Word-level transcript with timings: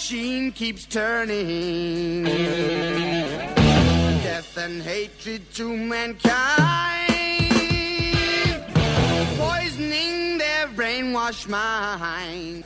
machine 0.00 0.50
keeps 0.52 0.86
turning. 0.86 2.24
Death 4.24 4.56
and 4.56 4.80
hatred 4.80 5.42
to 5.52 5.76
mankind, 5.76 6.24
poisoning 9.36 10.38
their 10.38 10.68
brainwashed. 10.68 11.46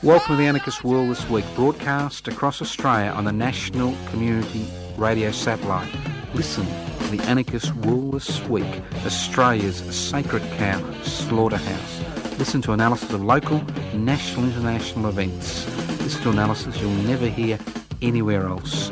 Welcome 0.01 0.35
to 0.37 0.41
the 0.41 0.47
Anarchist 0.47 0.85
World 0.85 1.09
this 1.09 1.29
week, 1.29 1.43
broadcast 1.55 2.29
across 2.29 2.61
Australia 2.61 3.11
on 3.11 3.25
the 3.25 3.33
National 3.33 3.93
Community 4.11 4.65
Radio 4.95 5.29
Satellite. 5.31 5.91
Listen 6.33 6.65
to 6.99 7.17
the 7.17 7.21
Anarchist 7.23 7.75
World 7.75 8.13
this 8.13 8.41
week, 8.47 8.81
Australia's 9.05 9.83
sacred 9.93 10.41
cow 10.57 10.81
slaughterhouse. 11.01 12.14
Listen 12.37 12.61
to 12.63 12.73
analysis 12.73 13.11
of 13.11 13.23
local, 13.23 13.61
national, 13.93 14.45
international 14.45 15.07
events. 15.07 15.65
Listen 16.01 16.21
to 16.23 16.29
analysis 16.31 16.77
you'll 16.81 16.91
never 16.91 17.27
hear 17.27 17.57
anywhere 18.01 18.45
else. 18.47 18.91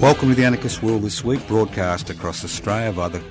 Welcome 0.00 0.28
to 0.28 0.34
the 0.34 0.44
Anarchist 0.44 0.82
World 0.82 1.02
this 1.02 1.24
week, 1.24 1.46
broadcast 1.46 2.10
across 2.10 2.44
Australia 2.44 2.92
via 2.92 3.08
the 3.08 3.22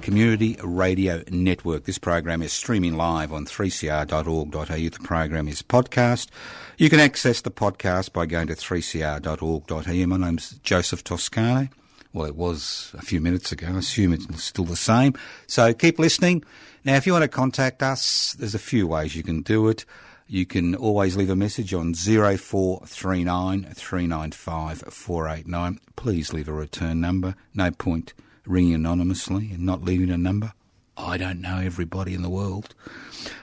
Community 0.00 0.56
Radio 0.62 1.22
Network. 1.30 1.84
This 1.84 1.98
program 1.98 2.42
is 2.42 2.52
streaming 2.52 2.96
live 2.96 3.32
on 3.32 3.46
3cr.org.au. 3.46 4.64
The 4.64 4.98
program 5.02 5.46
is 5.46 5.62
podcast. 5.62 6.30
You 6.78 6.90
can 6.90 6.98
access 6.98 7.40
the 7.40 7.50
podcast 7.52 8.12
by 8.12 8.26
going 8.26 8.48
to 8.48 8.54
3cr.org.au. 8.54 10.06
My 10.06 10.16
name's 10.16 10.50
Joseph 10.64 11.04
Toscano. 11.04 11.68
Well, 12.14 12.26
it 12.26 12.36
was 12.36 12.92
a 12.96 13.02
few 13.02 13.20
minutes 13.20 13.50
ago. 13.50 13.66
I 13.66 13.78
assume 13.78 14.12
it's 14.12 14.44
still 14.44 14.64
the 14.64 14.76
same. 14.76 15.14
So 15.48 15.74
keep 15.74 15.98
listening. 15.98 16.44
Now, 16.84 16.94
if 16.94 17.06
you 17.06 17.12
want 17.12 17.24
to 17.24 17.28
contact 17.28 17.82
us, 17.82 18.36
there's 18.38 18.54
a 18.54 18.60
few 18.60 18.86
ways 18.86 19.16
you 19.16 19.24
can 19.24 19.42
do 19.42 19.68
it. 19.68 19.84
You 20.28 20.46
can 20.46 20.76
always 20.76 21.16
leave 21.16 21.28
a 21.28 21.36
message 21.36 21.74
on 21.74 21.92
0439 21.92 23.64
395 23.74 24.78
489. 24.88 25.80
Please 25.96 26.32
leave 26.32 26.48
a 26.48 26.52
return 26.52 27.00
number. 27.00 27.34
No 27.52 27.72
point 27.72 28.14
ringing 28.46 28.74
anonymously 28.74 29.50
and 29.50 29.66
not 29.66 29.82
leaving 29.82 30.10
a 30.10 30.16
number. 30.16 30.52
I 30.96 31.16
don't 31.16 31.40
know 31.40 31.58
everybody 31.58 32.14
in 32.14 32.22
the 32.22 32.30
world. 32.30 32.76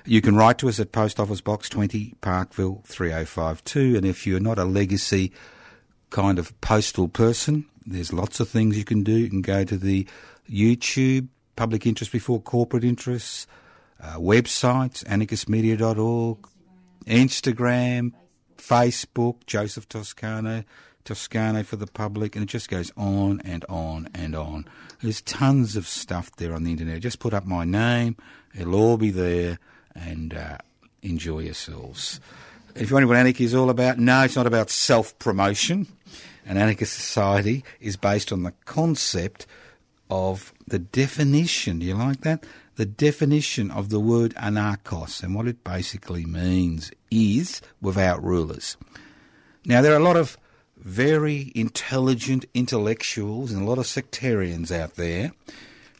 You 0.06 0.22
can 0.22 0.38
write 0.38 0.58
to 0.60 0.70
us 0.70 0.80
at 0.80 0.94
Post 0.94 1.20
Office 1.20 1.42
Box 1.42 1.68
20, 1.68 2.16
Parkville 2.22 2.84
3052. 2.86 3.98
And 3.98 4.06
if 4.06 4.26
you're 4.26 4.40
not 4.40 4.58
a 4.58 4.64
legacy 4.64 5.34
kind 6.12 6.38
of 6.38 6.60
postal 6.62 7.08
person, 7.08 7.66
there's 7.86 8.14
lots 8.14 8.40
of 8.40 8.48
things 8.48 8.78
you 8.78 8.86
can 8.86 9.02
do. 9.02 9.14
You 9.14 9.30
can 9.30 9.42
go 9.42 9.64
to 9.64 9.78
the 9.78 10.08
YouTube, 10.50 11.28
Public 11.56 11.88
Interest 11.88 12.12
Before 12.12 12.40
Corporate 12.40 12.84
Interests, 12.84 13.48
uh, 14.00 14.18
websites, 14.18 15.04
anarchistmedia.org, 15.06 16.48
Instagram, 17.06 18.12
Facebook, 18.58 19.46
Joseph 19.48 19.90
Toscano, 19.90 20.64
Toscano 21.04 21.64
for 21.64 21.78
the 21.78 21.88
public, 21.88 22.36
and 22.36 22.44
it 22.44 22.48
just 22.48 22.70
goes 22.70 22.92
on 22.96 23.42
and 23.44 23.66
on 23.68 24.08
and 24.14 24.36
on. 24.36 24.68
There's 25.02 25.22
tons 25.22 25.76
of 25.76 25.88
stuff 25.88 26.36
there 26.36 26.54
on 26.54 26.64
the 26.64 26.72
internet. 26.72 27.02
Just 27.02 27.20
put 27.20 27.34
up 27.34 27.46
my 27.46 27.66
name, 27.66 28.18
it'll 28.56 28.76
all 28.76 28.98
be 28.98 29.10
there, 29.10 29.58
and 29.96 30.34
uh, 30.34 30.58
enjoy 31.02 31.40
yourselves. 31.40 32.20
If 32.76 32.90
you 32.90 32.96
wonder 32.96 33.08
what 33.08 33.18
anarchy 33.18 33.44
is 33.44 33.56
all 33.56 33.70
about, 33.70 34.00
no, 34.00 34.24
it's 34.24 34.36
not 34.36 34.48
about 34.48 34.70
self 34.70 35.18
promotion. 35.20 35.88
An 36.46 36.58
anarchist 36.58 36.94
society 36.94 37.64
is 37.80 37.98
based 37.98 38.32
on 38.32 38.44
the 38.44 38.54
concept 38.66 39.46
of 40.10 40.54
the 40.68 40.80
definition. 40.80 41.80
Do 41.80 41.86
you 41.86 41.96
like 41.96 42.22
that? 42.22 42.46
The 42.76 42.86
definition 42.86 43.70
of 43.72 43.90
the 43.90 44.00
word 44.00 44.34
anarchos 44.36 45.22
and 45.22 45.36
what 45.36 45.48
it 45.48 45.64
basically 45.64 46.26
means 46.26 46.92
is 47.12 47.62
without 47.82 48.24
rulers. 48.24 48.78
Now, 49.66 49.82
there 49.82 49.94
are 49.94 50.00
a 50.00 50.04
lot 50.04 50.18
of 50.18 50.38
very 50.78 51.52
intelligent 51.54 52.46
intellectuals 52.54 53.52
and 53.52 53.62
a 53.62 53.66
lot 53.66 53.78
of 53.78 53.86
sectarians 53.86 54.72
out 54.72 54.96
there 54.96 55.32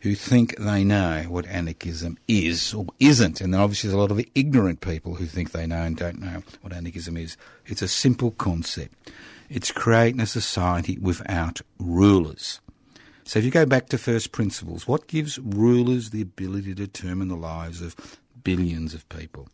who 0.02 0.16
think 0.16 0.58
they 0.58 0.84
know 0.84 1.26
what 1.30 1.46
anarchism 1.46 2.18
is 2.28 2.74
or 2.74 2.88
isn't. 3.00 3.40
And 3.40 3.54
then 3.54 3.62
obviously 3.62 3.90
there's 3.90 3.98
a 3.98 4.02
lot 4.02 4.12
of 4.12 4.24
ignorant 4.36 4.82
people 4.82 5.16
who 5.16 5.26
think 5.26 5.52
they 5.52 5.68
know 5.68 5.84
and 5.84 5.96
don't 5.96 6.20
know 6.20 6.44
what 6.62 6.74
anarchism 6.74 7.18
is. 7.18 7.38
It's 7.68 7.84
a 7.84 7.88
simple 7.88 8.32
concept. 8.32 8.94
It's 9.50 9.72
creating 9.72 10.22
a 10.22 10.26
society 10.26 10.98
without 11.00 11.62
rulers. 11.80 12.62
So 13.26 13.40
if 13.40 13.46
you 13.46 13.52
go 13.52 13.66
back 13.66 13.90
to 13.90 13.98
first 13.98 14.32
principles, 14.32 14.88
what 14.88 15.08
gives 15.08 15.38
rulers 15.38 16.10
the 16.10 16.22
ability 16.22 16.74
to 16.74 16.86
determine 16.86 17.28
the 17.28 17.36
lives 17.36 17.82
of 17.82 17.96
billions 18.44 18.94
of 18.94 19.08
people? 19.10 19.50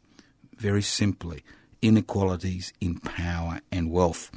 Very 0.57 0.81
simply, 0.81 1.43
inequalities 1.81 2.73
in 2.79 2.99
power 2.99 3.59
and 3.71 3.91
wealth. 3.91 4.31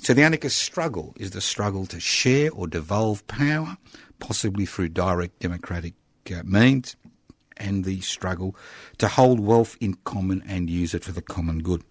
So 0.00 0.14
the 0.14 0.22
anarchist 0.22 0.58
struggle 0.58 1.14
is 1.18 1.32
the 1.32 1.40
struggle 1.40 1.86
to 1.86 2.00
share 2.00 2.50
or 2.52 2.66
devolve 2.66 3.26
power, 3.26 3.76
possibly 4.18 4.66
through 4.66 4.90
direct 4.90 5.40
democratic 5.40 5.94
uh, 6.34 6.42
means, 6.44 6.96
and 7.56 7.84
the 7.84 8.00
struggle 8.00 8.54
to 8.98 9.08
hold 9.08 9.40
wealth 9.40 9.76
in 9.80 9.94
common 10.04 10.42
and 10.46 10.68
use 10.68 10.94
it 10.94 11.04
for 11.04 11.12
the 11.12 11.22
common 11.22 11.62
good. 11.62 11.82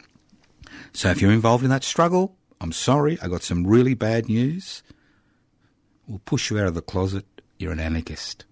So 0.94 1.10
if 1.10 1.22
you're 1.22 1.32
involved 1.32 1.64
in 1.64 1.70
that 1.70 1.84
struggle, 1.84 2.36
I'm 2.62 2.72
sorry, 2.72 3.18
I 3.22 3.28
got 3.28 3.44
some 3.44 3.66
really 3.66 3.94
bad 3.94 4.28
news. 4.28 4.84
We'll 6.08 6.20
push 6.20 6.52
you 6.52 6.60
out 6.60 6.68
of 6.68 6.76
the 6.76 6.82
closet. 6.82 7.26
You're 7.58 7.72
an 7.72 7.80
anarchist. 7.80 8.46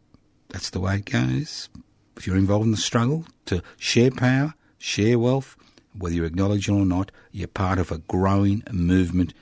That's 0.49 0.69
the 0.69 0.79
way 0.79 0.97
it 0.97 1.05
goes. 1.05 1.69
If 2.17 2.27
you're 2.27 2.37
involved 2.37 2.65
in 2.65 2.71
the 2.71 2.77
struggle 2.77 3.25
to 3.45 3.61
share 3.77 4.11
power, 4.11 4.53
share 4.77 5.17
wealth, 5.19 5.55
whether 5.97 6.15
you 6.15 6.23
acknowledge 6.23 6.67
it 6.67 6.71
or 6.71 6.85
not, 6.85 7.11
you're 7.31 7.47
part 7.47 7.79
of 7.79 7.91
a 7.91 7.99
growing 7.99 8.63
movement 8.71 9.33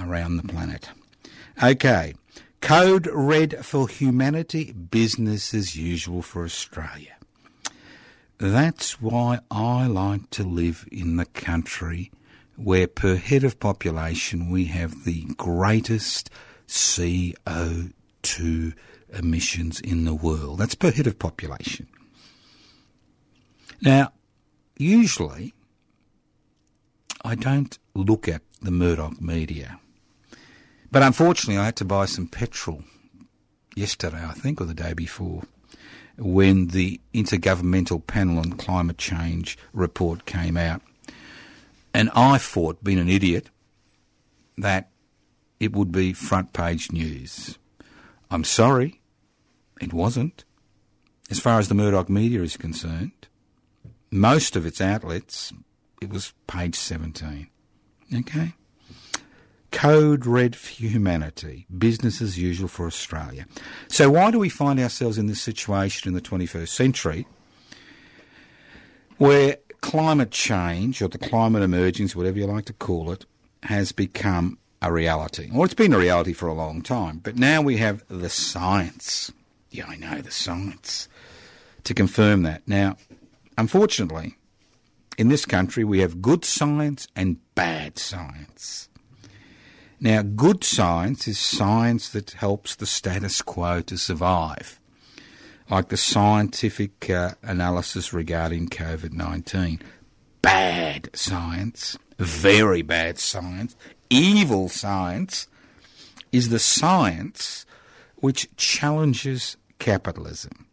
around 0.00 0.36
the 0.36 0.42
planet. 0.42 0.88
Okay, 1.62 2.14
Code 2.66 3.06
Red 3.12 3.64
for 3.64 3.86
Humanity, 3.86 4.72
business 4.72 5.54
as 5.54 5.76
usual 5.76 6.20
for 6.20 6.44
Australia. 6.44 7.14
That's 8.38 9.00
why 9.00 9.38
I 9.52 9.86
like 9.86 10.30
to 10.30 10.42
live 10.42 10.84
in 10.90 11.16
the 11.16 11.26
country 11.26 12.10
where, 12.56 12.88
per 12.88 13.14
head 13.14 13.44
of 13.44 13.60
population, 13.60 14.50
we 14.50 14.64
have 14.64 15.04
the 15.04 15.26
greatest 15.36 16.28
CO2 16.66 18.72
emissions 19.10 19.78
in 19.78 20.04
the 20.04 20.14
world. 20.14 20.58
That's 20.58 20.74
per 20.74 20.90
head 20.90 21.06
of 21.06 21.20
population. 21.20 21.86
Now, 23.80 24.12
usually, 24.76 25.54
I 27.24 27.36
don't 27.36 27.78
look 27.94 28.26
at 28.26 28.42
the 28.60 28.72
Murdoch 28.72 29.20
media. 29.20 29.78
But 30.90 31.02
unfortunately, 31.02 31.58
I 31.60 31.66
had 31.66 31.76
to 31.76 31.84
buy 31.84 32.06
some 32.06 32.26
petrol 32.26 32.82
yesterday, 33.74 34.24
I 34.24 34.32
think, 34.32 34.60
or 34.60 34.64
the 34.64 34.74
day 34.74 34.92
before, 34.92 35.42
when 36.16 36.68
the 36.68 37.00
Intergovernmental 37.12 38.06
Panel 38.06 38.38
on 38.38 38.52
Climate 38.52 38.98
Change 38.98 39.58
report 39.72 40.24
came 40.26 40.56
out. 40.56 40.82
And 41.92 42.10
I 42.14 42.38
thought, 42.38 42.84
being 42.84 42.98
an 42.98 43.08
idiot, 43.08 43.50
that 44.58 44.90
it 45.60 45.72
would 45.72 45.92
be 45.92 46.12
front 46.12 46.52
page 46.52 46.92
news. 46.92 47.58
I'm 48.30 48.44
sorry, 48.44 49.00
it 49.80 49.92
wasn't. 49.92 50.44
As 51.30 51.40
far 51.40 51.58
as 51.58 51.68
the 51.68 51.74
Murdoch 51.74 52.08
media 52.08 52.42
is 52.42 52.56
concerned, 52.56 53.12
most 54.10 54.56
of 54.56 54.64
its 54.64 54.80
outlets, 54.80 55.52
it 56.00 56.10
was 56.10 56.32
page 56.46 56.76
17. 56.76 57.48
Okay? 58.14 58.54
Code 59.70 60.26
Red 60.26 60.56
for 60.56 60.72
Humanity, 60.72 61.66
business 61.76 62.22
as 62.22 62.38
usual 62.38 62.68
for 62.68 62.86
Australia. 62.86 63.46
So, 63.88 64.10
why 64.10 64.30
do 64.30 64.38
we 64.38 64.48
find 64.48 64.80
ourselves 64.80 65.18
in 65.18 65.26
this 65.26 65.40
situation 65.40 66.08
in 66.08 66.14
the 66.14 66.20
21st 66.20 66.68
century 66.68 67.26
where 69.18 69.56
climate 69.80 70.30
change, 70.30 71.00
or 71.00 71.08
the 71.08 71.18
climate 71.18 71.62
emergence, 71.62 72.16
whatever 72.16 72.38
you 72.38 72.46
like 72.46 72.66
to 72.66 72.72
call 72.72 73.10
it, 73.10 73.26
has 73.64 73.92
become 73.92 74.58
a 74.82 74.92
reality? 74.92 75.50
Well, 75.52 75.64
it's 75.64 75.74
been 75.74 75.92
a 75.92 75.98
reality 75.98 76.32
for 76.32 76.48
a 76.48 76.54
long 76.54 76.82
time, 76.82 77.20
but 77.22 77.36
now 77.36 77.62
we 77.62 77.76
have 77.78 78.04
the 78.08 78.28
science. 78.30 79.32
Yeah, 79.70 79.86
I 79.86 79.96
know, 79.96 80.20
the 80.20 80.30
science 80.30 81.08
to 81.84 81.94
confirm 81.94 82.42
that. 82.42 82.66
Now, 82.66 82.96
unfortunately, 83.56 84.36
in 85.16 85.28
this 85.28 85.44
country, 85.44 85.84
we 85.84 86.00
have 86.00 86.20
good 86.20 86.44
science 86.44 87.06
and 87.14 87.38
bad 87.54 87.98
science. 87.98 88.88
Now, 90.06 90.22
good 90.22 90.62
science 90.62 91.26
is 91.26 91.36
science 91.36 92.08
that 92.10 92.30
helps 92.30 92.76
the 92.76 92.86
status 92.86 93.42
quo 93.42 93.80
to 93.80 93.98
survive, 93.98 94.78
like 95.68 95.88
the 95.88 95.96
scientific 95.96 97.10
uh, 97.10 97.32
analysis 97.42 98.12
regarding 98.12 98.68
COVID 98.68 99.12
19. 99.12 99.80
Bad 100.42 101.10
science, 101.12 101.98
very 102.20 102.82
bad 102.82 103.18
science, 103.18 103.74
evil 104.08 104.68
science 104.68 105.48
is 106.30 106.50
the 106.50 106.60
science 106.60 107.66
which 108.14 108.48
challenges 108.56 109.56
capitalism. 109.80 110.68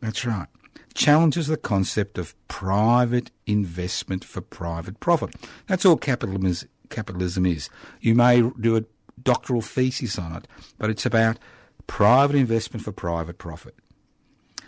That's 0.00 0.24
right. 0.24 0.48
Challenges 0.94 1.48
the 1.48 1.58
concept 1.58 2.16
of 2.16 2.34
private 2.48 3.32
investment 3.46 4.24
for 4.24 4.40
private 4.40 4.98
profit. 4.98 5.34
That's 5.66 5.84
all 5.84 5.98
capitalism 5.98 6.46
is. 6.46 6.66
Capitalism 6.90 7.46
is. 7.46 7.70
You 8.00 8.14
may 8.14 8.42
do 8.60 8.76
a 8.76 8.84
doctoral 9.22 9.62
thesis 9.62 10.18
on 10.18 10.34
it, 10.36 10.48
but 10.78 10.90
it's 10.90 11.06
about 11.06 11.38
private 11.86 12.36
investment 12.36 12.84
for 12.84 12.92
private 12.92 13.38
profit. 13.38 13.74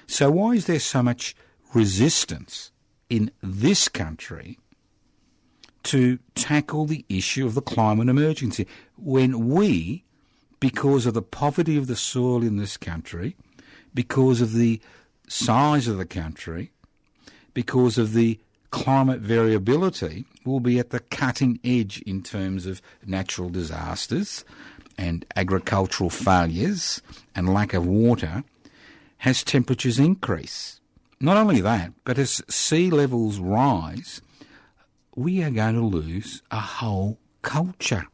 So 0.06 0.31
why 0.31 0.52
is 0.52 0.67
there 0.67 0.81
so 0.81 1.02
much 1.02 1.37
resistance 1.72 2.72
in 3.08 3.31
this 3.43 3.88
country 3.88 4.58
to 5.84 6.19
tackle 6.34 6.87
the 6.87 7.05
issue 7.08 7.46
of 7.46 7.55
the 7.55 7.62
climate 7.62 8.08
emergency 8.08 8.67
when 8.96 9.49
we, 9.49 10.05
because 10.58 11.06
of 11.06 11.14
the 11.14 11.22
poverty 11.22 11.76
of 11.76 11.87
the 11.87 11.96
soil 11.96 12.43
in 12.43 12.56
this 12.56 12.76
country, 12.76 13.37
because 13.94 14.40
of 14.40 14.52
the 14.52 14.81
size 15.28 15.88
of 15.88 15.96
the 15.96 16.06
country, 16.06 16.70
because 17.55 17.99
of 17.99 18.12
the 18.12 18.38
climate 18.70 19.20
variability, 19.20 20.25
will 20.44 20.61
be 20.61 20.78
at 20.78 20.90
the 20.90 21.00
cutting 21.00 21.58
edge 21.64 22.00
in 22.02 22.22
terms 22.22 22.67
of 22.67 22.81
natural 23.05 23.49
disasters 23.49 24.44
and 24.96 25.25
agricultural 25.37 26.11
failures 26.11 27.02
and 27.34 27.52
lack 27.52 27.75
of 27.75 27.87
water 27.87 28.44
as 29.25 29.43
temperatures 29.43 29.99
increase. 29.99 30.81
Not 31.20 31.37
only 31.37 31.61
that, 31.61 31.93
but 32.05 32.19
as 32.19 32.43
sea 32.49 32.90
levels 32.90 33.38
rise, 33.38 34.22
we 35.14 35.43
are 35.43 35.50
going 35.50 35.75
to 35.75 35.84
lose 35.84 36.43
a 36.50 36.61
whole 36.61 37.19
culture. 37.43 38.06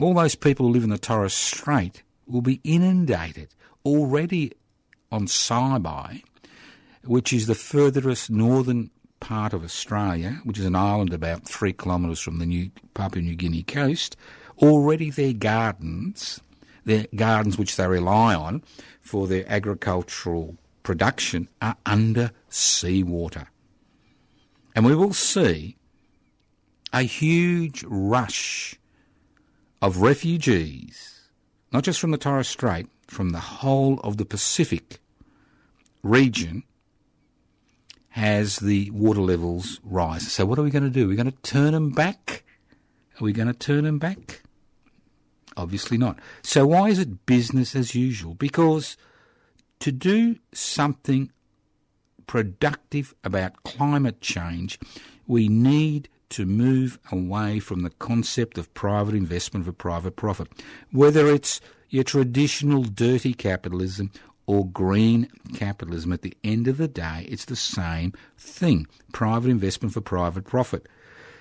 All 0.00 0.14
those 0.14 0.34
people 0.34 0.66
who 0.66 0.72
live 0.72 0.84
in 0.84 0.90
the 0.90 0.98
Torres 0.98 1.34
Strait 1.34 2.02
will 2.26 2.42
be 2.42 2.60
inundated 2.64 3.48
already 3.84 4.52
on 5.12 5.26
Saibai, 5.26 6.22
which 7.04 7.32
is 7.32 7.46
the 7.46 7.54
furthest 7.54 8.30
northern 8.30 8.90
part 9.24 9.54
of 9.54 9.64
Australia, 9.64 10.38
which 10.44 10.58
is 10.58 10.66
an 10.66 10.76
island 10.76 11.14
about 11.14 11.48
three 11.48 11.72
kilometres 11.72 12.20
from 12.20 12.38
the 12.38 12.44
New 12.44 12.70
Papua 12.92 13.22
New 13.22 13.34
Guinea 13.34 13.62
coast. 13.62 14.18
Already 14.58 15.08
their 15.08 15.32
gardens, 15.32 16.42
their 16.84 17.06
gardens 17.16 17.56
which 17.56 17.76
they 17.76 17.86
rely 17.86 18.34
on 18.34 18.62
for 19.00 19.26
their 19.26 19.50
agricultural 19.50 20.58
production, 20.82 21.48
are 21.62 21.74
under 21.86 22.32
seawater. 22.50 23.48
And 24.76 24.84
we 24.84 24.94
will 24.94 25.14
see 25.14 25.78
a 26.92 27.02
huge 27.02 27.82
rush 27.88 28.78
of 29.80 30.02
refugees, 30.02 31.30
not 31.72 31.84
just 31.84 31.98
from 31.98 32.10
the 32.10 32.18
Torres 32.18 32.48
Strait, 32.48 32.88
from 33.06 33.30
the 33.30 33.40
whole 33.40 34.00
of 34.00 34.18
the 34.18 34.26
Pacific 34.26 34.98
region 36.02 36.62
has 38.14 38.60
the 38.60 38.88
water 38.92 39.20
levels 39.20 39.80
rise. 39.82 40.30
So 40.30 40.46
what 40.46 40.56
are 40.56 40.62
we 40.62 40.70
going 40.70 40.84
to 40.84 40.88
do? 40.88 41.08
We're 41.08 41.16
going 41.16 41.32
to 41.32 41.42
turn 41.42 41.72
them 41.72 41.90
back? 41.90 42.44
Are 43.20 43.24
we 43.24 43.32
going 43.32 43.48
to 43.48 43.52
turn 43.52 43.82
them 43.82 43.98
back? 43.98 44.42
Obviously 45.56 45.98
not. 45.98 46.20
So 46.40 46.64
why 46.64 46.90
is 46.90 47.00
it 47.00 47.26
business 47.26 47.74
as 47.74 47.96
usual? 47.96 48.34
Because 48.34 48.96
to 49.80 49.90
do 49.90 50.36
something 50.52 51.32
productive 52.28 53.16
about 53.24 53.60
climate 53.64 54.20
change, 54.20 54.78
we 55.26 55.48
need 55.48 56.08
to 56.28 56.46
move 56.46 57.00
away 57.10 57.58
from 57.58 57.82
the 57.82 57.90
concept 57.90 58.58
of 58.58 58.72
private 58.74 59.16
investment 59.16 59.66
for 59.66 59.72
private 59.72 60.14
profit. 60.14 60.46
Whether 60.92 61.26
it's 61.26 61.60
your 61.90 62.04
traditional 62.04 62.84
dirty 62.84 63.34
capitalism 63.34 64.12
or 64.46 64.66
green 64.66 65.28
capitalism, 65.54 66.12
at 66.12 66.22
the 66.22 66.36
end 66.44 66.68
of 66.68 66.76
the 66.76 66.88
day, 66.88 67.26
it's 67.28 67.46
the 67.46 67.56
same 67.56 68.12
thing 68.36 68.86
private 69.12 69.50
investment 69.50 69.94
for 69.94 70.00
private 70.00 70.44
profit. 70.44 70.86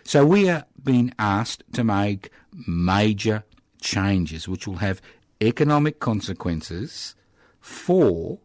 So 0.03 0.25
we 0.25 0.49
are 0.49 0.65
being 0.83 1.13
asked 1.17 1.63
to 1.73 1.83
make 1.83 2.29
major 2.67 3.43
changes 3.81 4.47
which 4.47 4.67
will 4.67 4.77
have 4.77 5.01
economic 5.41 5.99
consequences 5.99 7.15
for 7.59 8.39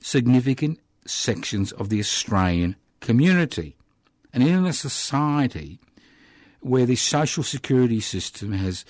significant 0.00 0.78
sections 1.06 1.72
of 1.72 1.88
the 1.88 2.00
Australian 2.00 2.76
community. 3.00 3.76
And 4.32 4.42
in 4.42 4.64
a 4.64 4.72
society 4.72 5.78
where 6.60 6.86
the 6.86 6.96
social 6.96 7.42
security 7.42 8.00
system 8.00 8.52
has 8.52 8.84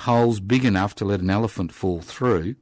holes 0.00 0.40
big 0.40 0.64
enough 0.64 0.94
to 0.96 1.04
let 1.04 1.20
an 1.20 1.30
elephant 1.30 1.72
fall 1.72 2.00
through, 2.00 2.56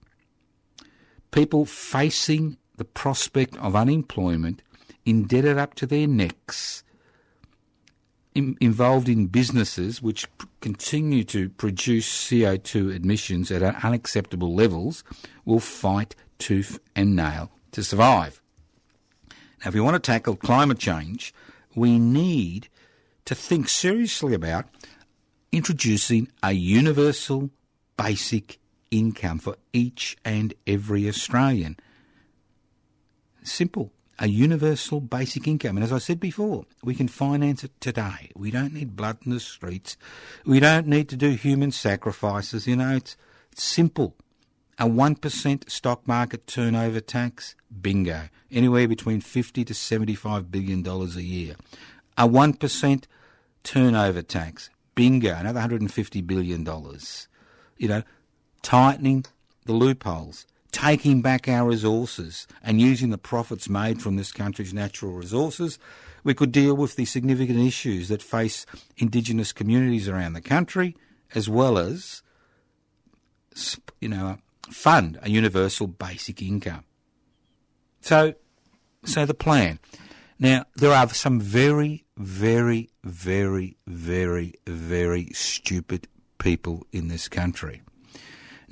people 1.35 1.65
facing 1.65 2.57
the 2.77 2.85
prospect 2.85 3.57
of 3.57 3.75
unemployment, 3.75 4.63
indebted 5.05 5.59
up 5.59 5.75
to 5.75 5.85
their 5.85 6.07
necks, 6.07 6.85
in, 8.37 8.57
involved 8.61 9.09
in 9.09 9.27
businesses 9.27 10.01
which 10.01 10.29
p- 10.39 10.47
continue 10.61 11.25
to 11.25 11.49
produce 11.51 12.09
CO2 12.09 12.95
emissions 12.95 13.51
at 13.51 13.63
unacceptable 13.85 14.55
levels, 14.55 15.03
will 15.45 15.59
fight 15.59 16.15
tooth 16.39 16.79
and 16.95 17.17
nail 17.17 17.51
to 17.73 17.83
survive. 17.83 18.41
Now, 19.29 19.69
if 19.69 19.75
we 19.75 19.81
want 19.81 19.95
to 19.95 20.01
tackle 20.01 20.37
climate 20.37 20.79
change, 20.79 21.35
we 21.75 21.99
need 21.99 22.69
to 23.25 23.35
think 23.35 23.69
seriously 23.69 24.35
about 24.35 24.67
introducing 25.51 26.29
a 26.45 26.53
universal 26.53 27.51
basic 27.97 28.59
income 28.95 29.39
for 29.39 29.57
each 29.73 30.17
and 30.25 30.55
every 30.67 31.09
Australian. 31.09 31.77
Simple. 33.43 33.93
A 34.21 34.29
universal 34.29 35.01
basic 35.01 35.49
income. 35.49 35.77
And 35.77 35.83
as 35.83 35.93
I 35.93 35.99
said 35.99 36.21
before, 36.21 36.67
we 36.85 36.95
can 36.95 37.09
finance 37.09 37.65
it 37.65 37.73
today. 37.81 38.31
We 38.37 38.53
don't 38.53 38.73
need 38.73 38.95
blood 38.95 39.19
in 39.25 39.33
the 39.33 39.41
streets. 39.41 39.97
We 40.47 40.61
don't 40.61 40.87
need 40.87 41.09
to 41.09 41.17
do 41.17 41.31
human 41.31 41.73
sacrifices. 41.73 42.69
You 42.69 42.77
know, 42.77 42.95
it's, 42.95 43.17
it's 43.51 43.65
simple. 43.65 44.15
A 44.79 44.87
1% 44.87 45.71
stock 45.71 46.07
market 46.07 46.47
turnover 46.47 47.01
tax, 47.01 47.57
bingo. 47.83 48.29
Anywhere 48.53 48.87
between 48.87 49.21
50 49.21 49.65
to 49.65 49.75
75 49.75 50.51
billion 50.51 50.83
dollars 50.83 51.17
a 51.17 51.23
year. 51.23 51.57
A 52.17 52.29
1% 52.29 53.05
turnover 53.65 54.23
tax, 54.23 54.71
bingo, 54.95 55.35
another 55.35 55.59
150 55.59 56.21
billion 56.23 56.63
dollars. 56.63 57.27
You 57.77 57.89
know, 57.89 58.03
tightening 58.65 59.25
the 59.67 59.73
loopholes, 59.73 60.47
taking 60.73 61.23
back 61.23 61.47
our 61.47 61.69
resources 61.69 62.49
and 62.63 62.81
using 62.81 63.11
the 63.11 63.19
profits 63.19 63.69
made 63.69 64.03
from 64.03 64.17
this 64.17 64.33
country's 64.33 64.75
natural 64.75 65.13
resources, 65.13 65.79
we 66.25 66.35
could 66.35 66.51
deal 66.51 66.75
with 66.75 66.97
the 66.97 67.05
significant 67.05 67.61
issues 67.61 68.09
that 68.09 68.23
face 68.23 68.67
Indigenous 68.97 69.53
communities 69.53 70.09
around 70.09 70.33
the 70.33 70.41
country, 70.41 70.97
as 71.35 71.49
well 71.49 71.79
as, 71.79 72.23
you 74.01 74.09
know, 74.09 74.39
fund 74.71 75.19
a 75.23 75.31
universal 75.31 75.87
basic 75.87 76.41
income. 76.43 76.85
So, 78.01 78.35
so 79.05 79.27
the 79.27 79.35
plan. 79.35 79.79
Now, 80.39 80.65
there 80.75 80.93
are 80.93 81.09
some 81.11 81.41
very, 81.41 82.05
very, 82.17 82.91
very, 83.05 83.77
very, 83.87 84.55
very 84.67 85.29
stupid 85.33 86.09
people 86.39 86.87
in 86.93 87.09
this 87.09 87.29
country. 87.29 87.83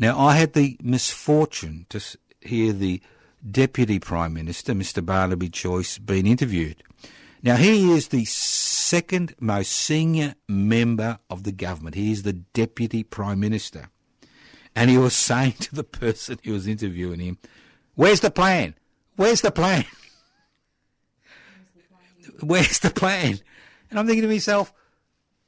Now, 0.02 0.18
I 0.18 0.34
had 0.34 0.54
the 0.54 0.76
misfortune 0.82 1.86
to 1.90 2.02
hear 2.40 2.72
the 2.72 3.00
Deputy 3.48 4.00
Prime 4.00 4.34
Minister, 4.34 4.72
Mr. 4.72 5.06
Barnaby 5.06 5.48
Joyce, 5.48 5.98
being 5.98 6.26
interviewed. 6.26 6.82
Now, 7.40 7.54
he 7.54 7.92
is 7.92 8.08
the 8.08 8.24
second 8.24 9.36
most 9.38 9.70
senior 9.70 10.34
member 10.48 11.20
of 11.30 11.44
the 11.44 11.52
government. 11.52 11.94
He 11.94 12.10
is 12.10 12.24
the 12.24 12.32
Deputy 12.32 13.04
Prime 13.04 13.38
Minister. 13.38 13.90
And 14.74 14.90
he 14.90 14.98
was 14.98 15.14
saying 15.30 15.52
to 15.60 15.74
the 15.76 15.84
person 15.84 16.40
who 16.42 16.54
was 16.54 16.66
interviewing 16.66 17.20
him, 17.20 17.38
Where's 17.94 18.18
the 18.18 18.32
plan? 18.32 18.74
Where's 19.14 19.42
the 19.42 19.52
plan? 19.52 19.84
Where's 22.40 22.80
the 22.80 22.90
plan? 22.90 23.38
And 23.88 24.00
I'm 24.00 24.08
thinking 24.08 24.22
to 24.22 24.28
myself, 24.28 24.72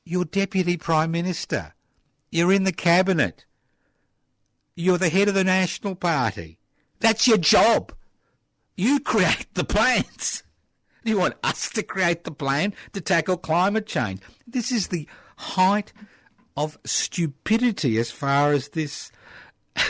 You're 0.04 0.26
Deputy 0.26 0.76
Prime 0.76 1.10
Minister. 1.10 1.74
You're 2.30 2.52
in 2.52 2.62
the 2.62 2.72
Cabinet. 2.72 3.46
You're 4.76 4.98
the 4.98 5.08
head 5.08 5.28
of 5.28 5.34
the 5.34 5.44
National 5.44 5.94
Party. 5.94 6.58
That's 7.00 7.28
your 7.28 7.38
job. 7.38 7.92
You 8.76 9.00
create 9.00 9.46
the 9.54 9.64
plans. 9.64 10.42
You 11.06 11.18
want 11.18 11.34
us 11.44 11.68
to 11.72 11.82
create 11.82 12.24
the 12.24 12.30
plan 12.30 12.72
to 12.94 13.00
tackle 13.02 13.36
climate 13.36 13.84
change? 13.84 14.22
This 14.46 14.72
is 14.72 14.88
the 14.88 15.06
height 15.36 15.92
of 16.56 16.78
stupidity 16.86 17.98
as 17.98 18.10
far 18.10 18.52
as 18.52 18.70
this 18.70 19.12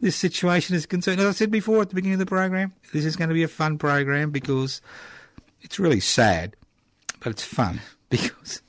this 0.00 0.14
situation 0.14 0.76
is 0.76 0.86
concerned. 0.86 1.20
As 1.20 1.26
I 1.26 1.32
said 1.32 1.50
before 1.50 1.82
at 1.82 1.88
the 1.88 1.96
beginning 1.96 2.14
of 2.14 2.20
the 2.20 2.26
program, 2.26 2.72
this 2.92 3.04
is 3.04 3.16
going 3.16 3.28
to 3.28 3.34
be 3.34 3.42
a 3.42 3.48
fun 3.48 3.76
program 3.76 4.30
because 4.30 4.80
it's 5.62 5.80
really 5.80 5.98
sad, 5.98 6.54
but 7.18 7.30
it's 7.30 7.44
fun 7.44 7.80
because 8.08 8.62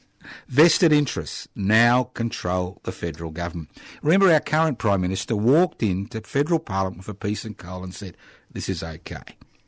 vested 0.48 0.92
interests 0.92 1.48
now 1.56 2.06
control 2.14 2.80
the 2.84 2.92
federal 2.92 3.32
government. 3.32 3.70
Remember, 4.02 4.32
our 4.32 4.40
current 4.40 4.78
Prime 4.78 5.02
Minister 5.02 5.36
walked 5.36 5.84
into 5.84 6.22
federal 6.22 6.60
parliament 6.60 7.04
for 7.04 7.14
piece 7.14 7.46
and 7.46 7.58
coal 7.58 7.84
and 7.84 7.94
said, 7.94 8.18
This 8.52 8.70
is 8.70 8.84
okay. 8.84 9.24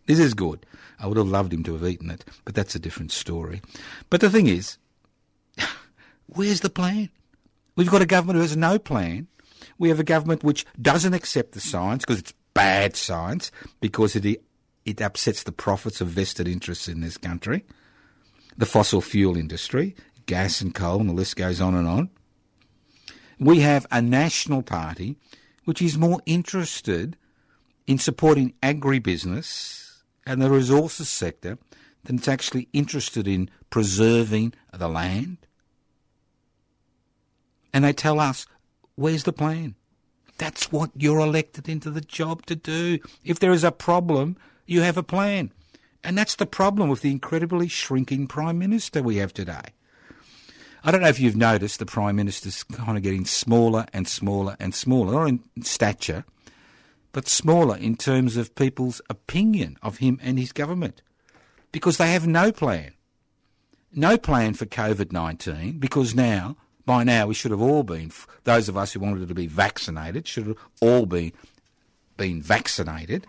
This 0.06 0.20
is 0.20 0.34
good. 0.34 0.66
I 1.00 1.08
would 1.08 1.18
have 1.18 1.28
loved 1.28 1.54
him 1.54 1.64
to 1.64 1.74
have 1.74 1.84
eaten 1.84 2.10
it, 2.10 2.26
but 2.46 2.56
that's 2.56 2.76
a 2.76 2.80
different 2.80 3.12
story. 3.12 3.62
But 4.10 4.22
the 4.22 4.30
thing 4.30 4.48
is, 4.48 4.78
where's 6.28 6.62
the 6.62 6.70
plan? 6.70 7.10
We've 7.76 7.92
got 7.92 8.02
a 8.02 8.08
government 8.08 8.38
who 8.38 8.42
has 8.42 8.58
no 8.58 8.80
plan. 8.80 9.28
We 9.78 9.90
have 9.90 10.00
a 10.00 10.04
government 10.04 10.44
which 10.44 10.66
doesn't 10.82 11.14
accept 11.14 11.52
the 11.52 11.60
science 11.60 12.04
because 12.04 12.20
it's 12.20 12.34
bad 12.54 12.96
science, 12.96 13.52
because 13.80 14.16
it, 14.16 14.42
it 14.86 15.02
upsets 15.02 15.44
the 15.44 15.52
profits 15.52 16.02
of 16.02 16.08
vested 16.08 16.48
interests 16.48 16.88
in 16.88 17.02
this 17.02 17.18
country. 17.18 17.64
The 18.58 18.66
fossil 18.66 19.02
fuel 19.02 19.38
industry, 19.38 19.96
gas 20.28 20.62
and 20.62 20.74
coal, 20.76 21.00
and 21.00 21.10
the 21.10 21.14
list 21.14 21.36
goes 21.36 21.60
on 21.60 21.74
and 21.74 21.88
on. 21.88 22.10
We 23.40 23.60
have 23.62 23.88
a 23.92 24.02
national 24.02 24.62
party 24.62 25.18
which 25.66 25.82
is 25.82 25.98
more 25.98 26.22
interested 26.26 27.18
in 27.88 27.98
supporting 27.98 28.54
agribusiness 28.62 30.02
and 30.26 30.42
the 30.42 30.50
resources 30.50 31.10
sector 31.10 31.58
than 32.04 32.18
it's 32.18 32.28
actually 32.28 32.70
interested 32.72 33.28
in 33.28 33.50
preserving 33.70 34.54
the 34.72 34.88
land 34.88 35.38
and 37.78 37.86
they 37.86 37.94
tell 37.94 38.20
us, 38.20 38.48
where's 38.96 39.24
the 39.24 39.32
plan? 39.32 39.76
That's 40.40 40.72
what 40.72 40.90
you're 40.96 41.20
elected 41.20 41.70
into 41.70 41.92
the 41.92 42.02
job 42.02 42.44
to 42.48 42.56
do. 42.56 42.98
If 43.24 43.38
there 43.38 43.52
is 43.52 43.64
a 43.64 43.72
problem, 43.72 44.36
you 44.66 44.82
have 44.82 44.98
a 44.98 45.04
plan. 45.04 45.52
And 46.04 46.18
that's 46.18 46.34
the 46.34 46.48
problem 46.48 46.90
with 46.90 47.02
the 47.02 47.12
incredibly 47.12 47.68
shrinking 47.68 48.26
Prime 48.26 48.58
Minister 48.58 49.04
we 49.04 49.18
have 49.18 49.32
today. 49.32 49.74
I 50.84 50.92
don't 50.92 51.02
know 51.02 51.08
if 51.08 51.20
you've 51.20 51.36
noticed 51.36 51.80
the 51.80 51.86
Prime 51.86 52.16
Minister's 52.16 52.64
kind 52.64 52.98
of 52.98 53.04
getting 53.04 53.26
smaller 53.26 53.86
and 53.94 54.08
smaller 54.08 54.56
and 54.60 54.74
smaller, 54.74 55.14
not 55.14 55.28
in 55.28 55.64
stature, 55.64 56.24
but 57.12 57.28
smaller 57.28 57.76
in 57.78 57.96
terms 57.96 58.38
of 58.38 58.56
people's 58.56 59.02
opinion 59.10 59.78
of 59.82 59.98
him 59.98 60.20
and 60.22 60.38
his 60.38 60.52
government. 60.52 61.02
Because 61.72 61.98
they 61.98 62.12
have 62.12 62.28
no 62.28 62.52
plan. 62.52 62.94
No 63.94 64.18
plan 64.18 64.54
for 64.54 64.66
COVID 64.66 65.12
19, 65.12 65.80
because 65.80 66.14
now 66.14 66.58
by 66.86 67.04
now 67.04 67.28
we 67.28 67.34
should 67.34 67.52
have 67.52 67.62
all 67.62 67.84
been, 67.84 68.12
those 68.46 68.70
of 68.70 68.78
us 68.78 68.94
who 68.94 69.00
wanted 69.02 69.28
to 69.28 69.34
be 69.36 69.48
vaccinated, 69.48 70.28
should 70.28 70.48
have 70.48 70.58
all 70.82 71.06
been, 71.06 71.34
been 72.16 72.42
vaccinated. 72.42 73.28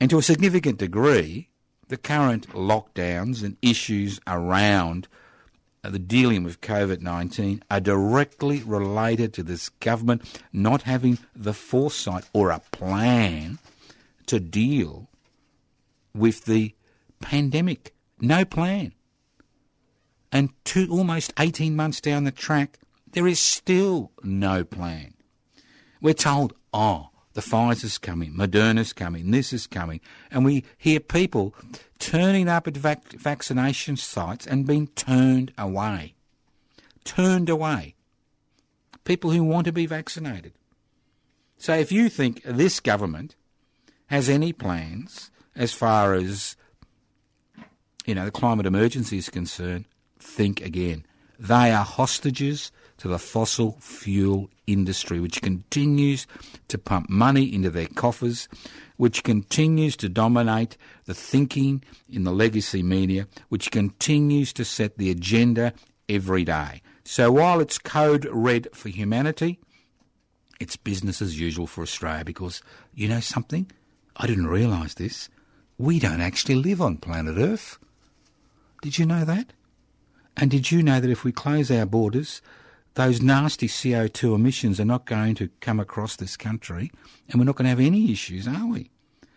And 0.00 0.10
to 0.10 0.18
a 0.18 0.22
significant 0.22 0.78
degree, 0.78 1.48
the 1.88 1.96
current 1.96 2.48
lockdowns 2.48 3.44
and 3.44 3.56
issues 3.62 4.18
around 4.26 5.06
Uh, 5.84 5.90
the 5.90 5.98
dealing 5.98 6.44
with 6.44 6.60
COVID 6.60 7.00
19 7.00 7.64
are 7.70 7.80
directly 7.80 8.62
related 8.62 9.32
to 9.34 9.42
this 9.42 9.68
government 9.68 10.40
not 10.52 10.82
having 10.82 11.18
the 11.34 11.52
foresight 11.52 12.24
or 12.32 12.50
a 12.50 12.60
plan 12.70 13.58
to 14.26 14.38
deal 14.38 15.08
with 16.14 16.44
the 16.44 16.74
pandemic. 17.20 17.94
No 18.20 18.44
plan. 18.44 18.92
And 20.30 20.50
two, 20.64 20.86
almost 20.90 21.32
18 21.38 21.74
months 21.74 22.00
down 22.00 22.24
the 22.24 22.30
track, 22.30 22.78
there 23.12 23.26
is 23.26 23.40
still 23.40 24.12
no 24.22 24.64
plan. 24.64 25.14
We're 26.00 26.14
told, 26.14 26.54
oh, 26.72 27.08
the 27.34 27.40
Pfizer's 27.40 27.98
coming, 27.98 28.32
Moderna's 28.32 28.92
coming, 28.92 29.30
this 29.30 29.52
is 29.52 29.66
coming. 29.66 30.00
And 30.30 30.44
we 30.44 30.64
hear 30.78 31.00
people 31.00 31.54
turning 32.02 32.48
up 32.48 32.66
at 32.66 32.76
vac- 32.76 33.12
vaccination 33.12 33.96
sites 33.96 34.44
and 34.44 34.66
being 34.66 34.88
turned 34.88 35.52
away. 35.56 36.14
Turned 37.04 37.48
away. 37.48 37.94
People 39.04 39.30
who 39.30 39.44
want 39.44 39.66
to 39.66 39.72
be 39.72 39.86
vaccinated. 39.86 40.52
So 41.56 41.74
if 41.74 41.92
you 41.92 42.08
think 42.08 42.42
this 42.42 42.80
government 42.80 43.36
has 44.06 44.28
any 44.28 44.52
plans 44.52 45.30
as 45.54 45.72
far 45.72 46.14
as 46.14 46.56
you 48.04 48.16
know 48.16 48.24
the 48.24 48.32
climate 48.32 48.66
emergency 48.66 49.18
is 49.18 49.28
concerned, 49.28 49.84
think 50.18 50.60
again. 50.60 51.06
They 51.38 51.70
are 51.70 51.84
hostages 51.84 52.72
to 53.02 53.08
the 53.08 53.18
fossil 53.18 53.76
fuel 53.80 54.48
industry, 54.68 55.18
which 55.18 55.42
continues 55.42 56.24
to 56.68 56.78
pump 56.78 57.10
money 57.10 57.52
into 57.52 57.68
their 57.68 57.88
coffers, 57.88 58.48
which 58.96 59.24
continues 59.24 59.96
to 59.96 60.08
dominate 60.08 60.76
the 61.06 61.12
thinking 61.12 61.82
in 62.08 62.22
the 62.22 62.30
legacy 62.30 62.80
media, 62.80 63.26
which 63.48 63.72
continues 63.72 64.52
to 64.52 64.64
set 64.64 64.98
the 64.98 65.10
agenda 65.10 65.72
every 66.08 66.44
day. 66.44 66.80
So 67.02 67.32
while 67.32 67.58
it's 67.58 67.76
code 67.76 68.24
red 68.30 68.68
for 68.72 68.88
humanity, 68.88 69.58
it's 70.60 70.76
business 70.76 71.20
as 71.20 71.40
usual 71.40 71.66
for 71.66 71.82
Australia 71.82 72.24
because 72.24 72.62
you 72.94 73.08
know 73.08 73.18
something? 73.18 73.68
I 74.16 74.28
didn't 74.28 74.46
realise 74.46 74.94
this. 74.94 75.28
We 75.76 75.98
don't 75.98 76.20
actually 76.20 76.54
live 76.54 76.80
on 76.80 76.98
planet 76.98 77.36
Earth. 77.36 77.78
Did 78.80 78.96
you 78.96 79.06
know 79.06 79.24
that? 79.24 79.54
And 80.36 80.52
did 80.52 80.70
you 80.70 80.84
know 80.84 81.00
that 81.00 81.10
if 81.10 81.24
we 81.24 81.32
close 81.32 81.68
our 81.68 81.84
borders, 81.84 82.40
those 82.94 83.22
nasty 83.22 83.68
CO2 83.68 84.34
emissions 84.34 84.78
are 84.78 84.84
not 84.84 85.06
going 85.06 85.34
to 85.36 85.48
come 85.60 85.80
across 85.80 86.16
this 86.16 86.36
country 86.36 86.90
and 87.28 87.40
we're 87.40 87.46
not 87.46 87.56
going 87.56 87.64
to 87.64 87.70
have 87.70 87.80
any 87.80 88.12
issues, 88.12 88.46
are 88.46 88.66
we? 88.66 88.90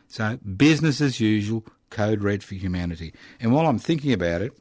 So, 0.08 0.38
business 0.38 1.02
as 1.02 1.20
usual, 1.20 1.66
code 1.90 2.22
red 2.22 2.44
for 2.44 2.56
humanity. 2.56 3.14
And 3.40 3.54
while 3.54 3.68
I'm 3.68 3.80
thinking 3.80 4.14
about 4.14 4.42
it, 4.42 4.54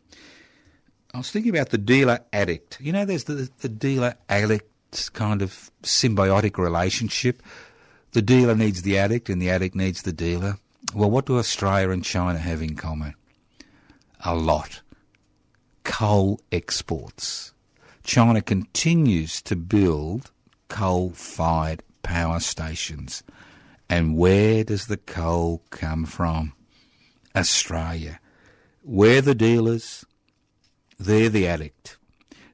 I 1.13 1.19
was 1.19 1.31
thinking 1.31 1.55
about 1.55 1.71
the 1.71 1.79
dealer 1.79 2.21
addict. 2.33 2.79
You 2.81 2.93
know, 2.93 3.05
there's 3.05 3.25
the, 3.25 3.49
the 3.61 3.69
dealer 3.69 4.15
addict 4.29 5.13
kind 5.13 5.43
of 5.43 5.71
symbiotic 5.83 6.59
relationship. 6.59 7.43
The 8.13 8.23
dealer 8.23 8.55
needs 8.55 8.83
the 8.83 8.99
addict 8.99 9.29
and 9.29 9.41
the 9.41 9.51
addict 9.51 9.75
needs 9.75 10.03
the 10.03 10.13
dealer. 10.13 10.57
Well, 10.95 11.11
what 11.11 11.27
do 11.27 11.39
Australia 11.39 11.91
and 11.91 12.05
China 12.05 12.39
have 12.39 12.63
in 12.63 12.77
common? 12.77 13.15
A 14.25 14.35
lot 14.35 14.81
coal 15.85 16.41
exports. 16.51 17.53
China 18.05 18.43
continues 18.43 19.41
to 19.43 19.57
build 19.57 20.31
coal 20.69 21.11
fired 21.11 21.83
power 22.03 22.39
stations. 22.39 23.23
And 23.89 24.17
where 24.17 24.63
does 24.63 24.87
the 24.87 24.99
coal 24.99 25.63
come 25.71 26.05
from? 26.05 26.53
Australia. 27.35 28.21
We're 28.85 29.23
the 29.23 29.35
dealers, 29.35 30.05
they're 30.99 31.31
the 31.31 31.49
addict. 31.49 31.97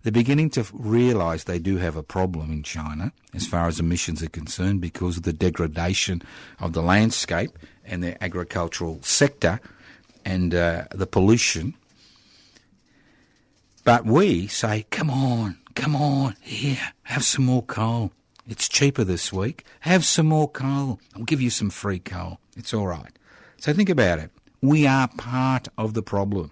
They're 0.03 0.13
beginning 0.13 0.51
to 0.51 0.65
realise 0.73 1.45
they 1.45 1.59
do 1.59 1.77
have 1.77 1.97
a 1.97 2.03
problem 2.03 2.51
in 2.51 2.63
China 2.63 3.13
as 3.35 3.47
far 3.47 3.67
as 3.67 3.81
emissions 3.81 4.23
are 4.23 4.31
concerned 4.31 4.81
because 4.81 5.19
of 5.19 5.25
the 5.25 5.33
degradation 5.33 6.23
of 6.59 6.73
the 6.73 6.83
landscape 6.83 7.59
and 7.85 8.03
their 8.03 8.17
agricultural 8.21 9.03
sector 9.03 9.61
and 10.25 10.55
uh, 10.55 10.85
the 10.93 11.07
pollution 11.07 11.75
but 13.85 14.05
we 14.05 14.47
say, 14.47 14.87
come 14.91 15.11
on, 15.11 15.59
come 15.75 15.97
on, 15.97 16.37
here, 16.41 16.93
have 17.05 17.25
some 17.25 17.45
more 17.45 17.63
coal. 17.63 18.13
It's 18.49 18.69
cheaper 18.69 19.05
this 19.05 19.33
week. 19.33 19.65
Have 19.81 20.05
some 20.05 20.27
more 20.27 20.49
coal. 20.49 20.99
I'll 21.15 21.23
give 21.23 21.41
you 21.41 21.51
some 21.51 21.71
free 21.71 22.01
coal. 22.01 22.41
It's 22.57 22.75
all 22.75 22.87
right. 22.87 23.13
So 23.59 23.73
think 23.73 23.89
about 23.89 24.19
it. 24.19 24.31
We 24.61 24.87
are 24.87 25.09
part 25.09 25.69
of 25.79 25.95
the 25.95 26.03
problem. 26.03 26.51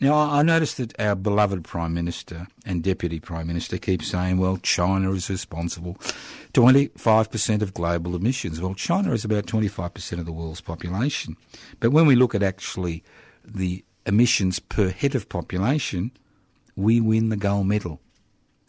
Now, 0.00 0.14
I 0.14 0.42
noticed 0.42 0.78
that 0.78 0.98
our 0.98 1.14
beloved 1.14 1.62
Prime 1.62 1.92
Minister 1.92 2.48
and 2.64 2.82
Deputy 2.82 3.20
Prime 3.20 3.46
Minister 3.46 3.76
keep 3.76 4.02
saying, 4.02 4.38
well, 4.38 4.56
China 4.56 5.12
is 5.12 5.28
responsible 5.28 5.96
25% 6.54 7.60
of 7.60 7.74
global 7.74 8.16
emissions. 8.16 8.62
Well, 8.62 8.74
China 8.74 9.12
is 9.12 9.26
about 9.26 9.44
25% 9.44 10.18
of 10.18 10.24
the 10.24 10.32
world's 10.32 10.62
population. 10.62 11.36
But 11.80 11.92
when 11.92 12.06
we 12.06 12.16
look 12.16 12.34
at 12.34 12.42
actually 12.42 13.04
the 13.44 13.84
emissions 14.06 14.58
per 14.58 14.88
head 14.88 15.14
of 15.14 15.28
population, 15.28 16.12
we 16.76 17.00
win 17.00 17.28
the 17.28 17.36
gold 17.36 17.66
medal. 17.66 18.00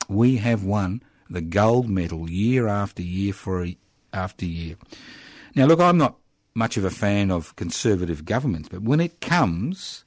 We 0.08 0.38
have 0.38 0.64
won 0.64 1.02
the 1.30 1.42
gold 1.42 1.90
medal 1.90 2.30
year 2.30 2.68
after 2.68 3.02
year 3.02 3.34
for 3.34 3.68
after 4.12 4.46
year. 4.46 4.76
Now, 5.56 5.66
look, 5.66 5.80
I'm 5.80 5.98
not 5.98 6.18
much 6.54 6.78
of 6.78 6.84
a 6.84 6.90
fan 6.90 7.32
of 7.32 7.56
conservative 7.56 8.26
governments, 8.26 8.70
but 8.70 8.82
when 8.82 9.00
it 9.00 9.22
comes 9.22 10.04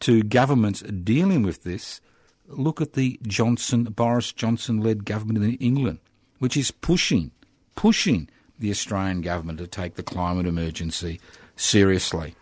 to 0.00 0.22
governments 0.22 0.82
dealing 0.82 1.42
with 1.42 1.62
this, 1.64 2.00
look 2.46 2.80
at 2.80 2.92
the 2.92 3.18
Johnson 3.26 3.84
Boris 3.84 4.32
Johnson 4.32 4.80
led 4.80 5.04
government 5.06 5.44
in 5.44 5.54
England, 5.54 6.00
which 6.38 6.56
is 6.56 6.70
pushing 6.70 7.30
pushing 7.74 8.28
the 8.58 8.70
Australian 8.70 9.20
government 9.20 9.58
to 9.58 9.66
take 9.66 9.94
the 9.94 10.02
climate 10.02 10.46
emergency 10.46 11.20
seriously. 11.56 12.34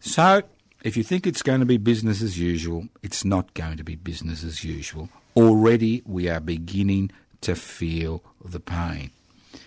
So, 0.00 0.42
if 0.82 0.96
you 0.96 1.02
think 1.02 1.26
it's 1.26 1.42
going 1.42 1.60
to 1.60 1.66
be 1.66 1.76
business 1.76 2.22
as 2.22 2.38
usual, 2.38 2.88
it's 3.02 3.24
not 3.24 3.54
going 3.54 3.76
to 3.76 3.84
be 3.84 3.96
business 3.96 4.44
as 4.44 4.64
usual. 4.64 5.08
Already 5.36 6.02
we 6.04 6.28
are 6.28 6.40
beginning 6.40 7.10
to 7.40 7.54
feel 7.54 8.22
the 8.44 8.60
pain. 8.60 9.10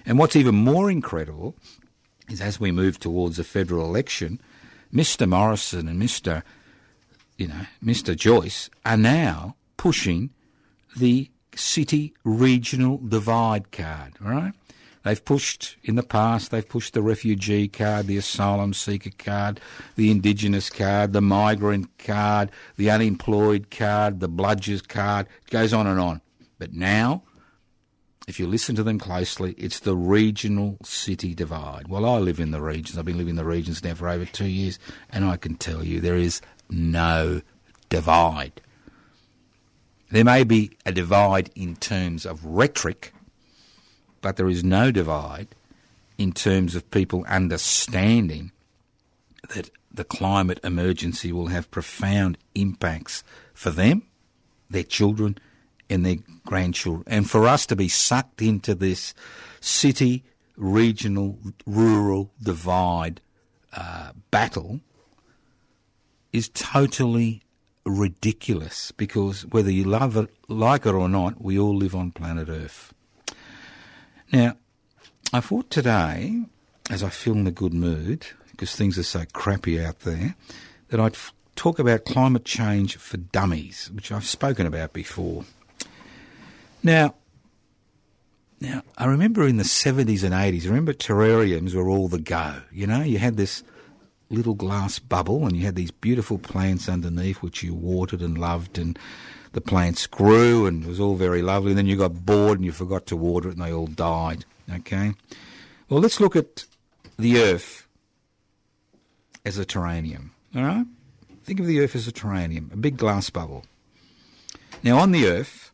And 0.05 0.17
what's 0.17 0.35
even 0.35 0.55
more 0.55 0.89
incredible 0.89 1.55
is 2.29 2.41
as 2.41 2.59
we 2.59 2.71
move 2.71 2.99
towards 2.99 3.39
a 3.39 3.43
federal 3.43 3.85
election, 3.85 4.41
Mr. 4.93 5.27
Morrison 5.27 5.87
and 5.87 6.01
Mr. 6.01 6.43
you 7.37 7.47
know, 7.47 7.65
Mr. 7.83 8.15
Joyce 8.15 8.69
are 8.85 8.97
now 8.97 9.55
pushing 9.77 10.29
the 10.95 11.29
city 11.55 12.13
regional 12.23 12.97
divide 12.97 13.71
card, 13.71 14.13
right? 14.19 14.53
They've 15.03 15.23
pushed 15.23 15.77
in 15.83 15.95
the 15.95 16.03
past, 16.03 16.51
they've 16.51 16.67
pushed 16.67 16.93
the 16.93 17.01
refugee 17.01 17.67
card, 17.67 18.07
the 18.07 18.17
asylum 18.17 18.73
seeker 18.73 19.09
card, 19.17 19.59
the 19.95 20.11
indigenous 20.11 20.69
card, 20.69 21.13
the 21.13 21.21
migrant 21.21 21.97
card, 21.97 22.51
the 22.77 22.91
unemployed 22.91 23.71
card, 23.71 24.19
the 24.19 24.29
bludgers 24.29 24.87
card, 24.87 25.27
it 25.45 25.49
goes 25.49 25.73
on 25.73 25.87
and 25.87 25.99
on. 25.99 26.21
But 26.59 26.73
now, 26.73 27.23
if 28.27 28.39
you 28.39 28.45
listen 28.45 28.75
to 28.75 28.83
them 28.83 28.99
closely, 28.99 29.53
it's 29.57 29.79
the 29.79 29.95
regional 29.95 30.77
city 30.83 31.33
divide. 31.33 31.87
Well, 31.87 32.05
I 32.05 32.19
live 32.19 32.39
in 32.39 32.51
the 32.51 32.61
regions. 32.61 32.97
I've 32.97 33.05
been 33.05 33.17
living 33.17 33.31
in 33.31 33.35
the 33.35 33.45
regions 33.45 33.83
now 33.83 33.95
for 33.95 34.07
over 34.07 34.25
two 34.25 34.47
years, 34.47 34.77
and 35.09 35.25
I 35.25 35.37
can 35.37 35.55
tell 35.55 35.83
you 35.83 35.99
there 35.99 36.15
is 36.15 36.41
no 36.69 37.41
divide. 37.89 38.61
There 40.11 40.23
may 40.23 40.43
be 40.43 40.77
a 40.85 40.91
divide 40.91 41.49
in 41.55 41.75
terms 41.75 42.25
of 42.25 42.45
rhetoric, 42.45 43.13
but 44.21 44.37
there 44.37 44.49
is 44.49 44.63
no 44.63 44.91
divide 44.91 45.47
in 46.17 46.31
terms 46.31 46.75
of 46.75 46.89
people 46.91 47.25
understanding 47.27 48.51
that 49.49 49.69
the 49.93 50.03
climate 50.03 50.59
emergency 50.63 51.31
will 51.31 51.47
have 51.47 51.71
profound 51.71 52.37
impacts 52.55 53.23
for 53.53 53.71
them, 53.71 54.03
their 54.69 54.83
children, 54.83 55.37
and 55.89 56.05
their 56.05 56.17
grandchildren. 56.45 57.03
And 57.07 57.29
for 57.29 57.47
us 57.47 57.65
to 57.67 57.75
be 57.75 57.87
sucked 57.87 58.41
into 58.41 58.73
this 58.73 59.13
city, 59.59 60.23
regional, 60.55 61.37
rural 61.65 62.31
divide 62.41 63.19
uh, 63.73 64.11
battle 64.29 64.79
is 66.31 66.49
totally 66.49 67.41
ridiculous 67.85 68.91
because 68.91 69.45
whether 69.47 69.71
you 69.71 69.83
love 69.83 70.15
it, 70.15 70.29
like 70.47 70.85
it 70.85 70.93
or 70.93 71.09
not, 71.09 71.41
we 71.41 71.59
all 71.59 71.75
live 71.75 71.95
on 71.95 72.11
planet 72.11 72.47
Earth. 72.47 72.93
Now, 74.31 74.55
I 75.33 75.41
thought 75.41 75.69
today, 75.69 76.43
as 76.89 77.03
I 77.03 77.09
feel 77.09 77.33
in 77.33 77.47
a 77.47 77.51
good 77.51 77.73
mood, 77.73 78.27
because 78.51 78.75
things 78.75 78.97
are 78.97 79.03
so 79.03 79.23
crappy 79.33 79.83
out 79.83 80.01
there, 80.01 80.35
that 80.89 80.99
I'd 80.99 81.13
f- 81.13 81.33
talk 81.55 81.79
about 81.79 82.05
climate 82.05 82.45
change 82.45 82.97
for 82.97 83.17
dummies, 83.17 83.89
which 83.93 84.11
I've 84.11 84.25
spoken 84.25 84.65
about 84.65 84.93
before. 84.93 85.45
Now, 86.83 87.15
now 88.59 88.83
I 88.97 89.05
remember 89.05 89.47
in 89.47 89.57
the 89.57 89.63
70s 89.63 90.23
and 90.23 90.33
80s, 90.33 90.63
I 90.63 90.69
remember 90.69 90.93
terrariums 90.93 91.73
were 91.73 91.89
all 91.89 92.07
the 92.07 92.19
go. 92.19 92.61
You 92.71 92.87
know, 92.87 93.01
you 93.01 93.17
had 93.17 93.37
this 93.37 93.63
little 94.29 94.53
glass 94.53 94.97
bubble 94.97 95.45
and 95.45 95.57
you 95.57 95.65
had 95.65 95.75
these 95.75 95.91
beautiful 95.91 96.37
plants 96.37 96.87
underneath 96.87 97.41
which 97.41 97.63
you 97.63 97.73
watered 97.73 98.21
and 98.21 98.37
loved 98.37 98.77
and 98.77 98.97
the 99.53 99.61
plants 99.61 100.07
grew 100.07 100.65
and 100.65 100.83
it 100.83 100.87
was 100.87 100.99
all 100.99 101.15
very 101.15 101.41
lovely 101.41 101.71
and 101.71 101.77
then 101.77 101.85
you 101.85 101.97
got 101.97 102.25
bored 102.25 102.57
and 102.57 102.65
you 102.65 102.71
forgot 102.71 103.05
to 103.05 103.15
water 103.15 103.49
it 103.49 103.57
and 103.57 103.61
they 103.61 103.73
all 103.73 103.87
died 103.87 104.45
okay? 104.73 105.13
Well 105.89 105.99
let's 105.99 106.19
look 106.19 106.35
at 106.35 106.65
the 107.17 107.39
earth 107.39 107.87
as 109.45 109.57
a 109.57 109.65
terrarium 109.65 110.29
all 110.55 110.63
right? 110.63 110.85
Think 111.43 111.59
of 111.59 111.65
the 111.65 111.81
earth 111.81 111.95
as 111.95 112.07
a 112.07 112.11
terrarium 112.11 112.71
a 112.73 112.77
big 112.77 112.97
glass 112.97 113.29
bubble. 113.29 113.65
Now 114.83 114.99
on 114.99 115.11
the 115.11 115.27
earth 115.27 115.71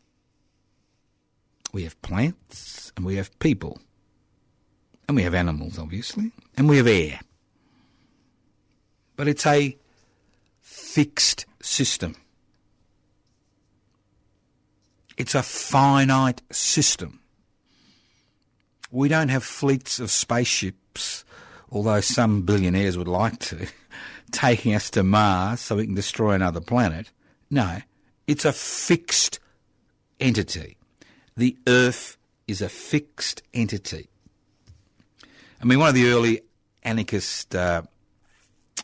we 1.72 1.84
have 1.84 2.00
plants 2.02 2.92
and 2.96 3.04
we 3.04 3.16
have 3.16 3.38
people. 3.38 3.78
And 5.06 5.16
we 5.16 5.22
have 5.22 5.34
animals 5.34 5.78
obviously 5.78 6.32
and 6.56 6.68
we 6.68 6.78
have 6.78 6.86
air. 6.86 7.20
But 9.16 9.28
it's 9.28 9.46
a 9.46 9.76
fixed 10.60 11.46
system. 11.62 12.16
It's 15.18 15.34
a 15.34 15.42
finite 15.42 16.42
system. 16.52 17.18
We 18.92 19.08
don't 19.08 19.30
have 19.30 19.42
fleets 19.42 19.98
of 19.98 20.12
spaceships, 20.12 21.24
although 21.70 22.00
some 22.00 22.42
billionaires 22.42 22.96
would 22.96 23.08
like 23.08 23.40
to, 23.40 23.66
taking 24.30 24.74
us 24.74 24.90
to 24.90 25.02
Mars 25.02 25.60
so 25.60 25.76
we 25.76 25.86
can 25.86 25.96
destroy 25.96 26.32
another 26.32 26.60
planet. 26.60 27.10
No, 27.50 27.78
it's 28.28 28.44
a 28.44 28.52
fixed 28.52 29.40
entity. 30.20 30.76
The 31.36 31.56
Earth 31.66 32.16
is 32.46 32.62
a 32.62 32.68
fixed 32.68 33.42
entity. 33.52 34.08
I 35.60 35.64
mean, 35.64 35.80
one 35.80 35.88
of 35.88 35.96
the 35.96 36.10
early 36.10 36.42
anarchist 36.84 37.56
uh, 37.56 37.82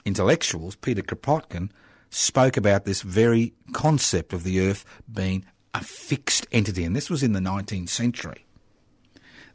intellectuals, 0.05 0.75
Peter 0.75 1.03
Kropotkin, 1.03 1.71
spoke 2.11 2.57
about 2.57 2.85
this 2.85 3.03
very 3.03 3.55
concept 3.73 4.33
of 4.33 4.43
the 4.43 4.61
Earth 4.61 4.85
being 5.11 5.45
a 5.75 5.83
fixed 5.83 6.47
entity, 6.53 6.85
and 6.85 6.95
this 6.95 7.11
was 7.11 7.23
in 7.23 7.33
the 7.33 7.41
19th 7.41 7.89
century. 7.89 8.47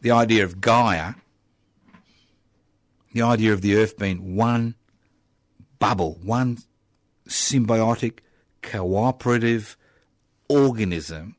The 0.02 0.12
idea 0.12 0.44
of 0.44 0.62
Gaia, 0.62 1.16
the 3.14 3.22
idea 3.22 3.54
of 3.54 3.62
the 3.62 3.76
Earth 3.76 3.98
being 3.98 4.36
one 4.36 4.76
bubble, 5.80 6.20
one 6.22 6.60
symbiotic, 7.28 8.20
cooperative 8.62 9.78
organism, 10.48 11.36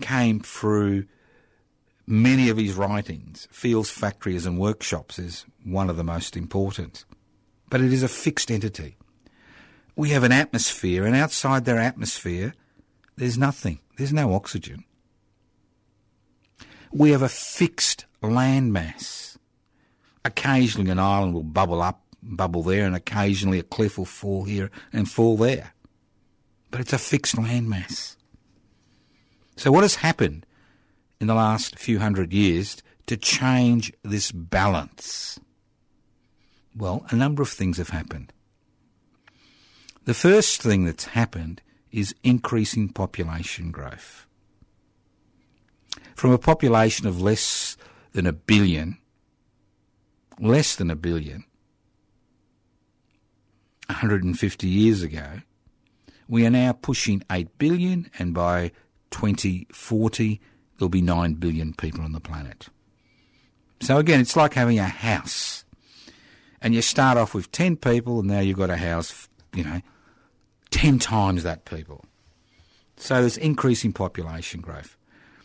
came 0.00 0.40
through 0.40 1.04
many 2.06 2.48
of 2.48 2.56
his 2.56 2.74
writings. 2.74 3.46
Fields, 3.50 3.90
Factories, 3.90 4.46
and 4.46 4.58
Workshops 4.58 5.18
is 5.18 5.44
one 5.64 5.90
of 5.90 5.96
the 5.96 6.04
most 6.04 6.36
important 6.36 7.04
but 7.70 7.80
it 7.80 7.92
is 7.92 8.02
a 8.02 8.08
fixed 8.08 8.50
entity. 8.50 8.96
We 9.96 10.10
have 10.10 10.22
an 10.22 10.32
atmosphere, 10.32 11.04
and 11.04 11.14
outside 11.14 11.64
their 11.64 11.78
atmosphere, 11.78 12.54
there's 13.18 13.36
nothing. 13.38 13.80
There's 13.96 14.12
no 14.12 14.32
oxygen. 14.32 14.84
We 16.92 17.10
have 17.10 17.22
a 17.22 17.28
fixed 17.28 18.06
landmass. 18.22 19.36
Occasionally 20.24 20.90
an 20.90 20.98
island 20.98 21.34
will 21.34 21.42
bubble 21.42 21.82
up, 21.82 22.02
bubble 22.22 22.62
there, 22.62 22.86
and 22.86 22.94
occasionally 22.94 23.58
a 23.58 23.64
cliff 23.64 23.98
will 23.98 24.04
fall 24.04 24.44
here 24.44 24.70
and 24.92 25.10
fall 25.10 25.36
there. 25.36 25.72
But 26.70 26.80
it's 26.80 26.92
a 26.92 26.98
fixed 26.98 27.36
landmass. 27.36 28.16
So 29.56 29.72
what 29.72 29.82
has 29.82 29.96
happened 29.96 30.46
in 31.20 31.26
the 31.26 31.34
last 31.34 31.78
few 31.78 31.98
hundred 31.98 32.32
years 32.32 32.82
to 33.06 33.16
change 33.16 33.92
this 34.02 34.30
balance? 34.30 35.40
Well, 36.76 37.04
a 37.10 37.16
number 37.16 37.42
of 37.42 37.48
things 37.48 37.78
have 37.78 37.88
happened. 37.88 38.32
The 40.04 40.14
first 40.14 40.62
thing 40.62 40.84
that's 40.84 41.06
happened 41.06 41.60
is 41.90 42.14
increasing 42.22 42.88
population 42.88 43.70
growth. 43.70 44.26
From 46.14 46.32
a 46.32 46.38
population 46.38 47.06
of 47.06 47.20
less 47.20 47.76
than 48.12 48.26
a 48.26 48.32
billion, 48.32 48.98
less 50.40 50.76
than 50.76 50.90
a 50.90 50.96
billion, 50.96 51.44
150 53.86 54.66
years 54.66 55.02
ago, 55.02 55.40
we 56.28 56.44
are 56.44 56.50
now 56.50 56.72
pushing 56.72 57.22
8 57.30 57.56
billion, 57.58 58.10
and 58.18 58.34
by 58.34 58.72
2040, 59.10 60.40
there'll 60.78 60.90
be 60.90 61.00
9 61.00 61.34
billion 61.34 61.72
people 61.72 62.02
on 62.02 62.12
the 62.12 62.20
planet. 62.20 62.68
So 63.80 63.98
again, 63.98 64.20
it's 64.20 64.36
like 64.36 64.54
having 64.54 64.78
a 64.78 64.84
house 64.84 65.64
and 66.60 66.74
you 66.74 66.82
start 66.82 67.16
off 67.16 67.34
with 67.34 67.52
10 67.52 67.76
people, 67.76 68.20
and 68.20 68.28
now 68.28 68.40
you've 68.40 68.58
got 68.58 68.70
a 68.70 68.76
house, 68.76 69.28
you 69.54 69.64
know, 69.64 69.80
10 70.70 70.98
times 70.98 71.42
that 71.42 71.64
people. 71.64 72.04
So 72.96 73.20
there's 73.20 73.36
increasing 73.36 73.92
population 73.92 74.60
growth. 74.60 74.96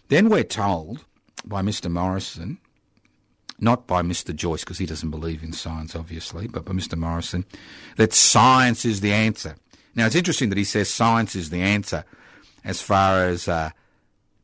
Then 0.10 0.30
we're 0.30 0.44
told 0.44 1.06
by 1.46 1.62
Mr. 1.62 1.90
Morrison, 1.90 2.58
not 3.60 3.88
by 3.88 4.02
Mr. 4.02 4.36
Joyce, 4.36 4.64
because 4.64 4.80
he 4.80 4.86
doesn't 4.86 5.12
believe 5.12 5.44
in 5.44 5.54
science, 5.54 5.96
obviously, 5.96 6.48
but 6.48 6.66
by 6.66 6.74
Mr. 6.74 6.98
Morrison, 6.98 7.46
that 7.98 8.14
science 8.14 8.86
is 8.86 9.02
the 9.02 9.14
answer. 9.14 9.56
Now, 9.96 10.08
it's 10.08 10.16
interesting 10.16 10.50
that 10.50 10.58
he 10.58 10.64
says 10.64 10.90
science 10.90 11.36
is 11.36 11.50
the 11.50 11.62
answer 11.62 12.04
as 12.64 12.82
far 12.82 13.28
as 13.28 13.48
uh, 13.48 13.70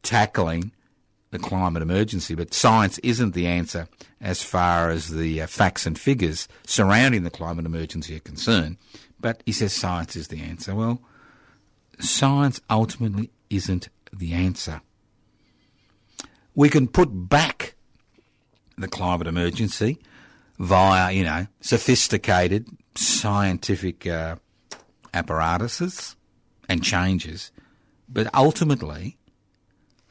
tackling 0.03 0.71
the 1.31 1.39
climate 1.39 1.83
emergency, 1.83 2.35
but 2.35 2.53
science 2.53 2.97
isn't 2.99 3.33
the 3.33 3.47
answer 3.47 3.87
as 4.19 4.43
far 4.43 4.89
as 4.89 5.09
the 5.09 5.41
uh, 5.41 5.47
facts 5.47 5.85
and 5.85 5.97
figures 5.99 6.47
surrounding 6.65 7.23
the 7.23 7.29
climate 7.29 7.65
emergency 7.65 8.15
are 8.15 8.21
concerned. 8.21 8.77
But 9.19 9.43
he 9.45 9.51
says 9.51 9.73
science 9.73 10.15
is 10.15 10.29
the 10.29 10.41
answer. 10.41 10.73
Well, 10.73 11.01
science 11.99 12.61
ultimately 12.69 13.29
isn't 13.49 13.89
the 14.11 14.33
answer. 14.33 14.81
We 16.55 16.69
can 16.69 16.87
put 16.87 17.09
back 17.29 17.75
the 18.77 18.87
climate 18.87 19.27
emergency 19.27 19.99
via, 20.57 21.11
you 21.11 21.23
know, 21.23 21.47
sophisticated 21.61 22.67
scientific 22.95 24.07
uh, 24.07 24.37
apparatuses 25.13 26.15
and 26.67 26.83
changes, 26.83 27.51
but 28.07 28.33
ultimately, 28.33 29.17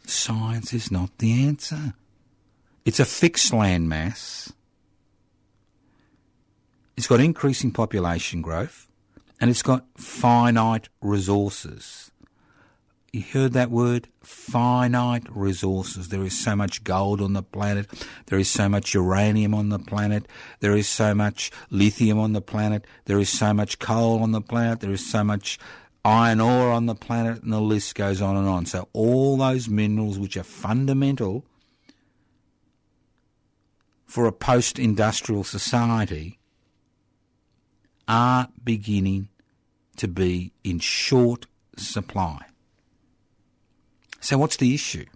science 0.09 0.73
is 0.73 0.91
not 0.91 1.17
the 1.19 1.45
answer. 1.45 1.95
It's 2.85 3.01
a 3.01 3.05
fixed 3.05 3.53
land 3.53 3.89
mass. 3.89 4.53
It's 6.97 7.07
got 7.07 7.21
increasing 7.21 7.71
population 7.71 8.43
growth, 8.43 8.89
and 9.41 9.51
it's 9.51 9.63
got 9.63 9.87
finite 9.97 10.89
resources. 11.01 12.11
You 13.13 13.23
heard 13.23 13.53
that 13.53 13.71
word? 13.71 14.09
Finite 14.23 15.25
resources. 15.31 16.09
There 16.09 16.25
is 16.25 16.39
so 16.39 16.55
much 16.55 16.85
gold 16.85 17.23
on 17.23 17.33
the 17.33 17.43
planet. 17.43 17.87
There 18.27 18.39
is 18.39 18.51
so 18.51 18.69
much 18.69 18.93
uranium 18.93 19.55
on 19.55 19.71
the 19.71 19.79
planet. 19.79 20.27
There 20.61 20.77
is 20.77 20.89
so 20.89 21.15
much 21.15 21.51
lithium 21.71 22.19
on 22.19 22.33
the 22.33 22.43
planet. 22.43 22.85
There 23.07 23.19
is 23.19 23.31
so 23.31 23.55
much 23.55 23.79
coal 23.79 24.23
on 24.23 24.33
the 24.33 24.43
planet. 24.43 24.81
There 24.81 24.91
is 24.91 25.09
so 25.09 25.25
much 25.25 25.59
iron 26.05 26.41
ore 26.41 26.71
on 26.71 26.87
the 26.87 26.95
planet, 26.95 27.43
and 27.43 27.53
the 27.53 27.61
list 27.61 27.95
goes 27.95 28.21
on 28.21 28.37
and 28.37 28.49
on. 28.49 28.67
So, 28.67 28.89
all 28.93 29.37
those 29.37 29.69
minerals 29.69 30.19
which 30.19 30.37
are 30.37 30.43
fundamental 30.43 31.45
for 34.07 34.27
a 34.27 34.33
post 34.33 34.79
industrial 34.79 35.45
society 35.45 36.39
are 38.07 38.49
beginning 38.65 39.29
to 39.97 40.09
be 40.09 40.53
in 40.65 40.79
short 40.79 41.47
supply. 41.77 42.47
So, 44.21 44.39
what's 44.39 44.57
the 44.57 44.75
issue? 44.75 45.07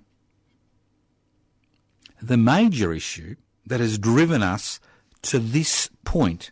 The 2.21 2.37
major 2.37 2.93
issue 2.93 3.37
that 3.67 3.81
has 3.81 3.99
driven 3.99 4.43
us 4.43 4.79
to 5.23 5.39
this 5.39 5.89
point, 6.05 6.51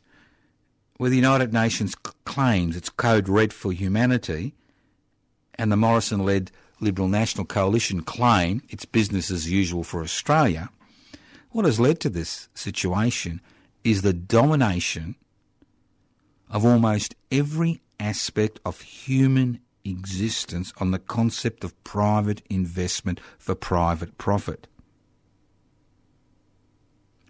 where 1.00 1.08
the 1.08 1.16
United 1.16 1.50
Nations 1.50 1.94
claims 2.26 2.76
its 2.76 2.90
Code 2.90 3.26
Red 3.26 3.54
for 3.54 3.72
Humanity 3.72 4.52
and 5.54 5.72
the 5.72 5.76
Morrison 5.76 6.26
led 6.26 6.50
Liberal 6.78 7.08
National 7.08 7.46
Coalition 7.46 8.02
claim 8.02 8.60
it's 8.68 8.84
business 8.84 9.30
as 9.30 9.50
usual 9.50 9.82
for 9.82 10.02
Australia, 10.02 10.68
what 11.52 11.64
has 11.64 11.80
led 11.80 12.00
to 12.00 12.10
this 12.10 12.50
situation 12.52 13.40
is 13.82 14.02
the 14.02 14.12
domination 14.12 15.14
of 16.50 16.66
almost 16.66 17.14
every 17.32 17.80
aspect 17.98 18.60
of 18.66 18.82
human 18.82 19.60
existence 19.86 20.70
on 20.80 20.90
the 20.90 20.98
concept 20.98 21.64
of 21.64 21.82
private 21.82 22.42
investment 22.50 23.22
for 23.38 23.54
private 23.54 24.18
profit. 24.18 24.66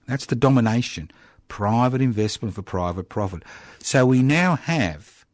That's 0.09 0.27
the 0.27 0.35
domination. 0.35 1.13
Private 1.51 2.01
investment 2.01 2.55
for 2.55 2.63
private 2.63 3.11
profit. 3.11 3.43
So 3.81 4.07
we 4.07 4.23
now 4.23 4.57
have, 4.57 5.27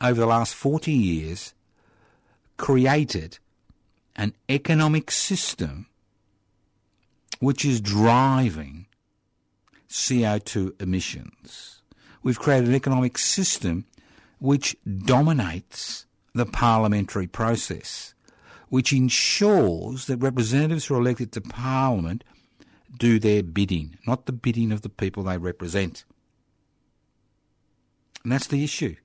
over 0.00 0.18
the 0.18 0.26
last 0.26 0.54
40 0.54 0.90
years, 0.90 1.54
created 2.56 3.38
an 4.16 4.32
economic 4.48 5.10
system 5.10 5.86
which 7.38 7.64
is 7.64 7.80
driving 7.82 8.86
CO2 9.90 10.80
emissions. 10.80 11.82
We've 12.22 12.38
created 12.38 12.70
an 12.70 12.74
economic 12.74 13.18
system 13.18 13.84
which 14.38 14.76
dominates 15.04 16.06
the 16.34 16.46
parliamentary 16.46 17.26
process, 17.26 18.14
which 18.70 18.92
ensures 18.92 20.06
that 20.06 20.16
representatives 20.16 20.86
who 20.86 20.94
are 20.94 21.00
elected 21.00 21.32
to 21.32 21.42
parliament 21.42 22.24
do 22.96 23.18
their 23.18 23.42
bidding, 23.42 23.98
not 24.06 24.26
the 24.26 24.32
bidding 24.32 24.72
of 24.72 24.82
the 24.82 24.88
people 24.88 25.22
they 25.22 25.38
represent. 25.38 26.04
And 28.22 28.32
that's 28.32 28.46
the 28.46 28.64
issue. 28.64 28.96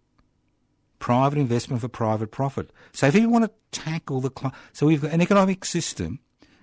Private 0.99 1.39
investment 1.39 1.81
for 1.81 1.87
private 1.87 2.31
profit. 2.31 2.71
So 2.93 3.07
if 3.07 3.15
you 3.15 3.29
want 3.29 3.45
to 3.45 3.51
tackle 3.71 4.21
the... 4.21 4.31
Cl- 4.37 4.53
so 4.73 4.87
we've 4.87 5.01
got 5.01 5.11
an 5.11 5.21
economic 5.21 5.65
system 5.65 6.19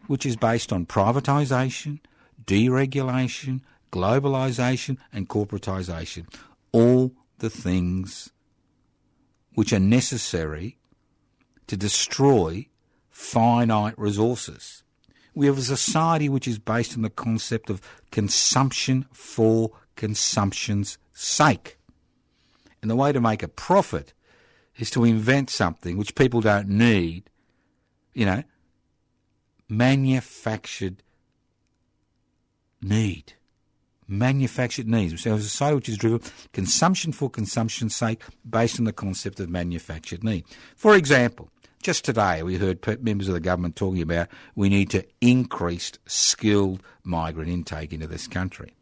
which 0.07 0.25
is 0.25 0.37
based 0.37 0.73
on 0.73 0.87
privatisation, 0.87 2.01
deregulation, 2.45 3.61
globalisation 3.93 4.97
and 5.13 5.29
corporatisation. 5.29 6.27
All 6.73 7.13
the 7.39 7.51
things 7.51 8.31
which 9.55 9.73
are 9.73 9.79
necessary 9.79 10.79
to 11.67 11.77
destroy 11.77 12.67
finite 13.11 13.99
resources. 13.99 14.83
We 15.35 15.47
have 15.47 15.59
a 15.59 15.63
society 15.63 16.29
which 16.29 16.49
is 16.49 16.59
based 16.59 16.97
on 16.97 17.03
the 17.03 17.11
concept 17.11 17.71
of 17.71 17.81
consumption 18.11 19.07
for 19.13 19.71
consumption's 19.97 20.99
sake. 21.13 21.79
And 22.81 22.91
the 22.91 22.97
way 22.97 23.13
to 23.13 23.21
make 23.21 23.43
a 23.43 23.49
profit 23.49 24.15
is 24.77 24.91
to 24.91 25.05
invent 25.05 25.51
something 25.51 25.97
which 25.97 26.15
people 26.15 26.41
don't 26.41 26.69
need, 26.69 27.31
you 28.15 28.25
know, 28.25 28.45
manufactured 29.69 31.03
need. 32.81 33.35
Manufactured 34.07 34.89
needs. 34.89 35.21
So 35.23 35.35
a 35.35 35.41
society 35.41 35.75
which 35.75 35.89
is 35.89 35.99
driven 35.99 36.21
consumption 36.53 37.13
for 37.13 37.29
consumption's 37.29 37.95
sake 37.95 38.23
based 38.49 38.79
on 38.79 38.87
the 38.87 38.93
concept 38.93 39.39
of 39.41 39.51
manufactured 39.51 40.25
need. 40.25 40.45
For 40.77 40.95
example, 40.97 41.51
just 41.83 42.05
today 42.05 42.43
we 42.43 42.57
heard 42.57 43.03
members 43.03 43.29
of 43.29 43.35
the 43.35 43.41
government 43.41 43.77
talking 43.77 44.03
about 44.03 44.29
we 44.55 44.69
need 44.69 44.91
to 44.91 45.05
increase 45.21 45.93
skilled 46.07 46.83
migrant 47.05 47.51
intake 47.51 47.93
into 47.93 48.07
this 48.07 48.27
country. 48.27 48.75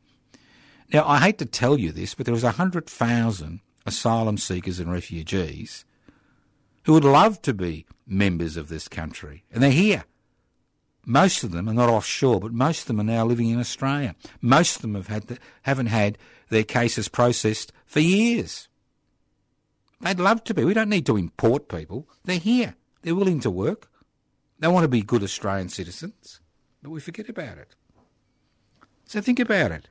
Now, 0.93 1.07
I 1.07 1.19
hate 1.19 1.39
to 1.39 1.47
tell 1.47 1.79
you 1.79 1.93
this, 1.93 2.15
but 2.15 2.27
there 2.27 2.35
was 2.35 2.45
100,000 2.45 3.61
asylum 3.85 4.39
seekers 4.39 4.79
and 4.79 4.91
refugees 4.91 5.85
who 6.85 6.93
would 6.93 7.05
love 7.05 7.43
to 7.43 7.53
be 7.53 7.87
members 8.07 8.57
of 8.57 8.69
this 8.69 8.87
country, 8.87 9.45
and 9.53 9.63
they're 9.63 9.71
here. 9.71 10.05
Most 11.05 11.45
of 11.45 11.53
them 11.53 11.69
are 11.69 11.75
not 11.75 11.89
offshore, 11.89 12.41
but 12.41 12.53
most 12.53 12.83
of 12.83 12.87
them 12.87 13.01
are 13.01 13.05
now 13.05 13.25
living 13.25 13.49
in 13.51 13.61
Australia. 13.61 14.15
Most 14.41 14.77
of 14.77 14.83
them 14.83 14.95
have 14.95 15.07
had 15.07 15.27
the, 15.29 15.39
haven't 15.63 15.87
had 15.87 16.19
their 16.49 16.65
cases 16.65 17.09
processed 17.09 17.73
for 17.85 18.01
years. 18.01 18.69
They'd 20.01 20.21
love 20.21 20.45
to 20.45 20.55
be. 20.55 20.65
We 20.65 20.75
don't 20.75 20.89
need 20.89 21.07
to 21.07 21.17
import 21.17 21.69
people. 21.69 22.09
They're 22.25 22.39
here. 22.39 22.75
They're 23.07 23.14
willing 23.14 23.38
to 23.42 23.53
work. 23.53 23.88
They 24.59 24.66
want 24.66 24.83
to 24.83 24.88
be 24.88 25.01
good 25.01 25.23
Australian 25.23 25.69
citizens, 25.69 26.40
but 26.83 26.90
we 26.90 26.99
forget 26.99 27.29
about 27.29 27.57
it. 27.57 27.77
So 29.05 29.21
think 29.21 29.38
about 29.38 29.71
it. 29.71 29.88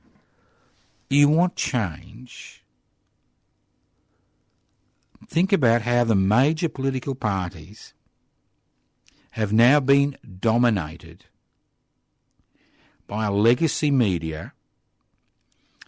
You 1.09 1.29
want 1.29 1.55
change. 1.55 2.65
Think 5.29 5.53
about 5.53 5.83
how 5.83 6.03
the 6.03 6.13
major 6.13 6.67
political 6.67 7.15
parties 7.15 7.93
have 9.31 9.53
now 9.53 9.79
been 9.79 10.17
dominated 10.37 11.23
by 13.07 13.27
a 13.27 13.31
legacy 13.31 13.91
media 13.91 14.51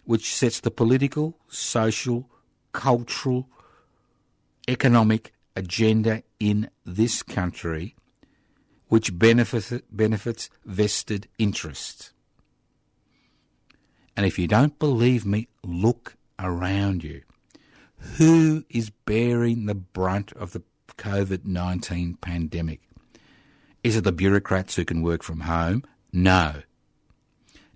which 0.06 0.34
sets 0.34 0.60
the 0.60 0.70
political, 0.70 1.36
social, 1.46 2.30
cultural, 2.72 3.50
economic 4.66 5.34
agenda 5.58 6.22
in 6.38 6.70
this 6.86 7.22
country 7.22 7.96
which 8.86 9.18
benefits, 9.18 9.72
benefits 9.90 10.48
vested 10.64 11.28
interests. 11.36 12.12
And 14.16 14.24
if 14.24 14.38
you 14.38 14.46
don't 14.46 14.78
believe 14.78 15.26
me, 15.26 15.48
look 15.62 16.16
around 16.38 17.04
you. 17.04 17.22
Who 18.16 18.64
is 18.70 18.90
bearing 18.90 19.66
the 19.66 19.74
brunt 19.74 20.32
of 20.32 20.52
the 20.52 20.62
COVID 20.96 21.44
19 21.44 22.14
pandemic? 22.20 22.80
Is 23.82 23.96
it 23.96 24.04
the 24.04 24.12
bureaucrats 24.12 24.76
who 24.76 24.84
can 24.84 25.02
work 25.02 25.22
from 25.22 25.40
home? 25.40 25.84
No. 26.12 26.62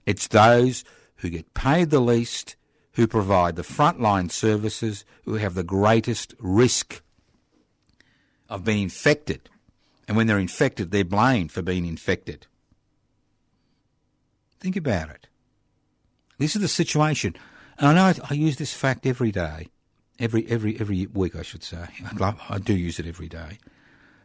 It's 0.07 0.29
those 0.29 0.85
who 1.17 1.31
get 1.31 1.53
paid 1.55 1.91
the 1.91 2.01
least, 2.01 2.57
who 2.93 3.07
provide 3.07 3.57
the 3.57 3.63
frontline 3.63 4.31
services, 4.31 5.05
who 5.25 5.35
have 5.35 5.55
the 5.55 5.63
greatest 5.63 6.35
risk 6.39 7.03
of 8.53 8.65
being 8.65 8.83
infected. 8.83 9.49
And 10.07 10.17
when 10.17 10.27
they're 10.27 10.39
infected, 10.39 10.91
they're 10.91 11.05
blamed 11.05 11.51
for 11.51 11.63
being 11.63 11.87
infected. 11.87 12.47
Think 14.61 14.77
about 14.77 15.09
it. 15.09 15.27
This 16.39 16.55
is 16.55 16.63
the 16.63 16.69
situation. 16.69 17.35
And 17.79 17.89
I 17.89 18.13
know 18.13 18.21
I 18.29 18.35
use 18.35 18.57
this 18.57 18.75
fact 18.75 19.07
every 19.07 19.33
day, 19.33 19.69
every 20.19 20.47
every 20.49 20.79
every 20.79 21.07
week, 21.07 21.35
I 21.35 21.43
should 21.43 21.65
say. 21.65 21.87
I, 22.05 22.17
love, 22.17 22.41
I 22.49 22.59
do 22.59 22.77
use 22.77 22.99
it 22.99 23.07
every 23.07 23.29
day. 23.29 23.59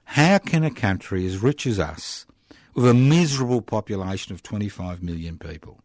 How 0.03 0.37
can 0.39 0.63
a 0.63 0.71
country 0.71 1.25
as 1.25 1.41
rich 1.41 1.65
as 1.65 1.79
us, 1.79 2.25
with 2.73 2.87
a 2.87 2.93
miserable 2.93 3.61
population 3.61 4.33
of 4.33 4.43
25 4.43 5.01
million 5.01 5.37
people, 5.37 5.79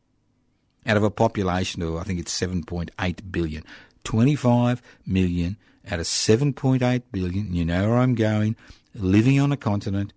out 0.85 0.97
of 0.97 1.03
a 1.03 1.11
population 1.11 1.83
of, 1.83 1.97
I 1.97 2.03
think 2.03 2.19
it's 2.19 2.39
7.8 2.39 3.33
billion, 3.33 3.65
25 4.05 4.83
million 5.07 5.57
out 5.91 5.99
of 5.99 6.07
7.8 6.07 7.03
billion, 7.11 7.55
you 7.55 7.65
know 7.65 7.91
where 7.91 7.99
I'm 7.99 8.15
going, 8.15 8.57
living 8.95 9.41
on 9.41 9.53
a 9.53 9.57
continent, 9.57 10.13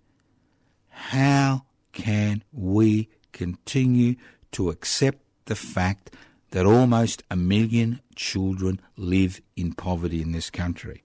how 0.89 1.65
can 1.91 2.43
we 2.51 3.09
continue 3.31 4.15
to 4.51 4.69
accept 4.69 5.19
the 5.45 5.55
fact 5.55 6.11
that 6.51 6.65
almost 6.65 7.23
a 7.29 7.35
million 7.35 7.99
children 8.15 8.79
live 8.95 9.41
in 9.55 9.73
poverty 9.73 10.21
in 10.21 10.31
this 10.31 10.49
country. 10.49 11.03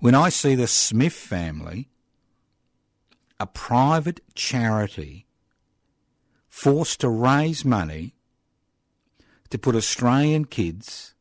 When 0.00 0.14
I 0.14 0.30
see 0.30 0.54
the 0.54 0.66
Smith 0.66 1.12
family, 1.12 1.88
a 3.38 3.46
private 3.46 4.20
charity, 4.34 5.26
forced 6.48 7.00
to 7.00 7.08
raise 7.08 7.64
money 7.64 8.14
to 9.50 9.58
put 9.58 9.76
Australian 9.76 10.46
kids 10.46 11.14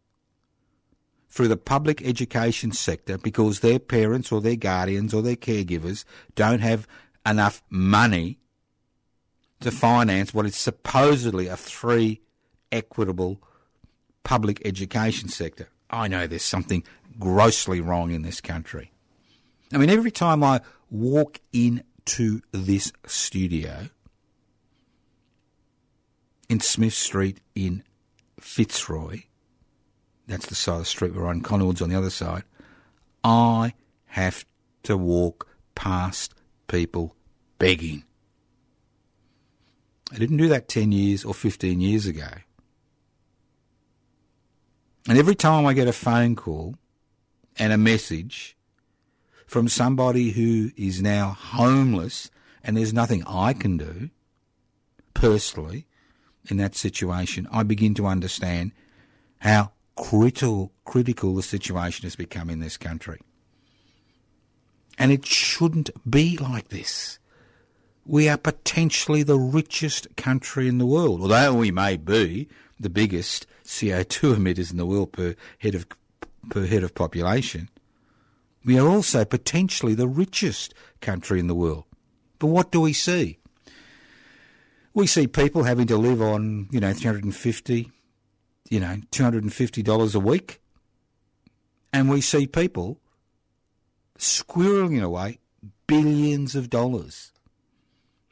through 1.30 1.48
the 1.48 1.58
public 1.58 2.02
education 2.06 2.72
sector 2.72 3.18
because 3.18 3.60
their 3.60 3.80
parents 3.80 4.32
or 4.32 4.42
their 4.42 4.56
guardians 4.56 5.14
or 5.14 5.22
their 5.22 5.36
caregivers 5.36 6.04
don't 6.36 6.60
have 6.60 6.88
enough 7.26 7.62
money 7.70 8.40
to 9.60 9.72
finance 9.72 10.34
what 10.34 10.46
is 10.46 10.56
supposedly 10.56 11.48
a 11.48 11.58
free, 11.58 12.22
equitable 12.72 13.42
public 14.24 14.62
education 14.66 15.30
sector. 15.30 15.70
I 15.90 16.08
know 16.08 16.28
there's 16.28 16.44
something 16.44 16.84
grossly 17.20 17.82
wrong 17.82 18.12
in 18.12 18.22
this 18.22 18.42
country. 18.42 18.92
I 19.74 19.78
mean, 19.78 19.90
every 19.90 20.12
time 20.12 20.44
I 20.44 20.62
walk 20.90 21.40
into 21.54 22.42
this 22.52 22.92
studio 23.06 23.90
in 26.48 26.60
Smith 26.60 26.94
Street 26.94 27.40
in 27.54 27.84
Fitzroy, 28.40 29.24
that's 30.30 30.46
the 30.46 30.56
side 30.56 30.74
of 30.74 30.80
the 30.80 30.86
street 30.86 31.16
we're 31.16 31.28
on, 31.28 31.42
Collingwood's 31.42 31.82
on 31.82 31.90
the 31.90 31.98
other 31.98 32.10
side, 32.10 32.44
I 33.24 33.74
have 34.06 34.46
to 34.84 34.96
walk 34.96 35.48
past 35.76 36.34
people 36.68 37.16
begging. 37.58 38.04
I 40.12 40.18
didn't 40.18 40.38
do 40.38 40.48
that 40.50 40.68
10 40.68 40.92
years 40.92 41.26
or 41.26 41.34
15 41.34 41.82
years 41.82 42.06
ago. 42.06 42.28
And 45.08 45.18
every 45.18 45.36
time 45.36 45.66
I 45.66 45.74
get 45.74 45.88
a 45.88 45.94
phone 45.94 46.36
call 46.36 46.76
and 47.58 47.74
a 47.74 47.78
message 47.78 48.56
from 49.48 49.68
somebody 49.68 50.32
who 50.32 50.72
is 50.78 51.02
now 51.02 51.30
homeless 51.30 52.30
and 52.64 52.78
there's 52.78 52.94
nothing 52.94 53.24
I 53.26 53.54
can 53.54 53.78
do 53.78 54.10
personally 55.14 55.88
in 56.50 56.58
that 56.58 56.76
situation, 56.76 57.48
I 57.52 57.64
begin 57.64 57.94
to 57.96 58.06
understand 58.06 58.72
how 59.40 59.72
critical, 60.00 60.72
critical 60.86 61.36
the 61.36 61.44
situation 61.44 62.04
has 62.04 62.16
become 62.16 62.50
in 62.50 62.60
this 62.60 62.78
country. 62.78 63.20
And 64.98 65.12
it 65.12 65.26
shouldn't 65.26 65.90
be 66.10 66.38
like 66.38 66.70
this. 66.70 67.20
We 68.06 68.28
are 68.28 68.38
potentially 68.38 69.24
the 69.24 69.38
richest 69.38 70.08
country 70.16 70.68
in 70.68 70.78
the 70.78 70.86
world, 70.86 71.22
although 71.22 71.54
we 71.54 71.70
may 71.70 71.98
be 71.98 72.48
the 72.80 72.90
biggest 72.90 73.46
CO2 73.66 74.36
emitters 74.36 74.72
in 74.72 74.78
the 74.78 74.86
world 74.86 75.12
per 75.12 75.36
head 75.60 75.76
of 75.76 75.86
per 76.50 76.66
head 76.66 76.84
of 76.84 76.96
population. 76.96 77.70
We 78.66 78.80
are 78.80 78.88
also 78.88 79.26
potentially 79.26 79.94
the 79.96 80.08
richest 80.08 80.74
country 81.02 81.40
in 81.40 81.48
the 81.48 81.56
world. 81.56 81.84
But 82.40 82.48
what 82.48 82.72
do 82.72 82.82
we 82.82 82.94
see? 82.94 83.38
We 84.94 85.08
see 85.08 85.28
people 85.28 85.64
having 85.64 85.88
to 85.88 85.98
live 85.98 86.22
on, 86.22 86.68
you 86.72 86.80
know, 86.80 86.94
350, 86.94 87.92
you 88.70 88.80
know, 88.80 88.98
$250 89.12 90.16
a 90.16 90.20
week. 90.20 90.62
And 91.92 92.10
we 92.10 92.22
see 92.22 92.46
people 92.48 93.00
squirreling 94.18 95.02
away 95.02 95.40
billions 95.88 96.56
of 96.56 96.70
dollars. 96.70 97.32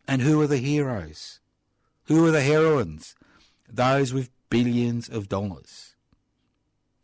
And 0.07 0.21
who 0.21 0.39
are 0.41 0.47
the 0.47 0.57
heroes? 0.57 1.39
Who 2.05 2.25
are 2.25 2.31
the 2.31 2.41
heroines? 2.41 3.15
Those 3.67 4.13
with 4.13 4.29
billions 4.49 5.09
of 5.09 5.27
dollars. 5.27 5.95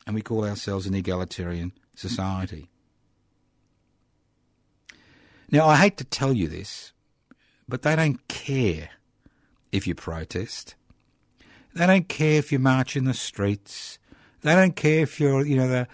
And 0.05 0.15
we 0.15 0.21
call 0.21 0.45
ourselves 0.45 0.85
an 0.85 0.93
egalitarian 0.93 1.73
society. 1.95 2.69
Now, 5.49 5.67
I 5.67 5.77
hate 5.77 5.97
to 5.97 6.03
tell 6.03 6.33
you 6.33 6.47
this, 6.47 6.93
but 7.67 7.81
they 7.81 7.95
don't 7.95 8.27
care 8.27 8.89
if 9.71 9.87
you 9.87 9.95
protest. 9.95 10.75
They 11.75 11.87
don't 11.87 12.07
care 12.07 12.37
if 12.37 12.51
you 12.51 12.59
march 12.59 12.95
in 12.95 13.05
the 13.05 13.13
streets. 13.13 13.97
They 14.41 14.53
don't 14.53 14.75
care 14.75 15.01
if 15.01 15.19
you're, 15.19 15.45
you 15.45 15.55
know, 15.55 15.67
the 15.67 15.87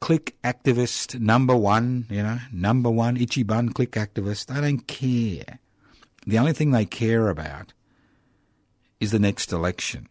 click 0.00 0.36
activist 0.42 1.18
number 1.20 1.54
one, 1.54 2.06
you 2.08 2.22
know, 2.22 2.38
number 2.52 2.90
one 2.90 3.16
itchy 3.16 3.42
bun 3.42 3.70
click 3.70 3.92
activist. 3.92 4.46
They 4.46 4.60
don't 4.60 4.86
care. 4.86 5.58
The 6.26 6.38
only 6.38 6.52
thing 6.52 6.70
they 6.70 6.84
care 6.84 7.28
about 7.28 7.72
is 9.00 9.10
the 9.10 9.18
next 9.18 9.52
election. 9.52 10.08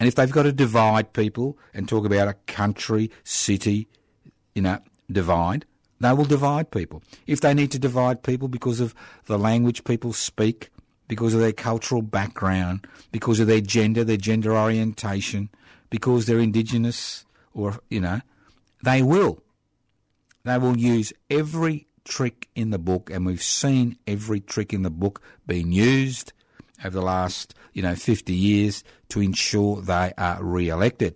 And 0.00 0.08
if 0.08 0.16
they've 0.16 0.30
got 0.30 0.44
to 0.44 0.52
divide 0.52 1.12
people 1.12 1.56
and 1.72 1.88
talk 1.88 2.04
about 2.04 2.26
a 2.26 2.34
country, 2.46 3.10
city, 3.22 3.86
you 4.54 4.62
know, 4.62 4.80
divide, 5.10 5.64
they 6.00 6.12
will 6.12 6.24
divide 6.24 6.72
people. 6.72 7.02
If 7.28 7.40
they 7.40 7.54
need 7.54 7.70
to 7.70 7.78
divide 7.78 8.24
people 8.24 8.48
because 8.48 8.80
of 8.80 8.94
the 9.26 9.38
language 9.38 9.84
people 9.84 10.12
speak, 10.12 10.70
because 11.12 11.34
of 11.34 11.40
their 11.40 11.52
cultural 11.52 12.00
background, 12.00 12.86
because 13.10 13.38
of 13.38 13.46
their 13.46 13.60
gender, 13.60 14.02
their 14.02 14.16
gender 14.16 14.56
orientation, 14.56 15.50
because 15.90 16.24
they're 16.24 16.38
indigenous 16.38 17.26
or, 17.52 17.78
you 17.90 18.00
know, 18.00 18.22
they 18.82 19.02
will. 19.02 19.42
They 20.44 20.56
will 20.56 20.78
use 20.78 21.12
every 21.28 21.86
trick 22.06 22.48
in 22.54 22.70
the 22.70 22.78
book, 22.78 23.10
and 23.10 23.26
we've 23.26 23.42
seen 23.42 23.98
every 24.06 24.40
trick 24.40 24.72
in 24.72 24.84
the 24.84 24.90
book 24.90 25.20
being 25.46 25.70
used 25.70 26.32
over 26.82 26.98
the 26.98 27.04
last, 27.04 27.54
you 27.74 27.82
know, 27.82 27.94
50 27.94 28.32
years 28.32 28.82
to 29.10 29.20
ensure 29.20 29.82
they 29.82 30.14
are 30.16 30.42
re-elected. 30.42 31.14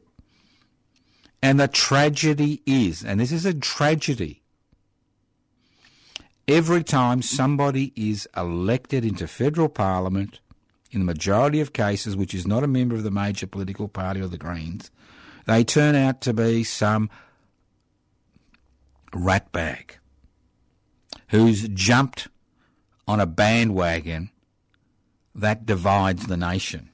And 1.40 1.58
the 1.58 1.68
tragedy 1.68 2.60
is, 2.66 3.02
and 3.02 3.18
this 3.18 3.32
is 3.32 3.46
a 3.46 3.54
tragedy, 3.54 4.42
every 6.48 6.84
time 6.84 7.22
somebody 7.22 7.92
is 7.96 8.28
elected 8.36 9.04
into 9.04 9.26
federal 9.26 9.68
parliament, 9.68 10.40
in 10.90 11.00
the 11.00 11.06
majority 11.06 11.60
of 11.60 11.72
cases, 11.72 12.16
which 12.16 12.34
is 12.34 12.46
not 12.46 12.62
a 12.62 12.68
member 12.68 12.94
of 12.94 13.02
the 13.02 13.10
major 13.10 13.46
political 13.46 13.88
party 13.88 14.20
or 14.20 14.28
the 14.28 14.38
Greens, 14.38 14.90
they 15.46 15.64
turn 15.64 15.94
out 15.94 16.20
to 16.22 16.32
be 16.32 16.64
some 16.64 17.10
ratbag 19.12 19.92
who's 21.28 21.68
jumped 21.68 22.28
on 23.08 23.20
a 23.20 23.26
bandwagon 23.26 24.30
that 25.34 25.66
divides 25.66 26.26
the 26.26 26.36
nation. 26.36 26.88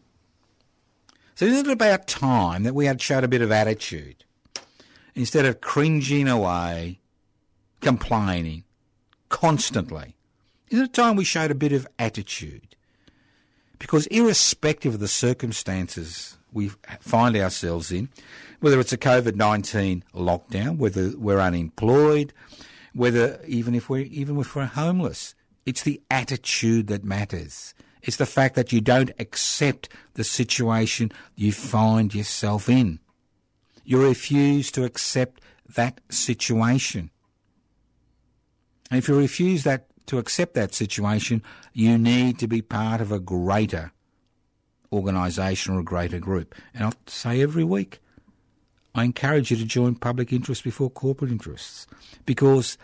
So 1.34 1.46
isn't 1.46 1.68
it 1.68 1.72
about 1.72 2.06
time 2.06 2.62
that 2.64 2.74
we 2.74 2.86
had 2.86 3.00
showed 3.00 3.24
a 3.24 3.28
bit 3.28 3.42
of 3.42 3.52
attitude 3.52 4.24
instead 5.14 5.44
of 5.44 5.60
cringing 5.60 6.28
away, 6.28 7.00
complaining 7.80 8.64
constantly? 9.33 10.14
Isn't 10.71 10.85
it 10.85 10.92
time 10.92 11.16
we 11.16 11.25
showed 11.25 11.51
a 11.51 11.57
bit 11.57 11.73
of 11.73 11.88
attitude? 11.99 12.77
Because 13.81 14.07
irrespective 14.07 14.95
of 14.95 15.01
the 15.01 15.09
circumstances 15.09 16.38
we 16.53 16.71
find 17.01 17.35
ourselves 17.37 17.90
in, 17.90 18.11
whether 18.61 18.79
it's 18.79 18.92
a 18.92 18.99
COVID 18.99 19.35
19 19.35 20.05
lockdown, 20.14 20.77
whether 20.77 21.12
we're 21.16 21.40
unemployed, 21.40 22.33
whether 22.95 23.40
even 23.49 23.75
if 23.75 23.88
we're, 23.88 24.05
even 24.05 24.38
if 24.38 24.55
we're 24.55 24.66
homeless, 24.66 25.35
it's 25.66 25.83
the 25.83 26.01
attitude 26.11 26.87
that 26.87 27.03
matters. 27.03 27.75
It's 28.03 28.18
the 28.18 28.27
fact 28.27 28.55
that 28.55 28.73
you 28.73 28.81
don't 28.81 29.11
accept 29.18 29.88
the 30.14 30.25
situation 30.25 31.11
you 31.35 31.53
find 31.53 32.14
yourself 32.14 32.68
in. 32.68 33.01
You 33.85 34.07
refuse 34.07 34.71
to 34.73 34.85
accept 34.85 35.40
that 35.75 36.01
situation. 36.11 37.11
And 38.92 38.98
if 38.98 39.09
you 39.09 39.16
refuse 39.16 39.64
that 39.64 39.87
to 40.05 40.18
accept 40.18 40.52
that 40.52 40.74
situation, 40.74 41.42
you 41.72 41.96
need 41.96 42.38
to 42.40 42.46
be 42.46 42.61
part 42.61 43.00
of 43.00 43.11
a 43.11 43.18
greater 43.18 43.90
organisation 44.92 45.74
or 45.74 45.81
a 45.81 45.83
greater 45.83 46.18
group. 46.18 46.55
And 46.74 46.85
I'll 46.85 46.92
say 47.07 47.40
every 47.40 47.64
week, 47.64 48.00
I 48.94 49.05
encourage 49.05 49.50
you 49.50 49.57
to 49.57 49.64
join 49.64 49.94
public 49.94 50.31
interest 50.31 50.62
before 50.62 50.90
corporate 50.90 51.31
interests 51.31 51.87
because 52.26 52.76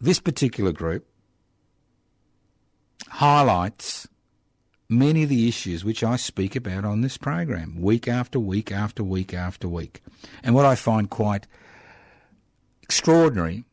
this 0.00 0.20
particular 0.20 0.70
group 0.70 1.04
highlights 3.08 4.06
many 4.88 5.24
of 5.24 5.30
the 5.30 5.48
issues 5.48 5.84
which 5.84 6.04
I 6.04 6.14
speak 6.14 6.54
about 6.54 6.84
on 6.84 7.00
this 7.00 7.16
program, 7.16 7.80
week 7.82 8.06
after 8.06 8.38
week 8.38 8.70
after 8.70 9.02
week 9.02 9.34
after 9.34 9.66
week. 9.66 10.00
And 10.44 10.54
what 10.54 10.64
I 10.64 10.76
find 10.76 11.10
quite 11.10 11.48
extraordinary 12.84 13.64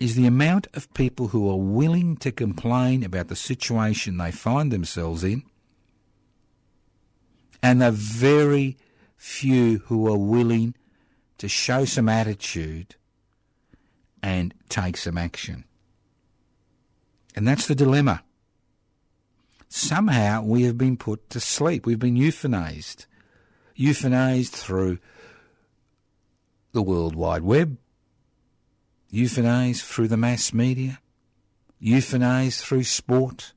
is 0.00 0.16
the 0.16 0.26
amount 0.26 0.66
of 0.74 0.92
people 0.94 1.28
who 1.28 1.48
are 1.48 1.56
willing 1.56 2.16
to 2.16 2.32
complain 2.32 3.04
about 3.04 3.28
the 3.28 3.36
situation 3.36 4.16
they 4.16 4.32
find 4.32 4.72
themselves 4.72 5.22
in, 5.22 5.44
and 7.62 7.80
the 7.80 7.92
very 7.92 8.76
few 9.16 9.78
who 9.86 10.08
are 10.12 10.18
willing 10.18 10.74
to 11.36 11.46
show 11.46 11.84
some 11.84 12.08
attitude 12.08 12.96
and 14.22 14.54
take 14.70 14.96
some 14.96 15.18
action. 15.18 15.64
And 17.36 17.46
that's 17.46 17.66
the 17.66 17.74
dilemma. 17.74 18.22
somehow 19.70 20.42
we 20.42 20.64
have 20.64 20.76
been 20.76 20.96
put 20.96 21.30
to 21.30 21.40
sleep. 21.40 21.86
We've 21.86 21.98
been 21.98 22.16
euthanized. 22.16 23.06
Euthanized 23.78 24.50
through 24.50 24.98
the 26.72 26.82
World 26.82 27.14
Wide 27.16 27.42
Web, 27.42 27.78
euthanized 29.12 29.82
through 29.82 30.08
the 30.08 30.16
mass 30.16 30.52
media, 30.52 31.00
euthanized 31.82 32.60
through 32.60 32.84
sport, 32.84 33.52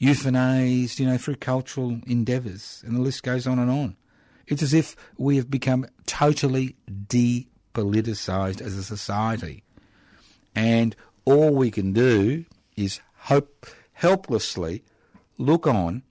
euthanized, 0.00 0.98
you 0.98 1.06
know, 1.06 1.18
through 1.18 1.36
cultural 1.36 2.00
endeavours, 2.06 2.82
and 2.86 2.96
the 2.96 3.00
list 3.00 3.22
goes 3.22 3.46
on 3.46 3.58
and 3.58 3.70
on. 3.70 3.96
It's 4.46 4.62
as 4.62 4.74
if 4.74 4.96
we 5.18 5.36
have 5.36 5.50
become 5.50 5.86
totally 6.06 6.76
depoliticised 6.88 8.60
as 8.60 8.76
a 8.76 8.84
society. 8.84 9.64
And 10.54 10.94
all 11.24 11.54
we 11.54 11.70
can 11.70 11.92
do 11.92 12.44
is 12.76 13.00
hope 13.16 13.66
helplessly 13.92 14.84
look 15.38 15.66
on 15.66 16.02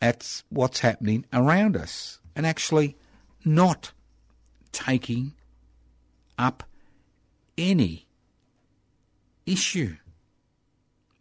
at 0.00 0.42
what's 0.50 0.80
happening 0.80 1.24
around 1.32 1.76
us 1.76 2.18
and 2.36 2.44
actually 2.44 2.96
not 3.44 3.92
taking 4.72 5.32
up 6.38 6.64
any 7.56 8.08
issue. 9.46 9.96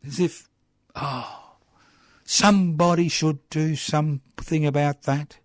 As 0.06 0.20
if, 0.20 0.50
oh, 0.96 1.56
somebody 2.24 3.08
should 3.08 3.48
do 3.50 3.76
something 3.76 4.66
about 4.66 5.04
that. 5.04 5.38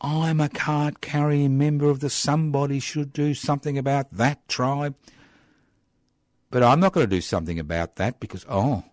I'm 0.00 0.40
a 0.40 0.48
card 0.48 1.00
carrying 1.00 1.58
member 1.58 1.90
of 1.90 2.00
the 2.00 2.10
somebody 2.10 2.78
should 2.78 3.12
do 3.12 3.34
something 3.34 3.76
about 3.76 4.12
that 4.12 4.46
tribe. 4.48 4.94
But 6.50 6.62
I'm 6.62 6.80
not 6.80 6.92
going 6.92 7.08
to 7.08 7.16
do 7.16 7.20
something 7.20 7.58
about 7.58 7.96
that 7.96 8.20
because, 8.20 8.46
oh, 8.48 8.84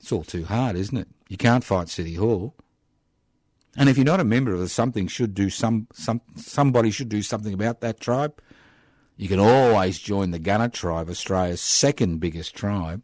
it's 0.00 0.12
all 0.12 0.24
too 0.24 0.44
hard, 0.44 0.76
isn't 0.76 0.96
it? 0.96 1.08
You 1.28 1.36
can't 1.36 1.64
fight 1.64 1.88
City 1.88 2.14
Hall. 2.14 2.54
And 3.76 3.88
if 3.88 3.96
you're 3.96 4.04
not 4.04 4.20
a 4.20 4.24
member 4.24 4.52
of 4.52 4.60
the 4.60 4.68
something 4.68 5.06
should 5.06 5.34
do 5.34 5.50
some, 5.50 5.88
some 5.92 6.20
somebody 6.36 6.90
should 6.90 7.08
do 7.08 7.22
something 7.22 7.54
about 7.54 7.80
that 7.80 8.00
tribe, 8.00 8.40
you 9.16 9.28
can 9.28 9.38
always 9.38 9.98
join 9.98 10.30
the 10.30 10.38
Gunner 10.38 10.68
tribe, 10.68 11.08
Australia's 11.08 11.60
second 11.60 12.18
biggest 12.18 12.54
tribe. 12.54 13.02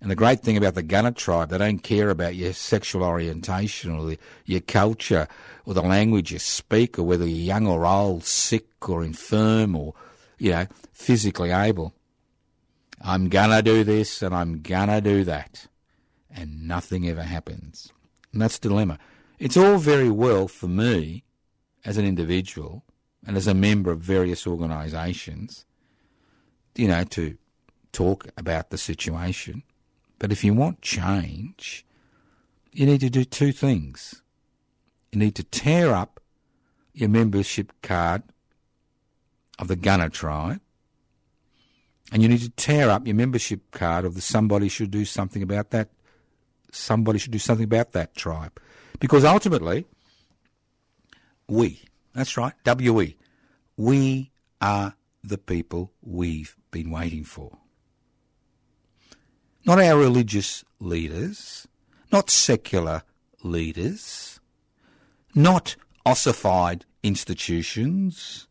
And 0.00 0.10
the 0.10 0.16
great 0.16 0.40
thing 0.40 0.56
about 0.56 0.74
the 0.74 0.82
Gunner 0.82 1.12
tribe, 1.12 1.50
they 1.50 1.58
don't 1.58 1.78
care 1.78 2.10
about 2.10 2.34
your 2.34 2.52
sexual 2.52 3.02
orientation 3.02 3.90
or 3.90 4.04
the, 4.04 4.18
your 4.44 4.60
culture 4.60 5.28
or 5.64 5.74
the 5.74 5.82
language 5.82 6.32
you 6.32 6.38
speak 6.38 6.98
or 6.98 7.04
whether 7.04 7.26
you're 7.26 7.38
young 7.38 7.66
or 7.66 7.86
old, 7.86 8.24
sick 8.24 8.88
or 8.88 9.02
infirm 9.02 9.74
or, 9.76 9.94
you 10.38 10.50
know, 10.50 10.66
physically 10.92 11.50
able. 11.50 11.94
I'm 13.00 13.28
gonna 13.28 13.62
do 13.62 13.84
this 13.84 14.22
and 14.22 14.34
I'm 14.34 14.60
gonna 14.62 15.00
do 15.00 15.24
that. 15.24 15.66
And 16.30 16.66
nothing 16.66 17.08
ever 17.08 17.22
happens. 17.22 17.92
And 18.32 18.42
that's 18.42 18.58
the 18.58 18.68
dilemma. 18.68 18.98
It's 19.38 19.56
all 19.56 19.78
very 19.78 20.10
well 20.10 20.48
for 20.48 20.68
me 20.68 21.24
as 21.84 21.96
an 21.98 22.04
individual 22.06 22.84
and 23.26 23.36
as 23.36 23.46
a 23.46 23.54
member 23.54 23.90
of 23.90 24.00
various 24.00 24.46
organisations, 24.46 25.64
you 26.74 26.88
know, 26.88 27.04
to 27.04 27.36
talk 27.92 28.26
about 28.36 28.70
the 28.70 28.78
situation. 28.78 29.62
But 30.18 30.32
if 30.32 30.44
you 30.44 30.54
want 30.54 30.82
change, 30.82 31.86
you 32.72 32.86
need 32.86 33.00
to 33.00 33.10
do 33.10 33.24
two 33.24 33.52
things. 33.52 34.22
You 35.12 35.18
need 35.18 35.34
to 35.36 35.44
tear 35.44 35.92
up 35.92 36.20
your 36.92 37.08
membership 37.08 37.72
card 37.82 38.22
of 39.58 39.68
the 39.68 39.76
Gunner 39.76 40.08
tribe, 40.08 40.60
and 42.12 42.22
you 42.22 42.28
need 42.28 42.40
to 42.40 42.50
tear 42.50 42.90
up 42.90 43.06
your 43.06 43.16
membership 43.16 43.70
card 43.70 44.04
of 44.04 44.14
the 44.14 44.20
somebody 44.20 44.68
should 44.68 44.90
do 44.90 45.04
something 45.04 45.42
about 45.42 45.70
that. 45.70 45.88
Somebody 46.72 47.18
should 47.18 47.32
do 47.32 47.38
something 47.38 47.64
about 47.64 47.92
that 47.92 48.14
tribe. 48.16 48.60
Because 48.98 49.24
ultimately, 49.24 49.86
we, 51.48 51.82
that's 52.14 52.36
right, 52.36 52.54
WE, 52.64 53.16
we 53.76 54.30
are 54.60 54.94
the 55.22 55.38
people 55.38 55.92
we've 56.02 56.56
been 56.70 56.90
waiting 56.90 57.24
for. 57.24 57.58
Not 59.66 59.80
our 59.80 59.98
religious 59.98 60.64
leaders, 60.78 61.66
not 62.12 62.30
secular 62.30 63.02
leaders, 63.42 64.40
not 65.34 65.76
ossified 66.06 66.84
institutions, 67.02 68.46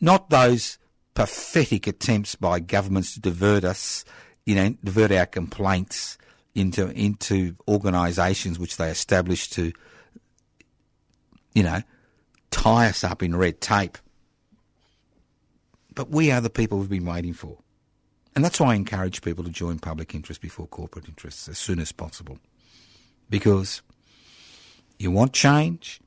not 0.00 0.30
those 0.30 0.78
pathetic 1.14 1.86
attempts 1.86 2.34
by 2.34 2.60
governments 2.60 3.14
to 3.14 3.20
divert 3.20 3.64
us, 3.64 4.04
you 4.46 4.54
know, 4.54 4.74
divert 4.82 5.12
our 5.12 5.26
complaints 5.26 6.18
into 6.54 6.88
into 6.90 7.56
organisations 7.66 8.58
which 8.58 8.76
they 8.76 8.90
establish 8.90 9.50
to, 9.50 9.72
you 11.54 11.62
know, 11.62 11.82
tie 12.54 12.88
us 12.88 13.02
up 13.02 13.22
in 13.22 13.34
red 13.34 13.60
tape. 13.60 13.98
But 15.94 16.10
we 16.10 16.30
are 16.30 16.40
the 16.40 16.50
people 16.50 16.78
we've 16.78 16.88
been 16.88 17.04
waiting 17.04 17.34
for. 17.34 17.58
And 18.34 18.44
that's 18.44 18.60
why 18.60 18.72
I 18.72 18.74
encourage 18.76 19.22
people 19.22 19.44
to 19.44 19.50
join 19.50 19.78
public 19.78 20.14
interest 20.14 20.40
before 20.40 20.66
corporate 20.68 21.08
interests 21.08 21.48
as 21.48 21.58
soon 21.58 21.80
as 21.80 21.92
possible. 21.92 22.38
Because 23.28 23.82
you 24.98 25.10
want 25.10 25.32
change, 25.32 26.00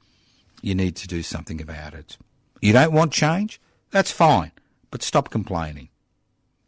you 0.62 0.74
need 0.74 0.96
to 0.98 1.08
do 1.08 1.22
something 1.22 1.62
about 1.62 1.94
it. 1.94 2.18
You 2.62 2.74
don't 2.74 2.94
want 2.94 3.12
change? 3.12 3.62
That's 3.92 4.12
fine, 4.12 4.52
but 4.90 5.04
stop 5.04 5.30
complaining. 5.30 5.90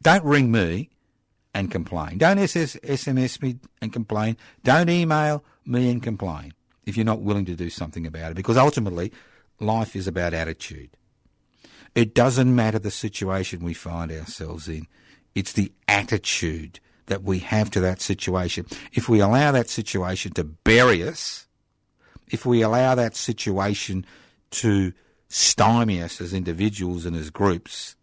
Don't 0.02 0.24
ring 0.24 0.52
me 0.52 0.90
and 1.54 1.72
complain. 1.72 2.18
Don't 2.18 2.38
SS, 2.38 2.76
SMS 2.78 3.42
me 3.42 3.60
and 3.82 3.92
complain. 3.92 4.38
Don't 4.64 4.90
email 4.90 5.44
me 5.66 5.90
and 5.90 6.02
complain 6.02 6.54
if 6.86 6.96
you're 6.96 7.06
not 7.06 7.22
willing 7.22 7.46
to 7.46 7.56
do 7.56 7.70
something 7.70 8.06
about 8.06 8.32
it. 8.32 8.36
Because 8.36 8.58
ultimately, 8.58 9.12
life 9.62 9.96
is 9.96 10.08
about 10.08 10.34
attitude. 10.34 10.90
It 11.96 12.14
doesn't 12.14 12.54
matter 12.54 12.80
the 12.80 12.92
situation 12.92 13.64
we 13.64 13.74
find 13.74 14.12
ourselves 14.12 14.68
in. 14.68 14.88
It's 15.36 15.54
the 15.54 15.72
attitude 15.88 16.80
that 17.08 17.24
we 17.24 17.40
have 17.40 17.70
to 17.72 17.80
that 17.80 18.02
situation. 18.02 18.66
If 18.94 19.10
we 19.10 19.20
allow 19.20 19.52
that 19.52 19.70
situation 19.70 20.34
to 20.34 20.44
bury 20.44 21.04
us, 21.04 21.48
if 22.28 22.46
we 22.46 22.62
allow 22.62 22.96
that 22.96 23.16
situation 23.16 24.06
to 24.52 24.94
stymie 25.28 26.02
us 26.02 26.22
as 26.22 26.34
individuals 26.34 27.06
and 27.06 27.16
as 27.16 27.30
groups, 27.30 27.96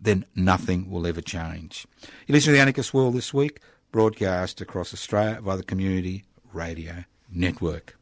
then 0.00 0.24
nothing 0.34 0.90
will 0.90 1.06
ever 1.06 1.20
change. 1.20 1.86
You 2.26 2.34
listen 2.34 2.52
to 2.52 2.56
the 2.56 2.60
Anarchist 2.60 2.92
World 2.92 3.14
this 3.14 3.32
week, 3.32 3.60
broadcast 3.92 4.60
across 4.60 4.92
Australia 4.92 5.40
via 5.40 5.56
the 5.56 5.62
Community 5.62 6.24
Radio 6.52 7.04
Network. 7.30 7.96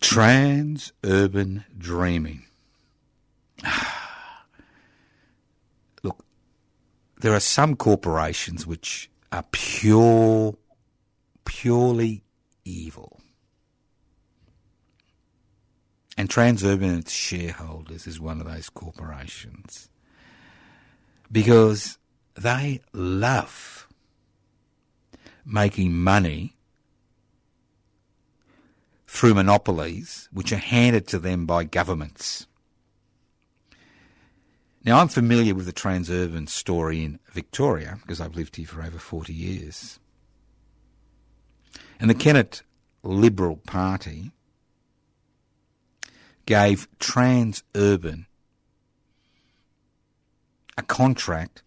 Trans 0.00 0.92
urban 1.04 1.64
dreaming. 1.76 2.44
Look, 6.02 6.24
there 7.20 7.34
are 7.34 7.40
some 7.40 7.76
corporations 7.76 8.66
which 8.66 9.10
are 9.32 9.44
pure, 9.50 10.54
purely 11.44 12.22
evil. 12.64 13.20
And 16.18 16.28
Transurban 16.30 16.82
and 16.82 17.00
its 17.00 17.12
shareholders 17.12 18.06
is 18.06 18.18
one 18.18 18.40
of 18.40 18.46
those 18.46 18.70
corporations 18.70 19.90
because 21.30 21.98
they 22.34 22.80
love 22.92 23.86
making 25.44 25.92
money 25.92 26.55
through 29.16 29.32
monopolies 29.32 30.28
which 30.30 30.52
are 30.52 30.56
handed 30.56 31.08
to 31.08 31.18
them 31.18 31.46
by 31.46 31.64
governments. 31.64 32.46
Now, 34.84 35.00
I'm 35.00 35.08
familiar 35.08 35.54
with 35.54 35.64
the 35.64 35.72
Transurban 35.72 36.50
story 36.50 37.02
in 37.02 37.18
Victoria 37.32 37.98
because 38.02 38.20
I've 38.20 38.36
lived 38.36 38.56
here 38.56 38.66
for 38.66 38.82
over 38.82 38.98
40 38.98 39.32
years. 39.32 39.98
And 41.98 42.10
the 42.10 42.14
Kennett 42.14 42.62
Liberal 43.02 43.56
Party 43.56 44.32
gave 46.44 46.86
Transurban 46.98 48.26
a 50.76 50.82
contract 50.82 51.62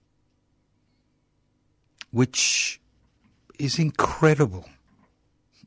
which 2.11 2.79
is 3.57 3.79
incredible 3.79 4.69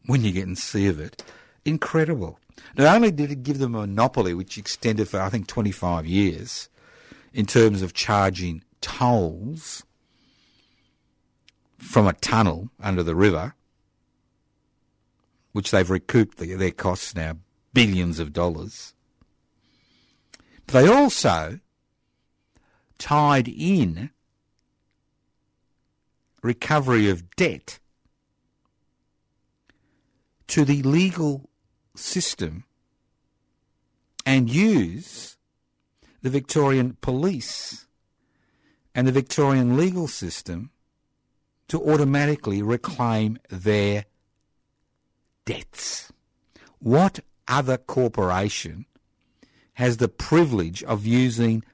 when 0.07 0.23
you 0.23 0.31
get 0.31 0.47
and 0.47 0.57
see 0.57 0.87
of 0.87 1.01
it. 1.01 1.25
Incredible. 1.65 2.39
Not 2.77 2.97
only 2.97 3.11
did 3.11 3.31
it 3.31 3.43
give 3.43 3.59
them 3.59 3.75
a 3.75 3.87
monopoly, 3.87 4.35
which 4.35 4.59
extended 4.59 5.09
for, 5.09 5.21
I 5.21 5.29
think, 5.29 5.47
25 5.47 6.07
years, 6.07 6.69
in 7.33 7.47
terms 7.47 7.83
of 7.83 7.95
charging 7.95 8.63
tolls 8.81 9.85
from 11.79 12.07
a 12.07 12.13
tunnel 12.15 12.71
under 12.81 13.03
the 13.03 13.15
river, 13.15 13.55
which 15.53 15.71
they've 15.71 15.89
recouped 15.89 16.39
their 16.39 16.71
costs 16.71 17.15
now, 17.15 17.37
billions 17.73 18.19
of 18.19 18.33
dollars. 18.33 18.95
But 20.67 20.73
they 20.73 20.89
also 20.89 21.61
tied 22.99 23.49
in 23.49 24.11
recovery 26.43 27.09
of 27.09 27.35
debt 27.37 27.79
to 30.49 30.65
the 30.65 30.83
legal 30.83 31.49
system 31.95 32.65
and 34.25 34.49
use 34.49 35.37
the 36.23 36.31
Victorian 36.31 36.97
police 37.01 37.87
and 38.95 39.07
the 39.07 39.13
Victorian 39.13 39.77
legal 39.77 40.07
system 40.07 40.71
to 41.69 41.81
automatically 41.81 42.63
reclaim 42.63 43.39
their 43.49 44.05
debts. 45.45 46.13
What 46.79 47.21
other 47.49 47.79
corporation 47.79 48.87
has 49.75 49.97
the 49.97 50.09
privilege 50.09 50.83
of 50.85 51.07
using 51.07 51.65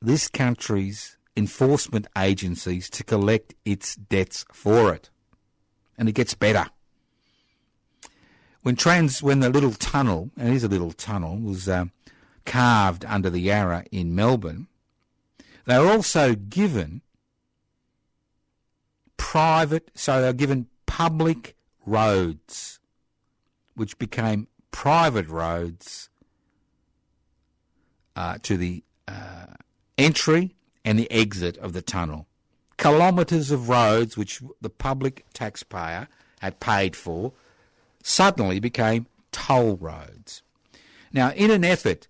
this 0.00 0.28
country's 0.28 1.16
enforcement 1.36 2.06
agencies 2.16 2.88
to 2.90 3.04
collect 3.04 3.54
its 3.64 3.96
debts 3.96 4.44
for 4.52 4.94
it? 4.94 5.10
And 5.98 6.08
it 6.08 6.12
gets 6.12 6.34
better. 6.34 6.66
When 8.66 8.74
trans, 8.74 9.22
when 9.22 9.38
the 9.38 9.48
little 9.48 9.74
tunnel, 9.74 10.32
and 10.36 10.48
it 10.48 10.56
is 10.56 10.64
a 10.64 10.68
little 10.68 10.90
tunnel, 10.90 11.36
was 11.36 11.68
uh, 11.68 11.84
carved 12.44 13.04
under 13.04 13.30
the 13.30 13.38
Yarra 13.38 13.84
in 13.92 14.16
Melbourne, 14.16 14.66
they 15.66 15.78
were 15.78 15.86
also 15.86 16.34
given 16.34 17.02
private, 19.16 19.92
so 19.94 20.20
they 20.20 20.26
were 20.26 20.32
given 20.32 20.66
public 20.84 21.54
roads, 21.86 22.80
which 23.76 24.00
became 24.00 24.48
private 24.72 25.28
roads 25.28 26.10
uh, 28.16 28.38
to 28.42 28.56
the 28.56 28.82
uh, 29.06 29.46
entry 29.96 30.56
and 30.84 30.98
the 30.98 31.08
exit 31.12 31.56
of 31.58 31.72
the 31.72 31.82
tunnel. 31.82 32.26
Kilometres 32.78 33.52
of 33.52 33.68
roads 33.68 34.16
which 34.16 34.42
the 34.60 34.70
public 34.70 35.24
taxpayer 35.32 36.08
had 36.40 36.58
paid 36.58 36.96
for 36.96 37.32
suddenly 38.06 38.60
became 38.60 39.06
toll 39.32 39.76
roads. 39.76 40.42
Now, 41.12 41.32
in 41.32 41.50
an 41.50 41.64
effort 41.64 42.06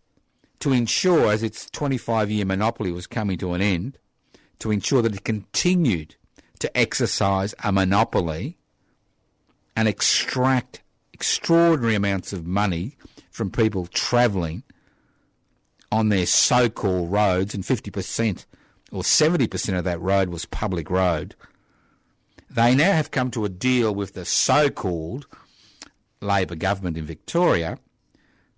to 0.60 0.72
ensure, 0.72 1.32
as 1.32 1.42
its 1.42 1.70
25 1.70 2.30
year 2.30 2.44
monopoly 2.44 2.92
was 2.92 3.06
coming 3.06 3.38
to 3.38 3.54
an 3.54 3.62
end, 3.62 3.98
to 4.58 4.70
ensure 4.70 5.00
that 5.02 5.14
it 5.14 5.24
continued 5.24 6.16
to 6.58 6.76
exercise 6.76 7.54
a 7.64 7.72
monopoly 7.72 8.58
and 9.74 9.88
extract 9.88 10.82
extraordinary 11.12 11.94
amounts 11.94 12.32
of 12.32 12.46
money 12.46 12.96
from 13.30 13.50
people 13.50 13.86
travelling 13.86 14.62
on 15.90 16.10
their 16.10 16.26
so 16.26 16.68
called 16.68 17.10
roads, 17.10 17.54
and 17.54 17.64
50% 17.64 18.44
or 18.92 19.02
70% 19.02 19.78
of 19.78 19.84
that 19.84 20.00
road 20.00 20.28
was 20.28 20.44
public 20.44 20.90
road. 20.90 21.34
They 22.50 22.74
now 22.74 22.92
have 22.92 23.10
come 23.10 23.30
to 23.30 23.44
a 23.44 23.50
deal 23.50 23.94
with 23.94 24.12
the 24.12 24.24
so 24.24 24.68
called 24.68 25.26
Labor 26.20 26.54
government 26.54 26.96
in 26.96 27.04
Victoria 27.04 27.78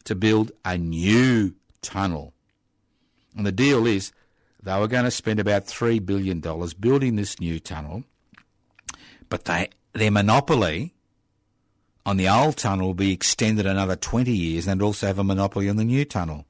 to 0.05 0.15
build 0.15 0.53
a 0.65 0.79
new 0.79 1.55
tunnel. 1.83 2.33
And 3.37 3.47
the 3.47 3.53
deal 3.53 3.87
is 3.87 4.13
they 4.63 4.79
were 4.79 4.89
going 4.89 5.05
to 5.05 5.11
spend 5.11 5.41
about 5.41 5.67
$3 5.67 6.05
billion 6.05 6.41
building 6.81 7.17
this 7.17 7.39
new 7.41 7.61
tunnel, 7.61 8.05
but 9.29 9.45
they, 9.45 9.69
their 9.93 10.11
monopoly 10.11 10.95
on 12.05 12.17
the 12.17 12.29
old 12.29 12.57
tunnel 12.57 12.89
will 12.89 12.95
be 12.95 13.13
extended 13.13 13.67
another 13.67 13.97
20 13.97 14.33
years 14.33 14.67
and 14.67 14.81
also 14.81 15.07
have 15.07 15.19
a 15.19 15.25
monopoly 15.25 15.69
on 15.69 15.77
the 15.77 15.85
new 15.85 16.05
tunnel. 16.05 16.47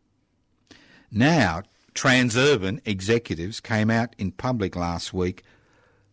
Now, 1.11 1.63
Transurban 1.95 2.81
executives 2.85 3.59
came 3.59 3.91
out 3.91 4.15
in 4.19 4.31
public 4.31 4.77
last 4.77 5.13
week 5.13 5.43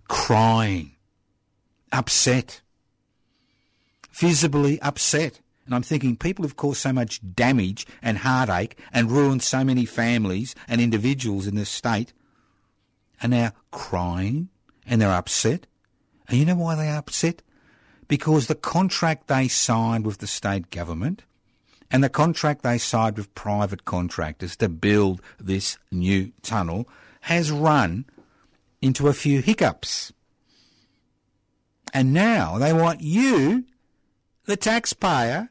crying, 0.08 0.96
upset, 1.92 2.62
visibly 4.16 4.82
upset. 4.82 5.42
And 5.66 5.74
I'm 5.74 5.84
thinking 5.84 6.16
people 6.16 6.44
have 6.46 6.56
caused 6.56 6.82
so 6.82 6.94
much 6.94 7.22
damage 7.34 7.86
and 8.02 8.20
heartache 8.20 8.78
and 8.94 9.12
ruined 9.12 9.44
so 9.44 9.64
many 9.64 9.86
families 9.86 10.56
and 10.68 10.80
individuals 10.80 11.48
in 11.48 11.56
this 11.56 11.70
state 11.70 12.14
are 13.22 13.30
now 13.30 13.52
crying 13.72 14.50
and 14.86 15.02
they're 15.02 15.12
upset. 15.12 15.68
And 16.28 16.38
you 16.38 16.46
know 16.46 16.56
why 16.56 16.76
they're 16.76 16.98
upset? 16.98 17.42
Because 18.08 18.48
the 18.48 18.56
contract 18.56 19.28
they 19.28 19.48
signed 19.48 20.06
with 20.06 20.20
the 20.20 20.28
state 20.28 20.70
government 20.70 21.24
and 21.90 22.04
the 22.04 22.10
contract 22.10 22.62
they 22.62 22.78
signed 22.78 23.18
with 23.18 23.34
private 23.36 23.86
contractors 23.86 24.56
to 24.58 24.70
build 24.70 25.22
this 25.40 25.78
new 25.92 26.32
tunnel 26.42 26.88
has 27.22 27.52
run 27.52 28.06
into 28.82 29.08
a 29.08 29.14
few 29.14 29.42
hiccups. 29.42 30.14
And 31.94 32.14
now 32.14 32.58
they 32.58 32.74
want 32.74 33.02
you, 33.02 33.66
the 34.46 34.58
taxpayer, 34.58 35.50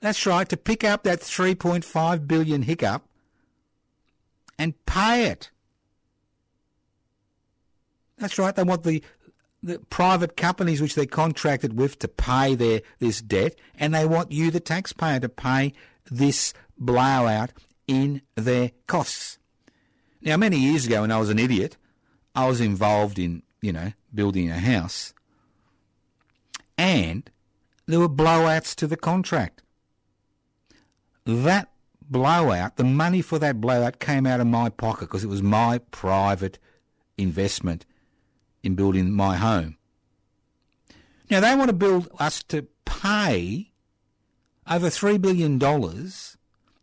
that's 0.00 0.26
right, 0.26 0.48
to 0.48 0.56
pick 0.56 0.84
up 0.84 1.04
that 1.04 1.20
3.5 1.20 2.28
billion 2.28 2.62
hiccup 2.62 3.04
and 4.58 4.74
pay 4.86 5.26
it. 5.26 5.50
That's 8.18 8.38
right, 8.38 8.54
they 8.54 8.62
want 8.62 8.84
the 8.84 9.02
the 9.64 9.78
private 9.78 10.36
companies 10.36 10.82
which 10.82 10.94
they 10.94 11.06
contracted 11.06 11.78
with 11.78 11.98
to 11.98 12.06
pay 12.06 12.54
their 12.54 12.82
this 12.98 13.22
debt, 13.22 13.54
and 13.78 13.94
they 13.94 14.04
want 14.04 14.30
you, 14.30 14.50
the 14.50 14.60
taxpayer, 14.60 15.18
to 15.20 15.28
pay 15.28 15.72
this 16.10 16.52
blowout 16.76 17.50
in 17.86 18.20
their 18.34 18.72
costs. 18.86 19.38
Now, 20.20 20.36
many 20.36 20.58
years 20.58 20.86
ago, 20.86 21.00
when 21.00 21.10
I 21.10 21.18
was 21.18 21.30
an 21.30 21.38
idiot, 21.38 21.78
I 22.34 22.46
was 22.46 22.60
involved 22.60 23.18
in 23.18 23.42
you 23.62 23.72
know 23.72 23.92
building 24.14 24.50
a 24.50 24.58
house, 24.58 25.14
and 26.76 27.30
there 27.86 28.00
were 28.00 28.08
blowouts 28.08 28.74
to 28.76 28.86
the 28.86 28.96
contract. 28.96 29.62
That 31.24 31.70
blowout, 32.02 32.76
the 32.76 32.84
money 32.84 33.22
for 33.22 33.38
that 33.38 33.60
blowout 33.60 33.98
came 33.98 34.26
out 34.26 34.40
of 34.40 34.46
my 34.46 34.68
pocket 34.68 35.06
because 35.06 35.24
it 35.24 35.28
was 35.28 35.42
my 35.42 35.78
private 35.90 36.58
investment 37.16 37.86
in 38.62 38.74
building 38.74 39.12
my 39.12 39.36
home. 39.36 39.76
Now, 41.30 41.40
they 41.40 41.54
want 41.54 41.68
to 41.68 41.74
build 41.74 42.08
us 42.18 42.42
to 42.44 42.66
pay 42.84 43.72
over 44.68 44.88
$3 44.88 45.20
billion 45.20 45.58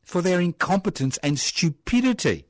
for 0.02 0.22
their 0.22 0.39
incompetence 0.39 1.18
and 1.18 1.39
stupidity. 1.39 2.45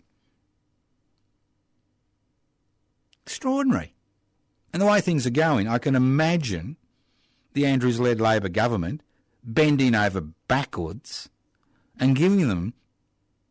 Extraordinary. 3.26 3.94
And 4.74 4.82
the 4.82 4.86
way 4.86 5.02
things 5.02 5.28
are 5.28 5.32
going, 5.32 5.68
I 5.68 5.78
can 5.78 5.96
imagine 5.96 6.78
the 7.54 7.66
Andrews 7.66 8.00
led 8.00 8.22
Labor 8.22 8.50
government 8.50 9.02
bending 9.44 9.96
over 9.96 10.22
backwards 10.22 11.30
and 12.00 12.16
giving 12.16 12.48
them 12.48 12.74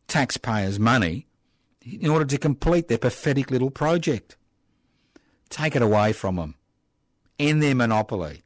taxpayers' 0.07 0.79
money 0.79 1.27
in 1.83 2.09
order 2.09 2.25
to 2.25 2.37
complete 2.37 2.87
their 2.87 2.97
pathetic 2.97 3.51
little 3.51 3.71
project. 3.71 4.37
Take 5.49 5.75
it 5.75 5.81
away 5.81 6.13
from 6.13 6.37
them. 6.37 6.55
End 7.39 7.61
their 7.61 7.75
monopoly. 7.75 8.43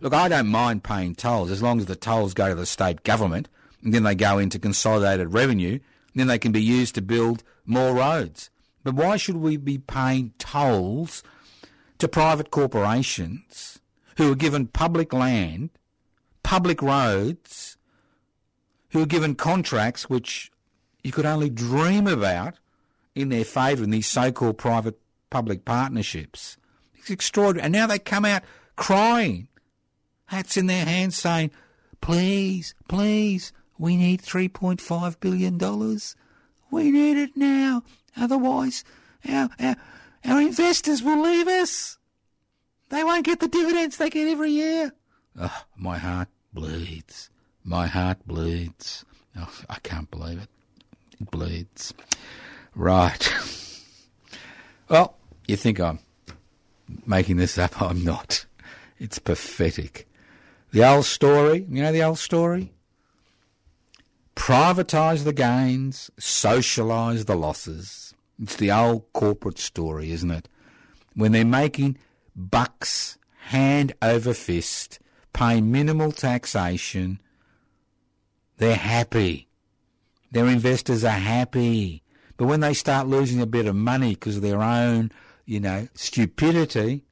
Look, 0.00 0.14
I 0.14 0.28
don't 0.28 0.46
mind 0.46 0.84
paying 0.84 1.14
tolls 1.14 1.50
as 1.50 1.62
long 1.62 1.80
as 1.80 1.86
the 1.86 1.96
tolls 1.96 2.34
go 2.34 2.48
to 2.48 2.54
the 2.54 2.66
state 2.66 3.02
government 3.02 3.48
and 3.82 3.92
then 3.92 4.04
they 4.04 4.14
go 4.14 4.38
into 4.38 4.58
consolidated 4.58 5.32
revenue 5.32 5.80
then 6.18 6.26
they 6.26 6.38
can 6.38 6.52
be 6.52 6.62
used 6.62 6.94
to 6.96 7.02
build 7.02 7.42
more 7.64 7.94
roads. 7.94 8.50
But 8.82 8.94
why 8.94 9.16
should 9.16 9.36
we 9.36 9.56
be 9.56 9.78
paying 9.78 10.32
tolls 10.38 11.22
to 11.98 12.08
private 12.08 12.50
corporations 12.50 13.77
who 14.18 14.32
are 14.32 14.36
given 14.36 14.66
public 14.66 15.12
land, 15.12 15.70
public 16.42 16.82
roads, 16.82 17.76
who 18.90 19.00
are 19.00 19.06
given 19.06 19.36
contracts 19.36 20.10
which 20.10 20.50
you 21.04 21.12
could 21.12 21.24
only 21.24 21.48
dream 21.48 22.08
about 22.08 22.54
in 23.14 23.28
their 23.28 23.44
favour 23.44 23.84
in 23.84 23.90
these 23.90 24.08
so-called 24.08 24.58
private 24.58 24.98
public 25.30 25.64
partnerships. 25.64 26.56
It's 26.96 27.10
extraordinary. 27.10 27.64
And 27.64 27.72
now 27.72 27.86
they 27.86 28.00
come 28.00 28.24
out 28.24 28.42
crying, 28.74 29.46
hats 30.26 30.56
in 30.56 30.66
their 30.66 30.84
hands, 30.84 31.16
saying, 31.16 31.52
please, 32.00 32.74
please, 32.88 33.52
we 33.78 33.96
need 33.96 34.20
$3.5 34.20 35.20
billion. 35.20 35.58
We 36.72 36.90
need 36.90 37.18
it 37.18 37.36
now. 37.36 37.84
Otherwise, 38.16 38.82
our, 39.28 39.48
our, 39.60 39.76
our 40.24 40.40
investors 40.40 41.04
will 41.04 41.22
leave 41.22 41.46
us. 41.46 41.97
They 42.90 43.04
won't 43.04 43.24
get 43.24 43.40
the 43.40 43.48
dividends 43.48 43.96
they 43.96 44.10
get 44.10 44.28
every 44.28 44.50
year. 44.50 44.92
Oh, 45.38 45.64
my 45.76 45.98
heart 45.98 46.28
bleeds. 46.52 47.30
My 47.64 47.86
heart 47.86 48.18
bleeds. 48.26 49.04
Oh, 49.36 49.52
I 49.68 49.76
can't 49.80 50.10
believe 50.10 50.38
it. 50.38 50.48
It 51.20 51.30
bleeds. 51.30 51.92
Right. 52.74 53.32
well, 54.88 55.16
you 55.46 55.56
think 55.56 55.80
I'm 55.80 55.98
making 57.06 57.36
this 57.36 57.58
up? 57.58 57.80
I'm 57.82 58.04
not. 58.04 58.46
It's 58.98 59.18
pathetic. 59.18 60.08
The 60.70 60.88
old 60.88 61.06
story, 61.06 61.66
you 61.68 61.82
know 61.82 61.92
the 61.92 62.02
old 62.02 62.18
story? 62.18 62.72
Privatise 64.36 65.24
the 65.24 65.32
gains, 65.32 66.10
socialise 66.18 67.26
the 67.26 67.36
losses. 67.36 68.14
It's 68.40 68.56
the 68.56 68.70
old 68.70 69.12
corporate 69.12 69.58
story, 69.58 70.12
isn't 70.12 70.30
it? 70.30 70.48
When 71.14 71.32
they're 71.32 71.44
making 71.44 71.98
bucks 72.38 73.18
hand 73.48 73.92
over 74.00 74.32
fist, 74.32 74.98
pay 75.32 75.60
minimal 75.60 76.12
taxation, 76.12 77.20
they're 78.58 78.76
happy. 78.76 79.48
Their 80.30 80.46
investors 80.46 81.04
are 81.04 81.10
happy. 81.10 82.02
But 82.36 82.46
when 82.46 82.60
they 82.60 82.74
start 82.74 83.08
losing 83.08 83.40
a 83.40 83.46
bit 83.46 83.66
of 83.66 83.74
money 83.74 84.10
because 84.10 84.36
of 84.36 84.42
their 84.42 84.62
own, 84.62 85.10
you 85.44 85.60
know, 85.60 85.88
stupidity, 85.94 87.04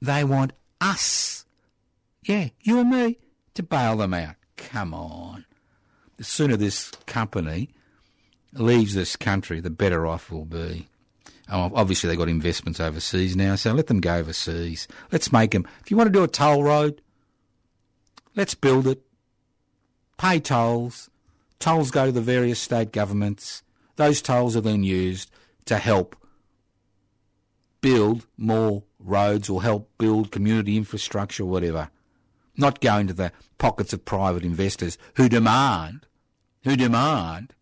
they 0.00 0.24
want 0.24 0.52
us, 0.80 1.44
yeah, 2.24 2.48
you 2.60 2.80
and 2.80 2.90
me, 2.90 3.18
to 3.54 3.62
bail 3.62 3.96
them 3.96 4.14
out. 4.14 4.36
Come 4.56 4.94
on. 4.94 5.44
The 6.16 6.24
sooner 6.24 6.56
this 6.56 6.90
company 7.06 7.70
leaves 8.52 8.94
this 8.94 9.16
country, 9.16 9.60
the 9.60 9.70
better 9.70 10.06
off 10.06 10.30
we'll 10.30 10.44
be. 10.44 10.88
Oh, 11.50 11.70
obviously, 11.74 12.08
they've 12.08 12.18
got 12.18 12.28
investments 12.28 12.80
overseas 12.80 13.36
now, 13.36 13.54
so 13.54 13.72
let 13.72 13.86
them 13.88 14.00
go 14.00 14.16
overseas. 14.16 14.88
Let's 15.12 15.32
make 15.32 15.50
them. 15.50 15.66
If 15.80 15.90
you 15.90 15.96
want 15.96 16.08
to 16.08 16.12
do 16.12 16.24
a 16.24 16.28
toll 16.28 16.62
road, 16.62 17.02
let's 18.34 18.54
build 18.54 18.86
it. 18.86 19.02
Pay 20.16 20.40
tolls. 20.40 21.10
Tolls 21.58 21.90
go 21.90 22.06
to 22.06 22.12
the 22.12 22.20
various 22.20 22.58
state 22.58 22.92
governments. 22.92 23.62
Those 23.96 24.22
tolls 24.22 24.56
are 24.56 24.60
then 24.62 24.84
used 24.84 25.30
to 25.66 25.78
help 25.78 26.16
build 27.80 28.26
more 28.38 28.84
roads 28.98 29.50
or 29.50 29.62
help 29.62 29.90
build 29.98 30.32
community 30.32 30.76
infrastructure 30.76 31.42
or 31.42 31.46
whatever. 31.50 31.90
Not 32.56 32.80
go 32.80 32.96
into 32.96 33.12
the 33.12 33.32
pockets 33.58 33.92
of 33.92 34.04
private 34.04 34.44
investors 34.44 34.96
who 35.16 35.28
demand, 35.28 36.06
who 36.62 36.76
demand 36.76 37.52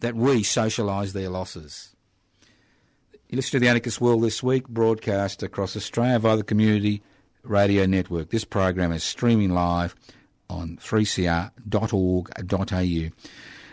that 0.00 0.14
we 0.14 0.42
socialise 0.42 1.12
their 1.12 1.30
losses. 1.30 1.96
You 3.28 3.36
listen 3.36 3.50
to 3.50 3.58
the 3.60 3.68
Anarchist 3.68 4.00
World 4.00 4.22
this 4.22 4.42
week, 4.42 4.66
broadcast 4.68 5.42
across 5.42 5.76
Australia 5.76 6.18
via 6.18 6.38
the 6.38 6.42
Community 6.42 7.02
Radio 7.42 7.84
Network. 7.84 8.30
This 8.30 8.46
program 8.46 8.90
is 8.90 9.04
streaming 9.04 9.50
live 9.50 9.94
on 10.48 10.78
3cr.org.au. 10.78 11.50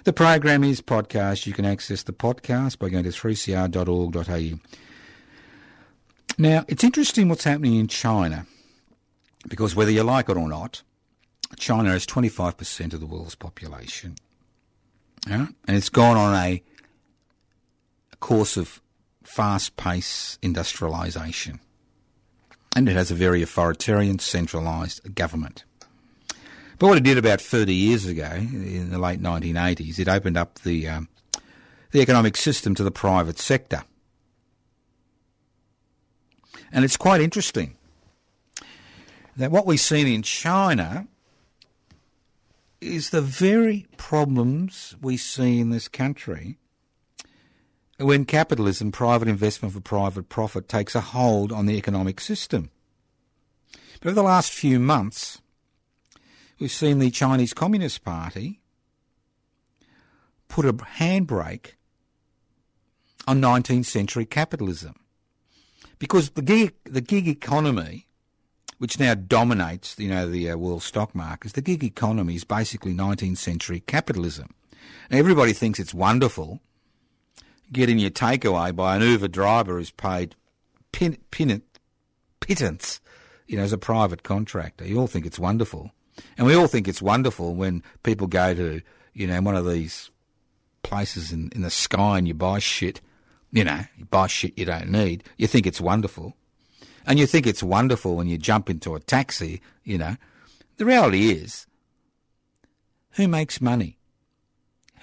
The 0.04 0.14
program 0.14 0.66
is 0.66 0.82
podcast. 0.82 1.48
You 1.48 1.54
can 1.54 1.64
access 1.64 2.04
the 2.04 2.12
podcast 2.12 2.80
by 2.80 2.90
going 2.90 3.06
to 3.06 3.12
3cr.org.au. 3.12 4.60
Now, 6.38 6.66
it's 6.68 6.84
interesting 6.84 7.30
what's 7.30 7.46
happening 7.46 7.76
in 7.76 7.88
China 7.88 8.46
because 9.48 9.74
whether 9.74 9.92
you 9.92 10.04
like 10.04 10.28
it 10.28 10.36
or 10.36 10.50
not, 10.50 10.82
China 11.58 11.94
is 11.94 12.06
25% 12.06 12.94
of 12.94 13.00
the 13.00 13.06
world's 13.06 13.36
population. 13.36 14.16
Yeah? 15.30 15.48
And 15.66 15.78
it's 15.78 15.88
gone 15.88 16.18
on 16.18 16.36
a 16.36 16.62
course 18.20 18.58
of 18.58 18.82
fast 19.26 19.76
paced 19.78 20.42
industrialisation. 20.42 21.60
And 22.76 22.90
it 22.90 22.96
has 22.96 23.12
a 23.12 23.16
very 23.16 23.42
authoritarian, 23.42 24.20
centralised 24.20 25.16
government. 25.16 25.64
But 26.78 26.88
what 26.88 26.98
it 26.98 27.04
did 27.04 27.18
about 27.18 27.40
30 27.40 27.74
years 27.74 28.06
ago, 28.06 28.30
in 28.34 28.92
the 28.92 29.00
late 29.00 29.22
1980s, 29.22 29.98
it 29.98 30.10
opened 30.10 30.36
up 30.36 30.60
the, 30.60 30.90
um, 30.90 31.08
the 31.92 32.02
economic 32.02 32.36
system 32.36 32.76
to 32.76 32.84
the 32.84 32.92
private 32.92 33.40
sector. 33.40 33.84
And 36.72 36.84
it's 36.84 36.98
quite 36.98 37.22
interesting 37.22 37.78
that 39.38 39.52
what 39.52 39.66
we've 39.66 39.80
seen 39.80 40.08
in 40.08 40.22
China 40.22 41.08
is 42.82 43.10
the 43.10 43.22
very 43.22 43.86
problems 43.98 44.96
we 45.02 45.16
see 45.18 45.60
in 45.60 45.70
this 45.70 45.88
country 45.88 46.58
when 47.98 48.26
capitalism, 48.26 48.92
private 48.92 49.28
investment 49.28 49.74
for 49.74 49.80
private 49.80 50.30
profit, 50.30 50.68
takes 50.68 50.96
a 50.96 51.02
hold 51.02 51.52
on 51.52 51.66
the 51.66 51.78
economic 51.78 52.20
system. 52.20 52.70
But 54.00 54.10
over 54.10 54.16
the 54.16 54.24
last 54.24 54.52
few 54.52 54.80
months, 54.80 55.42
we've 56.60 56.72
seen 56.72 57.00
the 57.00 57.10
Chinese 57.10 57.54
Communist 57.54 58.04
Party 58.04 58.60
put 60.48 60.66
a 60.66 60.74
handbrake 60.74 61.74
on 63.28 63.42
19th 63.42 63.86
century 63.86 64.26
capitalism. 64.26 64.96
Because 65.98 66.30
the 66.32 66.42
gig, 66.42 66.74
the 66.84 67.02
gig 67.02 67.28
economy, 67.28 68.08
which 68.78 69.00
now 69.00 69.16
dominates 69.16 69.98
you 69.98 70.10
know, 70.10 70.30
the 70.30 70.52
uh, 70.52 70.58
world 70.58 70.84
stock 70.84 71.16
markets, 71.16 71.54
the 71.54 71.62
gig 71.62 71.84
economy 71.84 72.36
is 72.36 72.44
basically 72.44 72.94
19th 72.94 73.38
century 73.38 73.80
capitalism. 73.80 74.54
Now, 75.10 75.18
everybody 75.18 75.54
thinks 75.54 75.80
it's 75.80 75.94
wonderful 75.94 76.60
getting 77.72 78.00
your 78.00 78.12
takeaway 78.12 78.76
by 78.76 78.96
an 78.96 79.02
Uber 79.02 79.28
driver 79.28 79.78
who's 79.78 79.92
paid 79.92 80.36
pin, 80.92 81.18
pin, 81.32 81.62
pittance, 82.40 83.02
you 83.48 83.58
know, 83.58 83.64
as 83.64 83.74
a 83.74 83.78
private 83.78 84.24
contractor. 84.24 84.86
You 84.86 85.00
all 85.00 85.08
think 85.08 85.26
it's 85.26 85.40
wonderful. 85.40 85.92
And 86.38 86.48
we 86.48 86.56
all 86.56 86.68
think 86.68 86.88
it's 86.88 87.02
wonderful 87.02 87.56
when 87.56 87.84
people 88.04 88.28
go 88.28 88.54
to, 88.54 88.82
you 89.14 89.28
know, 89.28 89.42
one 89.42 89.56
of 89.56 89.70
these 89.70 90.10
places 90.84 91.32
in, 91.32 91.50
in 91.54 91.62
the 91.62 91.70
sky 91.70 92.18
and 92.18 92.28
you 92.28 92.34
buy 92.34 92.60
shit, 92.60 93.02
you 93.52 93.64
know, 93.64 93.82
you 93.98 94.06
buy 94.06 94.28
shit 94.28 94.58
you 94.58 94.66
don't 94.66 94.90
need. 94.90 95.24
You 95.38 95.48
think 95.48 95.66
it's 95.66 95.82
wonderful. 95.82 96.36
And 97.06 97.20
you 97.20 97.28
think 97.28 97.46
it's 97.46 97.64
wonderful 97.64 98.16
when 98.16 98.28
you 98.28 98.38
jump 98.38 98.70
into 98.70 98.96
a 98.96 99.00
taxi, 99.00 99.62
you 99.84 99.98
know. 99.98 100.16
The 100.78 100.86
reality 100.86 101.30
is, 101.30 101.68
who 103.12 103.28
makes 103.28 103.62
money? 103.62 103.98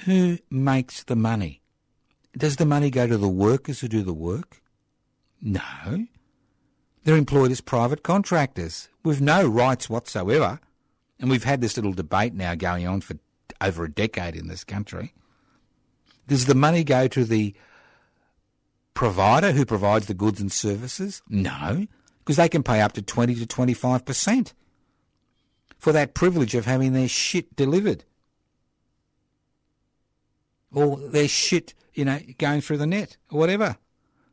Who 0.05 0.39
makes 0.51 1.05
the 1.05 1.17
money? 1.17 1.62
Does 2.37 2.57
the 2.57 2.67
money 2.67 2.91
go 2.91 3.07
to 3.07 3.19
the 3.19 3.29
workers 3.29 3.81
who 3.81 3.89
do 3.89 4.03
the 4.03 4.15
work? 4.15 4.63
No. 5.41 6.07
They're 7.05 7.17
employed 7.17 7.51
as 7.51 7.61
private 7.61 8.03
contractors 8.03 8.89
with 9.05 9.21
no 9.21 9.47
rights 9.47 9.91
whatsoever. 9.91 10.61
And 11.19 11.31
we've 11.31 11.45
had 11.45 11.61
this 11.61 11.77
little 11.77 11.93
debate 11.93 12.35
now 12.35 12.55
going 12.55 12.87
on 12.87 13.01
for 13.01 13.17
over 13.61 13.85
a 13.85 13.91
decade 13.91 14.37
in 14.37 14.49
this 14.49 14.65
country. 14.65 15.15
Does 16.27 16.47
the 16.47 16.55
money 16.55 16.85
go 16.85 17.09
to 17.09 17.25
the 17.25 17.55
provider 18.95 19.53
who 19.53 19.65
provides 19.65 20.07
the 20.07 20.15
goods 20.15 20.41
and 20.41 20.51
services? 20.51 21.23
No, 21.29 21.87
because 22.21 22.37
they 22.37 22.49
can 22.49 22.63
pay 22.63 22.81
up 22.81 22.93
to 22.93 23.03
20 23.03 23.35
to 23.35 23.47
25% 23.47 24.53
for 25.79 25.93
that 25.93 26.15
privilege 26.15 26.55
of 26.55 26.65
having 26.65 26.93
their 26.93 27.09
shit 27.09 27.55
delivered. 27.57 28.05
Or 30.73 30.97
their 30.97 31.29
shit 31.29 31.75
you 31.95 32.05
know, 32.05 32.19
going 32.39 32.61
through 32.61 32.79
the 32.79 32.87
net 32.87 33.17
or 33.31 33.39
whatever. 33.39 33.77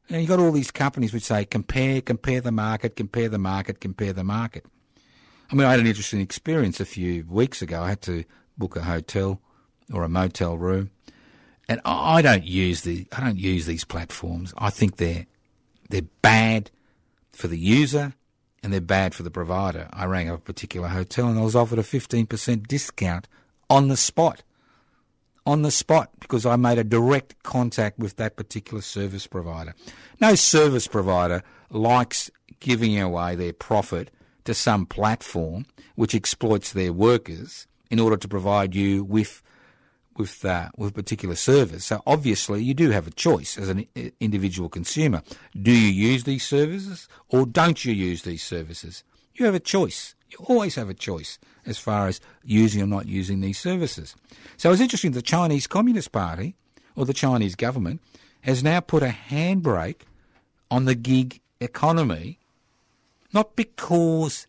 And 0.09 0.21
you've 0.21 0.29
got 0.29 0.39
all 0.39 0.51
these 0.51 0.71
companies 0.71 1.13
which 1.13 1.23
say 1.23 1.45
compare, 1.45 2.01
compare 2.01 2.41
the 2.41 2.51
market, 2.51 2.95
compare 2.95 3.29
the 3.29 3.37
market, 3.37 3.79
compare 3.79 4.13
the 4.13 4.23
market. 4.23 4.65
I 5.51 5.55
mean, 5.55 5.65
I 5.65 5.71
had 5.71 5.79
an 5.79 5.87
interesting 5.87 6.21
experience 6.21 6.79
a 6.79 6.85
few 6.85 7.25
weeks 7.27 7.61
ago. 7.61 7.81
I 7.81 7.89
had 7.89 8.01
to 8.03 8.23
book 8.57 8.75
a 8.75 8.83
hotel 8.83 9.41
or 9.91 10.03
a 10.03 10.09
motel 10.09 10.57
room, 10.57 10.91
and 11.67 11.81
I 11.85 12.21
don't 12.21 12.43
use 12.43 12.81
the 12.81 13.07
I 13.15 13.21
don't 13.21 13.37
use 13.37 13.65
these 13.65 13.83
platforms. 13.83 14.53
I 14.57 14.69
think 14.69 14.97
they're 14.97 15.25
they're 15.89 16.03
bad 16.21 16.71
for 17.31 17.47
the 17.47 17.57
user 17.57 18.13
and 18.61 18.73
they're 18.73 18.81
bad 18.81 19.15
for 19.15 19.23
the 19.23 19.31
provider. 19.31 19.87
I 19.91 20.05
rang 20.05 20.29
up 20.29 20.39
a 20.39 20.41
particular 20.41 20.89
hotel 20.89 21.27
and 21.27 21.39
I 21.39 21.43
was 21.43 21.55
offered 21.55 21.79
a 21.79 21.83
fifteen 21.83 22.27
percent 22.27 22.67
discount 22.67 23.27
on 23.69 23.87
the 23.87 23.97
spot 23.97 24.43
on 25.45 25.61
the 25.61 25.71
spot 25.71 26.09
because 26.19 26.45
I 26.45 26.55
made 26.55 26.77
a 26.77 26.83
direct 26.83 27.41
contact 27.43 27.99
with 27.99 28.15
that 28.17 28.35
particular 28.35 28.81
service 28.81 29.27
provider. 29.27 29.73
No 30.19 30.35
service 30.35 30.87
provider 30.87 31.43
likes 31.69 32.29
giving 32.59 32.99
away 32.99 33.35
their 33.35 33.53
profit 33.53 34.11
to 34.45 34.53
some 34.53 34.85
platform 34.85 35.65
which 35.95 36.15
exploits 36.15 36.73
their 36.73 36.93
workers 36.93 37.67
in 37.89 37.99
order 37.99 38.17
to 38.17 38.27
provide 38.27 38.75
you 38.75 39.03
with 39.03 39.41
with 40.15 40.43
uh, 40.43 40.69
with 40.77 40.91
a 40.91 40.93
particular 40.93 41.35
service. 41.35 41.85
So 41.85 42.01
obviously 42.05 42.61
you 42.61 42.73
do 42.73 42.91
have 42.91 43.07
a 43.07 43.11
choice 43.11 43.57
as 43.57 43.69
an 43.69 43.85
individual 44.19 44.69
consumer. 44.69 45.23
Do 45.59 45.71
you 45.71 45.87
use 45.87 46.25
these 46.25 46.45
services 46.45 47.07
or 47.29 47.45
don't 47.45 47.83
you 47.85 47.93
use 47.93 48.23
these 48.23 48.43
services? 48.43 49.03
You 49.33 49.45
have 49.45 49.55
a 49.55 49.59
choice. 49.59 50.15
You 50.29 50.37
always 50.47 50.75
have 50.75 50.89
a 50.89 50.93
choice 50.93 51.39
as 51.65 51.77
far 51.77 52.07
as 52.07 52.21
using 52.43 52.81
or 52.81 52.87
not 52.87 53.07
using 53.07 53.41
these 53.41 53.59
services. 53.59 54.15
So 54.57 54.71
it's 54.71 54.81
interesting 54.81 55.11
the 55.11 55.21
Chinese 55.21 55.67
Communist 55.67 56.11
Party 56.11 56.55
or 56.95 57.05
the 57.05 57.13
Chinese 57.13 57.55
government 57.55 58.01
has 58.41 58.63
now 58.63 58.79
put 58.79 59.03
a 59.03 59.15
handbrake 59.29 60.01
on 60.71 60.85
the 60.85 60.95
gig 60.95 61.41
economy, 61.59 62.39
not 63.33 63.55
because 63.55 64.47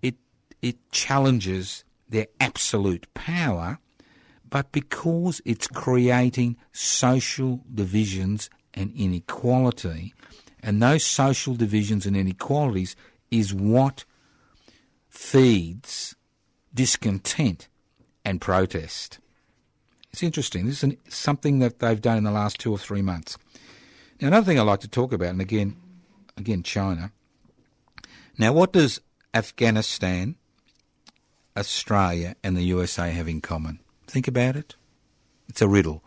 it 0.00 0.16
it 0.60 0.76
challenges 0.90 1.84
their 2.08 2.26
absolute 2.40 3.06
power, 3.14 3.78
but 4.48 4.72
because 4.72 5.40
it's 5.44 5.66
creating 5.66 6.56
social 6.72 7.60
divisions 7.72 8.50
and 8.74 8.92
inequality. 8.94 10.14
And 10.62 10.80
those 10.80 11.04
social 11.04 11.54
divisions 11.54 12.06
and 12.06 12.16
inequalities 12.16 12.94
is 13.30 13.52
what 13.52 14.04
feeds 15.12 16.16
discontent 16.72 17.68
and 18.24 18.40
protest. 18.40 19.18
It's 20.10 20.22
interesting. 20.22 20.66
This 20.66 20.78
is 20.78 20.84
an, 20.84 20.96
something 21.08 21.58
that 21.58 21.80
they've 21.80 22.00
done 22.00 22.16
in 22.16 22.24
the 22.24 22.30
last 22.30 22.58
two 22.58 22.72
or 22.72 22.78
three 22.78 23.02
months. 23.02 23.36
Now, 24.20 24.28
another 24.28 24.46
thing 24.46 24.58
I'd 24.58 24.62
like 24.62 24.80
to 24.80 24.88
talk 24.88 25.12
about, 25.12 25.28
and 25.28 25.40
again, 25.40 25.76
again, 26.38 26.62
China. 26.62 27.12
Now, 28.38 28.54
what 28.54 28.72
does 28.72 29.00
Afghanistan 29.34 30.36
Australia 31.56 32.34
and 32.42 32.56
the 32.56 32.62
USA 32.62 33.10
have 33.10 33.28
in 33.28 33.42
common? 33.42 33.80
Think 34.06 34.26
about 34.26 34.56
it. 34.56 34.76
It's 35.46 35.60
a 35.60 35.68
riddle. 35.68 36.02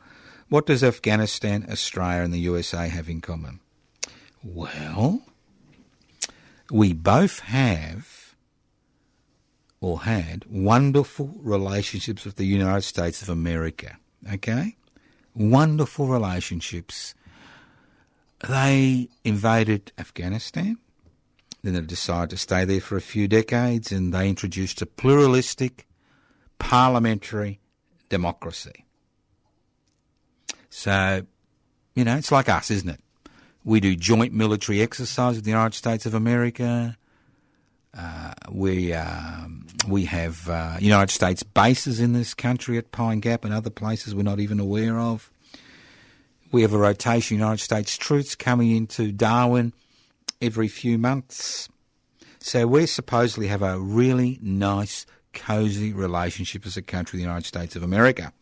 What 0.49 0.65
does 0.65 0.83
Afghanistan, 0.83 1.67
Australia, 1.69 2.23
and 2.23 2.33
the 2.33 2.39
USA 2.39 2.87
have 2.87 3.07
in 3.07 3.21
common? 3.21 3.59
Well, 4.43 5.21
we 6.71 6.93
both 6.93 7.41
have 7.41 8.24
or 9.81 10.01
had 10.01 10.45
wonderful 10.49 11.35
relationships 11.37 12.25
with 12.25 12.35
the 12.35 12.45
United 12.45 12.81
States 12.81 13.21
of 13.21 13.29
America. 13.29 13.97
Okay? 14.31 14.75
Wonderful 15.35 16.07
relationships. 16.07 17.13
They 18.47 19.09
invaded 19.23 19.91
Afghanistan. 19.97 20.77
Then 21.63 21.73
they 21.73 21.81
decided 21.81 22.29
to 22.31 22.37
stay 22.37 22.63
there 22.63 22.81
for 22.81 22.95
a 22.95 23.01
few 23.01 23.27
decades 23.27 23.91
and 23.91 24.13
they 24.13 24.29
introduced 24.29 24.81
a 24.81 24.85
pluralistic 24.85 25.87
parliamentary 26.59 27.59
democracy. 28.09 28.85
So, 30.69 31.25
you 31.95 32.03
know, 32.03 32.17
it's 32.17 32.31
like 32.31 32.49
us, 32.49 32.69
isn't 32.69 32.89
it? 32.89 32.99
We 33.63 33.79
do 33.79 33.95
joint 33.95 34.33
military 34.33 34.81
exercise 34.81 35.35
with 35.35 35.45
the 35.45 35.51
United 35.51 35.75
States 35.75 36.05
of 36.05 36.13
America. 36.13 36.97
Uh, 37.97 38.33
we 38.51 38.93
um, 38.93 39.65
we 39.87 40.05
have 40.05 40.49
uh, 40.49 40.77
United 40.79 41.13
States 41.13 41.43
bases 41.43 41.99
in 41.99 42.13
this 42.13 42.33
country 42.33 42.77
at 42.77 42.91
Pine 42.91 43.19
Gap 43.19 43.45
and 43.45 43.53
other 43.53 43.69
places 43.69 44.13
we're 44.13 44.23
not 44.23 44.39
even 44.39 44.59
aware 44.59 44.99
of. 44.99 45.31
We 46.51 46.61
have 46.61 46.73
a 46.73 46.77
rotation 46.77 47.35
of 47.35 47.39
United 47.39 47.63
States 47.63 47.97
troops 47.97 48.35
coming 48.35 48.71
into 48.71 49.11
Darwin 49.11 49.73
every 50.41 50.67
few 50.67 50.97
months. 50.97 51.69
So 52.39 52.67
we 52.67 52.85
supposedly 52.85 53.47
have 53.47 53.61
a 53.61 53.79
really 53.79 54.39
nice, 54.41 55.05
cosy 55.33 55.93
relationship 55.93 56.65
as 56.65 56.77
a 56.77 56.81
country 56.81 57.17
the 57.17 57.23
United 57.23 57.47
States 57.47 57.75
of 57.75 57.83
America. 57.83 58.33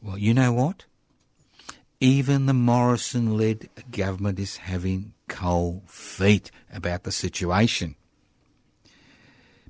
Well, 0.00 0.18
you 0.18 0.34
know 0.34 0.52
what? 0.52 0.84
Even 1.98 2.46
the 2.46 2.54
Morrison 2.54 3.36
led 3.36 3.68
government 3.90 4.38
is 4.38 4.58
having 4.58 5.14
cold 5.28 5.88
feet 5.88 6.50
about 6.72 7.04
the 7.04 7.12
situation. 7.12 7.96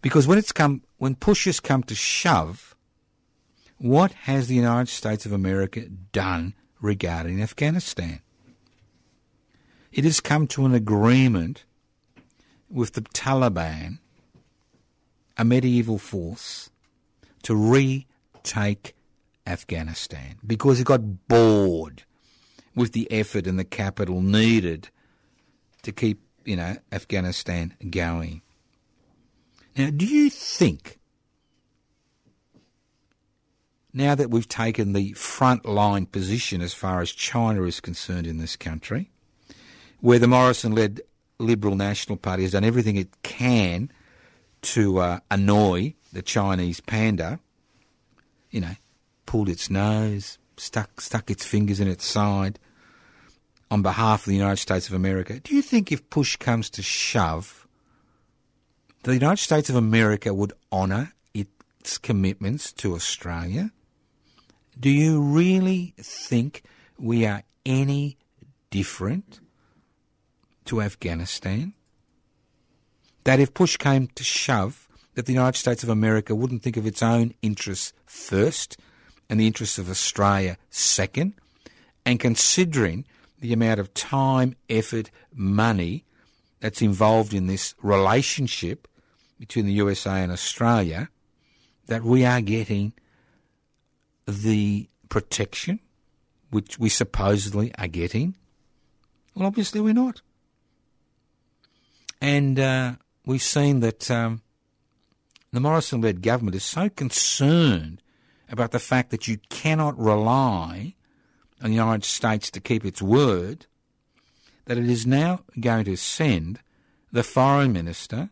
Because 0.04 0.26
when 0.26 0.36
it's 0.36 0.52
come 0.52 0.82
when 0.98 1.14
push 1.14 1.46
has 1.46 1.60
come 1.60 1.82
to 1.84 1.94
shove, 1.94 2.76
what 3.78 4.12
has 4.12 4.48
the 4.48 4.54
United 4.54 4.90
States 4.90 5.24
of 5.24 5.32
America 5.32 5.86
done 6.12 6.52
regarding 6.78 7.40
Afghanistan? 7.40 8.20
It 9.92 10.04
has 10.04 10.20
come 10.20 10.46
to 10.48 10.66
an 10.66 10.74
agreement 10.74 11.64
with 12.70 12.92
the 12.92 13.00
Taliban, 13.00 13.98
a 15.38 15.44
medieval 15.46 15.96
force, 15.96 16.68
to 17.44 17.56
retake 17.56 18.94
Afghanistan 19.46 20.36
because 20.46 20.80
it 20.80 20.84
got 20.84 21.28
bored 21.28 22.02
with 22.74 22.92
the 22.92 23.10
effort 23.10 23.46
and 23.46 23.58
the 23.58 23.64
capital 23.64 24.20
needed 24.20 24.90
to 25.80 25.92
keep, 25.92 26.20
you 26.44 26.56
know, 26.56 26.76
Afghanistan 26.92 27.74
going. 27.88 28.42
Now, 29.76 29.90
do 29.90 30.06
you 30.06 30.30
think, 30.30 30.98
now 33.92 34.14
that 34.14 34.30
we've 34.30 34.48
taken 34.48 34.92
the 34.92 35.12
front 35.12 35.66
line 35.66 36.06
position 36.06 36.60
as 36.60 36.74
far 36.74 37.00
as 37.00 37.10
China 37.10 37.64
is 37.64 37.80
concerned 37.80 38.26
in 38.26 38.38
this 38.38 38.56
country, 38.56 39.10
where 40.00 40.18
the 40.18 40.28
Morrison 40.28 40.74
led 40.74 41.00
Liberal 41.38 41.74
National 41.74 42.16
Party 42.16 42.42
has 42.42 42.52
done 42.52 42.64
everything 42.64 42.96
it 42.96 43.22
can 43.22 43.90
to 44.62 44.98
uh, 44.98 45.20
annoy 45.30 45.94
the 46.12 46.22
Chinese 46.22 46.80
panda, 46.80 47.40
you 48.50 48.60
know, 48.60 48.76
pulled 49.26 49.48
its 49.48 49.68
nose, 49.68 50.38
stuck 50.56 51.00
stuck 51.00 51.30
its 51.30 51.44
fingers 51.44 51.80
in 51.80 51.88
its 51.88 52.06
side 52.06 52.58
on 53.70 53.82
behalf 53.82 54.20
of 54.20 54.26
the 54.26 54.36
United 54.36 54.58
States 54.58 54.88
of 54.88 54.94
America. 54.94 55.40
Do 55.40 55.54
you 55.54 55.62
think 55.62 55.90
if 55.90 56.08
push 56.10 56.36
comes 56.36 56.70
to 56.70 56.82
shove, 56.82 57.63
the 59.10 59.14
United 59.14 59.42
States 59.42 59.68
of 59.68 59.76
America 59.76 60.32
would 60.32 60.54
honour 60.72 61.12
its 61.34 61.98
commitments 61.98 62.72
to 62.72 62.94
Australia? 62.94 63.70
Do 64.80 64.88
you 64.88 65.20
really 65.20 65.92
think 65.98 66.62
we 66.98 67.26
are 67.26 67.42
any 67.66 68.16
different 68.70 69.40
to 70.64 70.80
Afghanistan? 70.80 71.74
That 73.24 73.40
if 73.40 73.52
push 73.52 73.76
came 73.76 74.08
to 74.14 74.24
shove, 74.24 74.88
that 75.14 75.26
the 75.26 75.34
United 75.34 75.58
States 75.58 75.82
of 75.82 75.90
America 75.90 76.34
wouldn't 76.34 76.62
think 76.62 76.78
of 76.78 76.86
its 76.86 77.02
own 77.02 77.34
interests 77.42 77.92
first 78.06 78.78
and 79.28 79.38
the 79.38 79.46
interests 79.46 79.78
of 79.78 79.90
Australia 79.90 80.56
second, 80.70 81.34
and 82.06 82.18
considering 82.18 83.04
the 83.38 83.52
amount 83.52 83.80
of 83.80 83.92
time, 83.92 84.56
effort, 84.70 85.10
money 85.34 86.04
that's 86.60 86.80
involved 86.80 87.34
in 87.34 87.46
this 87.46 87.74
relationship 87.82 88.88
between 89.38 89.66
the 89.66 89.72
USA 89.72 90.22
and 90.22 90.32
Australia, 90.32 91.08
that 91.86 92.02
we 92.02 92.24
are 92.24 92.40
getting 92.40 92.92
the 94.26 94.88
protection 95.08 95.80
which 96.50 96.78
we 96.78 96.88
supposedly 96.88 97.74
are 97.76 97.88
getting? 97.88 98.36
Well, 99.34 99.46
obviously 99.46 99.80
we're 99.80 99.92
not. 99.92 100.22
And 102.20 102.58
uh, 102.58 102.92
we've 103.26 103.42
seen 103.42 103.80
that 103.80 104.10
um, 104.10 104.42
the 105.52 105.60
Morrison 105.60 106.00
led 106.00 106.22
government 106.22 106.54
is 106.54 106.64
so 106.64 106.88
concerned 106.88 108.00
about 108.48 108.70
the 108.70 108.78
fact 108.78 109.10
that 109.10 109.26
you 109.26 109.38
cannot 109.50 109.98
rely 109.98 110.94
on 111.62 111.70
the 111.70 111.76
United 111.76 112.04
States 112.04 112.50
to 112.50 112.60
keep 112.60 112.84
its 112.84 113.02
word 113.02 113.66
that 114.66 114.78
it 114.78 114.88
is 114.88 115.06
now 115.06 115.40
going 115.60 115.84
to 115.84 115.96
send 115.96 116.60
the 117.12 117.22
foreign 117.22 117.72
minister 117.72 118.30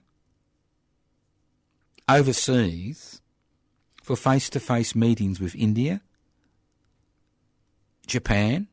overseas 2.19 3.21
for 4.03 4.17
face 4.17 4.51
to 4.51 4.61
face 4.61 4.95
meetings 4.95 5.41
with 5.41 5.55
India, 5.55 6.03
Japan, 8.07 8.69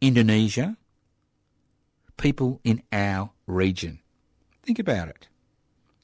Indonesia, 0.00 0.76
people 2.16 2.60
in 2.64 2.82
our 2.92 3.30
region. 3.46 4.00
Think 4.62 4.78
about 4.78 5.08
it. 5.08 5.28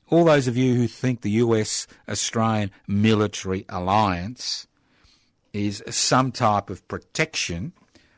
All 0.09 0.25
those 0.25 0.49
of 0.49 0.57
you 0.57 0.75
who 0.75 0.89
think 0.89 1.21
the 1.21 1.31
US 1.43 1.87
Australian 2.09 2.71
military 2.87 3.65
alliance 3.69 4.67
is 5.53 5.83
some 5.89 6.33
type 6.33 6.71
of 6.71 6.87
protection 6.89 7.73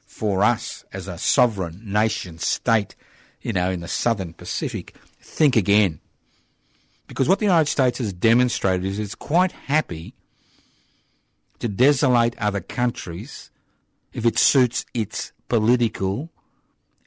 for 0.07 0.45
us 0.45 0.85
as 0.93 1.09
a 1.09 1.19
sovereign 1.19 1.81
nation 1.85 2.39
state, 2.39 2.95
you 3.43 3.53
know, 3.53 3.71
in 3.71 3.81
the 3.81 3.89
southern 3.89 4.33
Pacific, 4.33 4.95
think 5.21 5.57
again. 5.57 6.01
Because 7.07 7.29
what 7.29 7.39
the 7.39 7.45
United 7.45 7.71
States 7.71 7.99
has 7.99 8.13
demonstrated 8.13 8.85
is 8.85 8.99
it's 8.99 9.15
quite 9.15 9.53
happy 9.53 10.15
to 11.59 11.69
desolate 11.69 12.37
other 12.39 12.61
countries 12.61 13.51
if 14.13 14.25
it 14.25 14.39
suits 14.39 14.85
its 14.95 15.33
political 15.49 16.31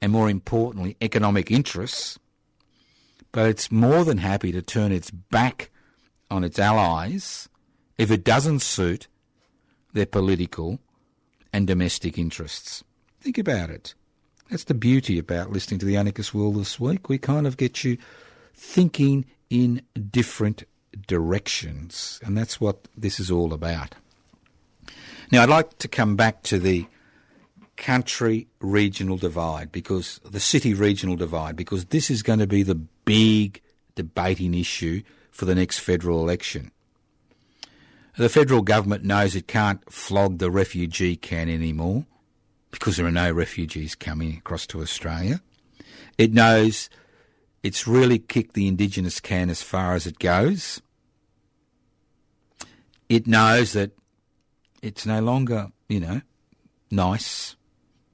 and 0.02 0.12
more 0.12 0.30
importantly, 0.30 0.96
economic 1.02 1.50
interests, 1.50 2.20
but 3.32 3.50
it's 3.50 3.72
more 3.72 4.04
than 4.04 4.20
happy 4.20 4.52
to 4.52 4.62
turn 4.62 4.92
its 4.92 5.10
back 5.10 5.72
on 6.30 6.44
its 6.44 6.60
allies 6.60 7.50
if 7.98 8.12
it 8.12 8.24
doesn't 8.24 8.60
suit 8.60 9.08
their 9.94 10.06
political 10.06 10.80
and 11.52 11.66
domestic 11.66 12.18
interests. 12.18 12.84
Think 13.20 13.38
about 13.38 13.70
it. 13.70 13.96
That's 14.50 14.66
the 14.66 14.74
beauty 14.74 15.18
about 15.18 15.52
listening 15.52 15.80
to 15.80 15.86
the 15.86 15.98
Anarchist 15.98 16.34
World 16.34 16.56
this 16.56 16.80
week. 16.80 17.10
We 17.10 17.18
kind 17.18 17.48
of 17.48 17.58
get 17.58 17.84
you 17.84 17.98
thinking 18.54 19.26
in 19.50 19.82
different 20.12 20.64
directions, 21.08 22.20
and 22.24 22.38
that's 22.38 22.60
what 22.60 22.88
this 22.96 23.20
is 23.20 23.30
all 23.32 23.54
about. 23.54 23.96
Now, 25.32 25.44
I'd 25.44 25.50
like 25.50 25.78
to 25.80 25.88
come 25.88 26.16
back 26.16 26.44
to 26.44 26.60
the 26.60 26.88
country 27.76 28.48
regional 28.60 29.18
divide 29.18 29.72
because 29.72 30.20
the 30.26 30.40
city 30.40 30.74
regional 30.74 31.16
divide 31.16 31.56
because 31.56 31.86
this 31.86 32.10
is 32.10 32.24
going 32.24 32.40
to 32.40 32.48
be 32.48 32.64
the 32.64 32.76
big 32.76 33.62
debating 33.96 34.54
issue 34.54 35.04
for 35.32 35.46
the 35.46 35.56
next 35.56 35.80
federal 35.80 36.22
election. 36.22 36.72
The 38.18 38.30
federal 38.30 38.64
government 38.64 39.04
knows 39.04 39.36
it 39.36 39.48
can't 39.48 39.92
flog 39.92 40.40
the 40.40 40.50
refugee 40.50 41.16
can 41.16 41.50
anymore 41.50 42.08
because 42.72 42.98
there 42.98 43.06
are 43.06 43.12
no 43.12 43.32
refugees 43.32 43.94
coming 43.94 44.36
across 44.38 44.66
to 44.68 44.82
Australia. 44.82 45.42
It 46.18 46.34
knows 46.34 46.90
it's 47.68 47.86
really 47.86 48.18
kicked 48.18 48.54
the 48.54 48.66
Indigenous 48.66 49.20
can 49.20 49.50
as 49.50 49.62
far 49.62 49.94
as 49.94 50.08
it 50.08 50.20
goes. 50.20 50.82
It 53.10 53.28
knows 53.28 53.74
that 53.74 53.92
it's 54.82 55.06
no 55.06 55.20
longer, 55.20 55.68
you 55.90 56.00
know, 56.00 56.22
nice 56.90 57.58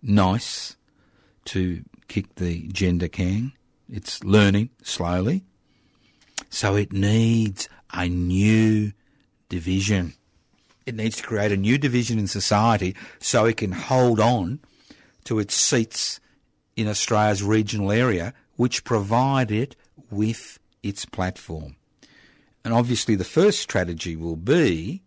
nice 0.02 0.76
to 1.46 1.84
kick 2.08 2.34
the 2.36 2.68
gender 2.70 3.08
can. 3.08 3.54
It's 3.88 4.24
learning 4.24 4.72
slowly. 4.82 5.44
So 6.50 6.76
it 6.76 6.92
needs 6.92 7.70
a 7.94 8.10
new 8.10 8.92
division. 9.50 10.14
It 10.88 10.96
needs 10.96 11.18
to 11.18 11.24
create 11.24 11.52
a 11.52 11.58
new 11.58 11.78
division 11.78 12.18
in 12.18 12.26
society 12.26 12.96
so 13.20 13.46
it 13.46 13.58
can 13.58 13.72
hold 13.72 14.20
on 14.20 14.62
to 15.26 15.38
its 15.38 15.54
seats 15.54 16.20
in 16.76 16.88
Australia's 16.88 17.44
regional 17.44 17.92
area, 17.92 18.34
which 18.64 18.86
provide 18.86 19.52
it 19.52 19.76
with 20.10 20.58
its 20.84 21.04
platform. 21.04 21.76
And 22.64 22.74
obviously, 22.74 23.14
the 23.16 23.26
first 23.26 23.60
strategy 23.60 24.16
will 24.16 24.38
be 24.38 25.02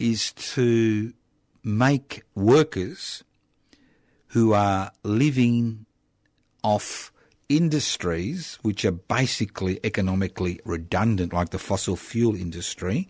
is 0.00 0.32
to 0.32 1.12
make 1.62 2.24
workers 2.34 3.22
who 4.34 4.52
are 4.52 4.90
living 5.04 5.86
off 6.64 7.12
industries 7.48 8.58
which 8.62 8.84
are 8.84 8.90
basically 8.90 9.78
economically 9.84 10.58
redundant, 10.64 11.32
like 11.32 11.50
the 11.50 11.60
fossil 11.60 11.94
fuel 11.94 12.34
industry, 12.34 13.06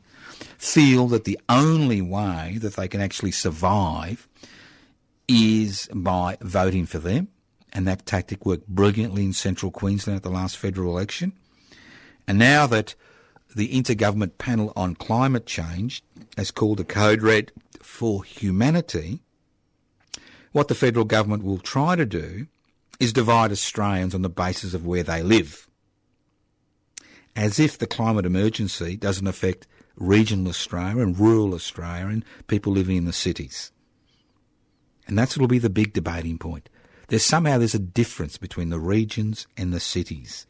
feel 0.59 1.09
that 1.09 1.24
the 1.24 1.40
only 1.48 2.02
way 2.02 2.59
that 2.61 2.76
they 2.76 2.88
can 2.88 3.00
actually 3.00 3.32
survive 3.32 4.28
is 5.26 5.88
by 5.94 6.36
voting 6.42 6.84
for 6.84 6.98
them. 6.98 7.28
And 7.72 7.86
that 7.86 8.06
tactic 8.06 8.46
worked 8.46 8.68
brilliantly 8.68 9.24
in 9.24 9.32
central 9.32 9.70
Queensland 9.70 10.16
at 10.16 10.22
the 10.22 10.30
last 10.30 10.56
federal 10.56 10.90
election. 10.90 11.32
And 12.26 12.38
now 12.38 12.66
that 12.66 12.94
the 13.54 13.68
Intergovernment 13.68 14.38
Panel 14.38 14.72
on 14.76 14.94
Climate 14.94 15.46
Change 15.46 16.02
has 16.36 16.50
called 16.50 16.80
a 16.80 16.84
code 16.84 17.22
red 17.22 17.52
for 17.82 18.24
humanity, 18.24 19.20
what 20.52 20.68
the 20.68 20.74
federal 20.74 21.04
government 21.04 21.44
will 21.44 21.58
try 21.58 21.96
to 21.96 22.06
do 22.06 22.46
is 22.98 23.12
divide 23.12 23.52
Australians 23.52 24.14
on 24.14 24.22
the 24.22 24.28
basis 24.28 24.74
of 24.74 24.86
where 24.86 25.02
they 25.02 25.22
live. 25.22 25.68
As 27.34 27.58
if 27.58 27.76
the 27.76 27.86
climate 27.86 28.24
emergency 28.24 28.96
doesn't 28.96 29.26
affect 29.26 29.66
regional 29.96 30.48
Australia 30.48 31.02
and 31.02 31.18
rural 31.18 31.54
Australia 31.54 32.06
and 32.06 32.24
people 32.46 32.72
living 32.72 32.96
in 32.96 33.04
the 33.04 33.12
cities. 33.12 33.70
And 35.06 35.18
that's 35.18 35.36
what'll 35.36 35.48
be 35.48 35.58
the 35.58 35.70
big 35.70 35.92
debating 35.92 36.38
point. 36.38 36.68
There's 37.09 37.24
somehow 37.24 37.59
there's 37.59 37.74
a 37.74 37.78
difference 37.78 38.36
between 38.36 38.70
the 38.70 38.80
regions 38.80 39.46
and 39.57 39.72
the 39.72 39.80
cities. 39.80 40.46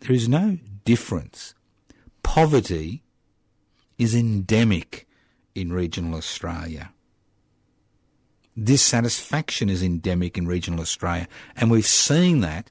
There 0.00 0.12
is 0.12 0.28
no 0.28 0.58
difference. 0.84 1.54
Poverty 2.22 3.02
is 3.98 4.14
endemic 4.14 5.08
in 5.54 5.72
regional 5.72 6.16
Australia. 6.16 6.92
Dissatisfaction 8.56 9.68
is 9.68 9.82
endemic 9.82 10.38
in 10.38 10.46
regional 10.46 10.80
Australia, 10.80 11.28
and 11.56 11.70
we've 11.70 11.86
seen 11.86 12.40
that 12.40 12.70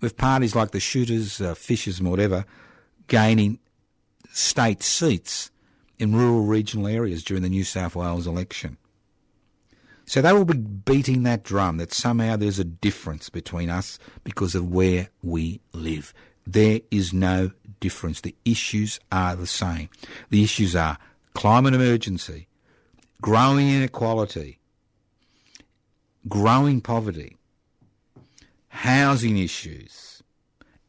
with 0.00 0.16
parties 0.16 0.54
like 0.54 0.70
the 0.70 0.80
Shooters, 0.80 1.40
uh, 1.40 1.54
Fishers, 1.54 1.98
and 1.98 2.10
whatever 2.10 2.44
gaining 3.08 3.58
state 4.32 4.82
seats 4.82 5.50
in 5.98 6.14
rural 6.14 6.42
regional 6.42 6.86
areas 6.86 7.22
during 7.22 7.42
the 7.42 7.48
New 7.48 7.64
South 7.64 7.94
Wales 7.94 8.26
election. 8.26 8.76
So 10.06 10.20
they 10.20 10.32
will 10.32 10.44
be 10.44 10.58
beating 10.58 11.22
that 11.22 11.42
drum 11.42 11.78
that 11.78 11.92
somehow 11.92 12.36
there's 12.36 12.58
a 12.58 12.64
difference 12.64 13.30
between 13.30 13.70
us 13.70 13.98
because 14.22 14.54
of 14.54 14.70
where 14.70 15.08
we 15.22 15.60
live. 15.72 16.12
There 16.46 16.80
is 16.90 17.12
no 17.12 17.52
difference. 17.80 18.20
The 18.20 18.36
issues 18.44 19.00
are 19.10 19.34
the 19.34 19.46
same. 19.46 19.88
The 20.30 20.42
issues 20.42 20.76
are 20.76 20.98
climate 21.32 21.74
emergency, 21.74 22.48
growing 23.22 23.68
inequality, 23.70 24.58
growing 26.28 26.80
poverty, 26.80 27.38
housing 28.68 29.38
issues, 29.38 30.22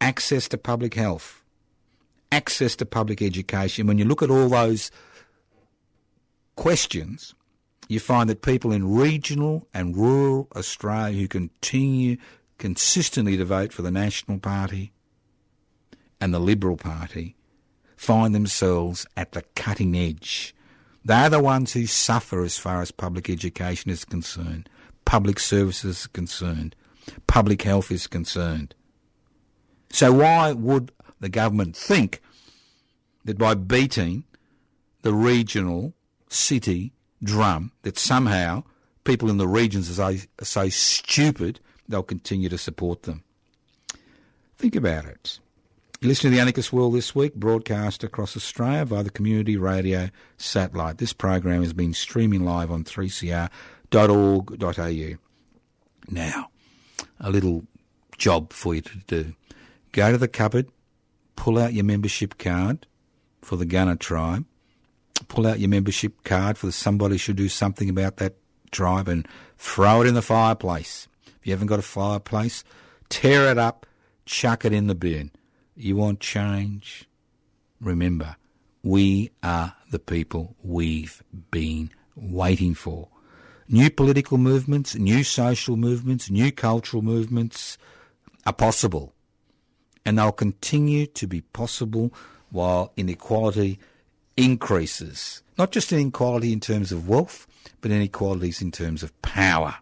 access 0.02 0.50
to 0.50 0.58
public 0.58 0.94
health, 0.94 1.42
access 2.32 2.76
to 2.76 2.86
public 2.86 3.22
education. 3.22 3.88
When 3.88 3.98
you 3.98 4.06
look 4.06 4.22
at 4.22 4.30
all 4.30 4.50
those 4.50 4.92
questions, 6.58 7.34
you 7.88 8.00
find 8.00 8.30
that 8.30 8.42
people 8.42 8.72
in 8.72 8.96
regional 8.96 9.68
and 9.74 9.96
rural 9.96 10.48
Australia 10.56 11.20
who 11.20 11.28
continue 11.28 12.18
consistently 12.58 13.38
to 13.38 13.46
vote 13.46 13.74
for 13.74 13.82
the 13.82 13.92
National 13.92 14.40
Party 14.40 14.92
and 16.20 16.34
the 16.34 16.40
Liberal 16.40 16.78
Party 16.78 17.36
find 17.96 18.34
themselves 18.34 19.06
at 19.16 19.34
the 19.34 19.44
cutting 19.56 19.96
edge. 19.96 20.56
They're 21.04 21.30
the 21.30 21.40
ones 21.40 21.74
who 21.74 21.86
suffer 21.86 22.44
as 22.44 22.58
far 22.58 22.82
as 22.82 22.92
public 22.92 23.30
education 23.30 23.92
is 23.92 24.06
concerned 24.06 24.70
public 25.06 25.40
services 25.40 26.06
are 26.06 26.10
concerned, 26.10 26.76
public 27.28 27.62
health 27.62 27.92
is 27.92 28.08
concerned. 28.08 28.76
So 29.92 30.12
why 30.12 30.52
would 30.52 30.92
the 31.20 31.30
government 31.30 31.78
think 31.78 32.22
that 33.24 33.38
by 33.38 33.54
beating 33.54 34.26
the 35.04 35.14
regional 35.14 35.94
city 36.28 36.92
drum 37.26 37.72
that 37.82 37.98
somehow 38.00 38.64
people 39.04 39.30
in 39.30 39.38
the 39.38 39.48
regions 39.48 40.00
are 40.00 40.16
so, 40.42 40.70
stupid 40.70 41.60
they'll 41.88 42.04
continue 42.04 42.50
to 42.50 42.58
support 42.58 43.04
them? 43.04 43.24
Think 44.58 44.76
about 44.76 45.06
it. 45.06 45.40
You 46.02 46.08
listen 46.10 46.30
to 46.30 46.36
the 46.36 46.42
Anarchist 46.42 46.72
World 46.72 46.94
this 46.94 47.16
week, 47.16 47.36
broadcast 47.36 48.04
across 48.04 48.38
Australia 48.38 48.86
via 48.86 49.04
the 49.04 49.10
Community 49.10 49.58
Radio 49.58 50.10
satellite. 50.38 50.98
This 50.98 51.14
program 51.14 51.62
has 51.62 51.74
been 51.74 51.94
streaming 51.94 52.46
live 52.46 52.72
on 52.72 52.84
3CR 52.84 53.50
au. 53.94 55.18
Now, 56.10 56.50
a 57.20 57.30
little 57.30 57.66
job 58.18 58.54
for 58.54 58.76
you 58.76 58.82
to 58.82 58.98
do. 59.08 59.34
Go 59.92 60.12
to 60.12 60.18
the 60.18 60.28
cupboard, 60.28 60.68
pull 61.36 61.58
out 61.58 61.74
your 61.74 61.86
membership 61.86 62.38
card 62.38 62.86
for 63.42 63.56
the 63.56 63.66
Gunner 63.66 63.96
tribe, 63.96 64.46
pull 65.24 65.48
out 65.48 65.60
your 65.60 65.70
membership 65.70 66.24
card 66.24 66.58
for 66.58 66.72
somebody 66.72 67.18
should 67.18 67.36
do 67.36 67.50
something 67.50 67.90
about 67.90 68.18
that 68.18 68.36
tribe 68.72 69.08
and 69.08 69.28
throw 69.58 70.02
it 70.02 70.08
in 70.08 70.14
the 70.14 70.22
fireplace. 70.22 71.08
If 71.26 71.48
you 71.48 71.54
haven't 71.54 71.68
got 71.68 71.80
a 71.80 71.84
fireplace, 71.84 72.64
tear 73.10 73.50
it 73.50 73.58
up, 73.58 73.86
chuck 74.26 74.66
it 74.66 74.74
in 74.74 74.88
the 74.88 74.96
bin. 74.96 75.32
You 75.76 75.96
want 75.96 76.20
change? 76.20 77.08
Remember, 77.80 78.36
we 78.84 79.32
are 79.44 79.76
the 79.92 80.00
people 80.00 80.56
we've 80.64 81.22
been 81.52 81.92
waiting 82.16 82.74
for 82.74 83.10
new 83.68 83.90
political 83.90 84.38
movements, 84.38 84.96
new 84.96 85.24
social 85.24 85.76
movements, 85.76 86.30
new 86.30 86.52
cultural 86.52 87.02
movements 87.02 87.78
are 88.46 88.54
possible. 88.54 89.14
And 90.06 90.20
they'll 90.20 90.32
continue 90.32 91.08
to 91.08 91.28
be 91.28 91.42
possible 91.42 92.14
while 92.52 92.94
inequality 92.96 93.80
increases. 94.38 95.42
Not 95.58 95.72
just 95.72 95.94
inequality 95.94 96.52
in 96.52 96.60
terms 96.60 96.92
of 96.92 97.08
wealth, 97.08 97.48
but 97.82 97.92
inequalities 97.92 98.62
in 98.62 98.72
terms 98.72 99.04
of 99.04 99.20
power. 99.22 99.76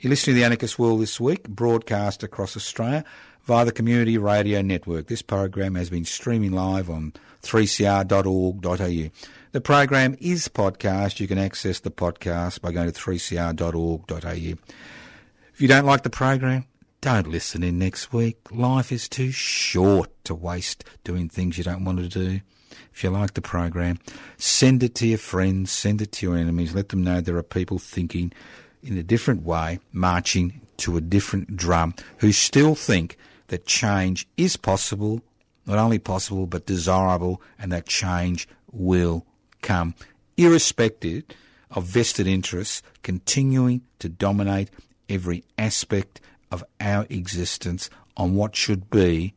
You're 0.00 0.10
listening 0.10 0.34
to 0.34 0.40
the 0.40 0.44
Anarchist 0.44 0.78
World 0.78 1.00
this 1.00 1.18
week, 1.20 1.48
broadcast 1.48 2.22
across 2.22 2.56
Australia 2.56 3.04
via 3.44 3.64
the 3.64 3.72
Community 3.72 4.18
Radio 4.18 4.60
Network. 4.62 5.06
This 5.06 5.22
program 5.22 5.76
has 5.76 5.90
been 5.90 6.04
streaming 6.04 6.52
live 6.52 6.90
on 6.90 7.12
3cr.org.au. 7.42 9.10
The 9.52 9.60
program 9.60 10.16
is 10.20 10.48
podcast. 10.48 11.20
You 11.20 11.28
can 11.28 11.38
access 11.38 11.80
the 11.80 11.90
podcast 11.90 12.60
by 12.60 12.72
going 12.72 12.90
to 12.90 13.00
3cr.org.au. 13.00 14.58
If 15.52 15.60
you 15.60 15.68
don't 15.68 15.86
like 15.86 16.02
the 16.02 16.10
program, 16.10 16.66
don't 17.00 17.28
listen 17.28 17.62
in 17.62 17.78
next 17.78 18.12
week. 18.12 18.38
Life 18.50 18.90
is 18.90 19.08
too 19.08 19.30
short 19.30 20.10
to 20.24 20.34
waste 20.34 20.84
doing 21.04 21.28
things 21.28 21.56
you 21.56 21.64
don't 21.64 21.84
want 21.84 21.98
to 21.98 22.08
do. 22.08 22.40
If 22.92 23.04
you 23.04 23.10
like 23.10 23.34
the 23.34 23.42
program, 23.42 23.98
send 24.36 24.82
it 24.82 24.94
to 24.96 25.06
your 25.06 25.18
friends, 25.18 25.70
send 25.70 26.02
it 26.02 26.12
to 26.12 26.26
your 26.26 26.36
enemies, 26.36 26.74
let 26.74 26.90
them 26.90 27.02
know 27.02 27.20
there 27.20 27.36
are 27.36 27.42
people 27.42 27.78
thinking 27.78 28.32
in 28.82 28.98
a 28.98 29.02
different 29.02 29.42
way, 29.42 29.80
marching 29.92 30.60
to 30.78 30.96
a 30.96 31.00
different 31.00 31.56
drum, 31.56 31.94
who 32.18 32.32
still 32.32 32.74
think 32.74 33.16
that 33.48 33.66
change 33.66 34.26
is 34.36 34.56
possible, 34.56 35.22
not 35.66 35.78
only 35.78 35.98
possible, 35.98 36.46
but 36.46 36.66
desirable, 36.66 37.40
and 37.58 37.72
that 37.72 37.86
change 37.86 38.48
will 38.72 39.24
come, 39.62 39.94
irrespective 40.36 41.24
of 41.70 41.84
vested 41.84 42.26
interests 42.26 42.82
continuing 43.02 43.82
to 43.98 44.08
dominate 44.08 44.70
every 45.08 45.44
aspect 45.58 46.20
of 46.50 46.64
our 46.80 47.06
existence 47.10 47.90
on 48.16 48.34
what 48.34 48.54
should 48.54 48.90
be 48.90 49.34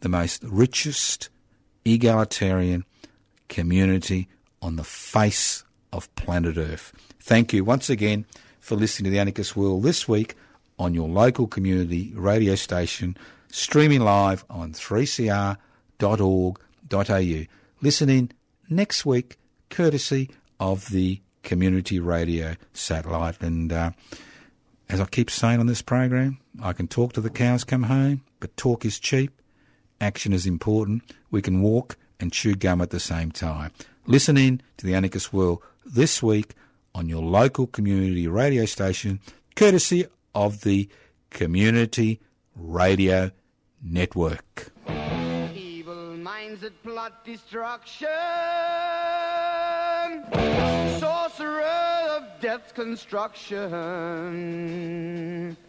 the 0.00 0.08
most 0.08 0.42
richest 0.44 1.30
egalitarian 1.84 2.84
community 3.48 4.28
on 4.60 4.76
the 4.76 4.84
face 4.84 5.64
of 5.92 6.14
planet 6.14 6.56
Earth. 6.56 6.92
Thank 7.20 7.52
you 7.52 7.64
once 7.64 7.90
again 7.90 8.24
for 8.60 8.76
listening 8.76 9.04
to 9.06 9.10
the 9.10 9.18
Anarchist 9.18 9.56
World 9.56 9.82
this 9.82 10.08
week 10.08 10.36
on 10.78 10.94
your 10.94 11.08
local 11.08 11.46
community 11.46 12.12
radio 12.14 12.54
station, 12.54 13.16
streaming 13.50 14.00
live 14.00 14.44
on 14.48 14.72
3cr.org.au. 14.72 15.56
Listen 17.80 18.08
in 18.08 18.30
next 18.70 19.04
week 19.04 19.36
courtesy 19.68 20.30
of 20.60 20.88
the 20.90 21.20
community 21.42 21.98
radio 21.98 22.54
satellite. 22.72 23.40
And 23.42 23.72
uh, 23.72 23.90
as 24.88 25.00
I 25.00 25.06
keep 25.06 25.30
saying 25.30 25.60
on 25.60 25.66
this 25.66 25.82
program, 25.82 26.38
I 26.62 26.72
can 26.72 26.88
talk 26.88 27.12
to 27.14 27.20
the 27.20 27.30
cows 27.30 27.64
come 27.64 27.82
home, 27.84 28.22
but 28.40 28.56
talk 28.56 28.84
is 28.84 28.98
cheap 28.98 29.41
action 30.02 30.32
is 30.32 30.46
important. 30.46 31.02
We 31.30 31.40
can 31.40 31.62
walk 31.62 31.96
and 32.20 32.32
chew 32.32 32.54
gum 32.54 32.80
at 32.82 32.90
the 32.90 33.00
same 33.00 33.30
time. 33.30 33.70
Listen 34.06 34.36
in 34.36 34.60
to 34.76 34.86
the 34.86 34.94
Anarchist 34.94 35.32
World 35.32 35.62
this 35.86 36.22
week 36.22 36.54
on 36.94 37.08
your 37.08 37.22
local 37.22 37.66
community 37.66 38.26
radio 38.26 38.66
station, 38.66 39.20
courtesy 39.54 40.04
of 40.34 40.62
the 40.62 40.88
Community 41.30 42.20
Radio 42.54 43.30
Network. 43.82 44.72
Evil 45.54 46.16
minds 46.16 46.60
that 46.62 46.82
plot 46.82 47.24
destruction. 47.24 48.08
Sorcerer 50.98 51.62
of 52.10 52.24
death's 52.40 52.72
construction. 52.72 53.56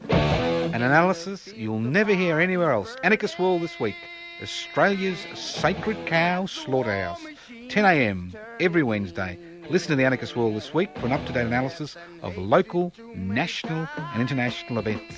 An 0.10 0.82
analysis 0.82 1.54
you'll 1.56 1.80
never 1.80 2.14
hear 2.14 2.40
anywhere 2.40 2.72
else. 2.72 2.96
Anarchist 3.04 3.40
World 3.40 3.62
this 3.62 3.80
week. 3.80 3.96
Australia's 4.44 5.26
sacred 5.36 6.06
cow 6.06 6.46
slaughterhouse. 6.46 7.26
10am 7.70 8.36
every 8.60 8.84
Wednesday. 8.84 9.40
Listen 9.70 9.92
to 9.92 9.96
the 9.96 10.04
Anarchist 10.04 10.36
World 10.36 10.56
this 10.56 10.74
week 10.74 10.90
for 11.00 11.06
an 11.06 11.14
up-to-date 11.14 11.48
analysis 11.48 11.96
of 12.22 12.38
local, 12.38 12.92
national 13.16 13.88
and 13.98 14.22
international 14.22 14.80
events. 14.80 15.16